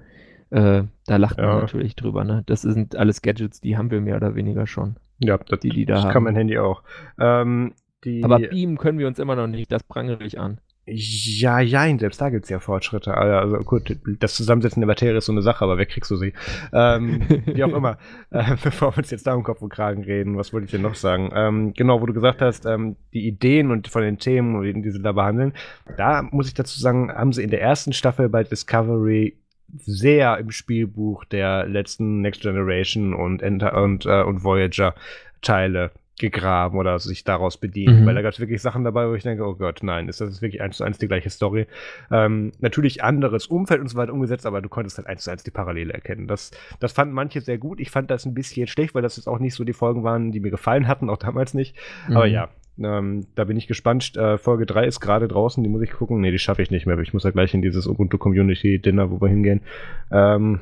[0.51, 1.47] Äh, da lacht ja.
[1.47, 2.43] man natürlich drüber, ne?
[2.47, 4.97] Das sind alles Gadgets, die haben wir mehr oder weniger schon.
[5.19, 6.13] Ja, das, die, die da das haben.
[6.13, 6.83] kann mein Handy auch.
[7.21, 7.75] Ähm,
[8.05, 10.59] die, aber beamen können wir uns immer noch nicht, das prangere ich an.
[10.89, 13.13] Ja, ja, selbst da gibt's ja Fortschritte.
[13.13, 16.33] Also gut, das Zusammensetzen der Materie ist so eine Sache, aber wer kriegst du sie?
[16.73, 17.99] Ähm, wie auch immer.
[18.31, 20.83] Äh, bevor wir uns jetzt da um Kopf und Kragen reden, was wollte ich denn
[20.83, 21.31] noch sagen?
[21.35, 25.01] Ähm, genau, wo du gesagt hast, ähm, die Ideen und von den Themen, die sie
[25.01, 25.55] da behandeln,
[25.97, 29.37] da muss ich dazu sagen, haben sie in der ersten Staffel bei Discovery
[29.79, 34.95] sehr im Spielbuch der letzten Next Generation und, Enter und, äh, und Voyager
[35.41, 38.07] Teile gegraben oder sich daraus bedient, mhm.
[38.07, 40.41] weil da gab es wirklich Sachen dabei, wo ich denke, oh Gott, nein, ist das
[40.41, 41.67] wirklich eins zu eins die gleiche Story.
[42.11, 45.43] Ähm, natürlich anderes Umfeld und so weiter umgesetzt, aber du konntest halt eins zu eins
[45.43, 46.27] die Parallele erkennen.
[46.27, 47.81] Das, das fanden manche sehr gut.
[47.81, 50.33] Ich fand das ein bisschen schlecht, weil das jetzt auch nicht so die Folgen waren,
[50.33, 51.77] die mir gefallen hatten, auch damals nicht.
[52.09, 52.17] Mhm.
[52.17, 52.49] Aber ja,
[52.79, 54.17] ähm, da bin ich gespannt.
[54.17, 56.21] Äh, Folge 3 ist gerade draußen, die muss ich gucken.
[56.21, 56.99] Nee, die schaffe ich nicht mehr.
[56.99, 59.63] Ich muss ja gleich in dieses Ubuntu Community Dinner, wo wir hingehen.
[60.11, 60.61] Ähm,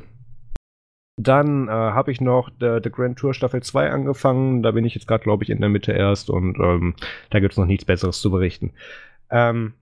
[1.17, 4.62] dann äh, habe ich noch The, The Grand Tour Staffel 2 angefangen.
[4.62, 6.95] Da bin ich jetzt gerade, glaube ich, in der Mitte erst und ähm,
[7.31, 8.73] da gibt es noch nichts Besseres zu berichten.
[9.31, 9.74] Ähm,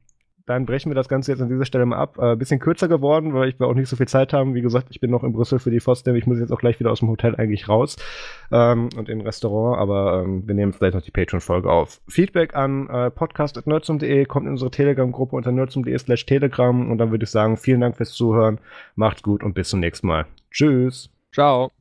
[0.47, 2.19] dann brechen wir das Ganze jetzt an dieser Stelle mal ab.
[2.19, 4.55] Äh, bisschen kürzer geworden, weil ich auch nicht so viel Zeit haben.
[4.55, 6.17] Wie gesagt, ich bin noch in Brüssel für die FOSDEM.
[6.17, 7.97] Ich muss jetzt auch gleich wieder aus dem Hotel eigentlich raus
[8.51, 12.01] ähm, und in ein Restaurant, aber ähm, wir nehmen vielleicht noch die Patreon-Folge auf.
[12.09, 17.25] Feedback an äh, podcast.nerdsum.de, kommt in unsere Telegram-Gruppe unter nerdsum.de slash telegram und dann würde
[17.25, 18.59] ich sagen, vielen Dank fürs Zuhören,
[18.97, 20.27] macht's gut und bis zum nächsten Mal.
[20.51, 21.13] Tschüss.
[21.33, 21.73] Ciao.